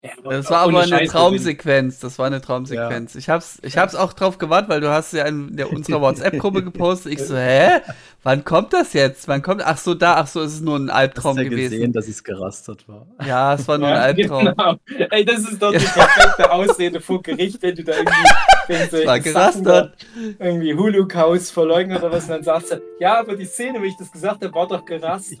[0.00, 1.98] Ja, Das war aber eine Scheiß, Traumsequenz.
[1.98, 3.16] Das war eine Traumsequenz.
[3.16, 6.62] Ich hab's, ich hab's auch drauf gewartet, weil du hast ja in der, unserer WhatsApp-Gruppe
[6.70, 7.14] gepostet.
[7.14, 7.80] Ich so, hä?
[8.22, 9.26] Wann kommt das jetzt?
[9.26, 9.60] Wann kommt?
[9.66, 11.70] Ach so, da, ach so, es ist nur ein Hast Albtraum du ja gewesen.
[11.72, 13.06] gesehen, dass es gerastert war?
[13.26, 14.44] Ja, es war nur ein Ja, Albtraum.
[14.44, 14.74] genau.
[15.10, 18.14] Ey, das ist doch die perfekte Ausrede vor Gericht, wenn du da irgendwie
[18.68, 20.06] wenn solche war gerastert.
[20.38, 23.96] Irgendwie Holocaust verleugnet oder was und dann sagst du, ja, aber die Szene, wie ich
[23.96, 25.40] das gesagt habe, war doch gerastert.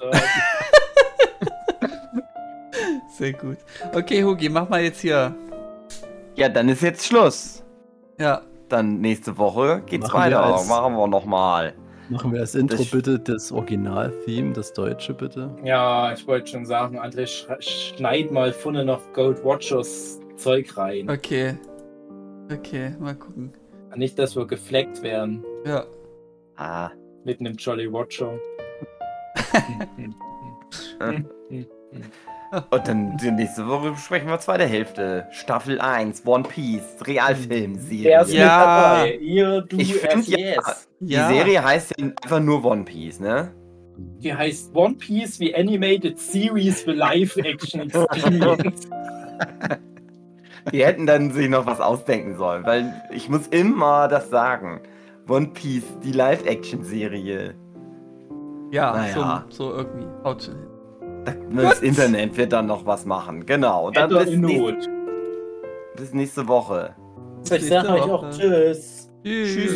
[3.18, 3.58] Sehr gut.
[3.94, 5.34] Okay, Hugi, mach mal jetzt hier.
[6.36, 7.64] Ja, dann ist jetzt Schluss.
[8.18, 8.42] Ja.
[8.68, 10.44] Dann nächste Woche geht's Machen wir weiter.
[10.54, 11.74] als- Machen wir nochmal.
[12.10, 15.50] Machen wir als Intro Das- bitte das Original-Theme, das deutsche bitte.
[15.64, 17.46] Ja, ich wollte schon sagen, André, sch
[17.96, 21.10] schneid mal vorne noch Gold Watchers Zeug rein.
[21.10, 21.54] Okay.
[22.52, 23.52] Okay, mal gucken.
[23.96, 25.84] Nicht, dass wir gefleckt werden Ja.
[26.56, 26.90] Ah.
[27.24, 28.32] mit einem Jolly Watcher.
[32.70, 35.26] Und dann die nächste Woche besprechen wir zweite Hälfte.
[35.32, 38.04] Staffel 1, One Piece, Realfilmserie.
[38.04, 38.42] Wer ist Ja.
[38.42, 38.48] mit
[39.06, 39.14] dabei?
[39.20, 40.88] Ihr, du, Ich find, es, ja, yes.
[41.00, 41.28] Die Ja.
[41.28, 43.52] Serie heißt ja einfach nur One Piece, ne?
[44.20, 48.88] Die heißt One Piece wie Animated Series für Live-Action Experience.
[50.72, 54.80] Die hätten dann sich noch was ausdenken sollen, weil ich muss immer das sagen.
[55.28, 57.54] One Piece, die Live-Action-Serie.
[58.70, 59.44] Ja, Naja.
[59.50, 60.06] so, so irgendwie.
[60.24, 60.62] Haut schon hin.
[60.62, 60.67] Da-
[61.54, 63.46] Das Internet wird dann noch was machen.
[63.46, 63.90] Genau.
[63.90, 64.88] Dann Etwa bis, nächst, Not.
[65.96, 66.94] bis nächste Woche.
[67.50, 69.10] Ich sag euch auch Tschüss.
[69.24, 69.72] Tschüss.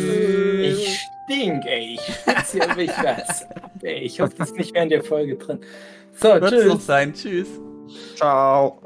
[0.61, 1.97] Ich stink, ey.
[1.99, 3.45] Ich hier mich was
[3.81, 3.99] ey.
[3.99, 5.59] Ich hoffe, das ist nicht mehr in der Folge drin.
[6.13, 6.85] So, Wird's noch tschüss.
[6.85, 7.13] sein.
[7.13, 7.47] Tschüss.
[8.15, 8.79] Ciao.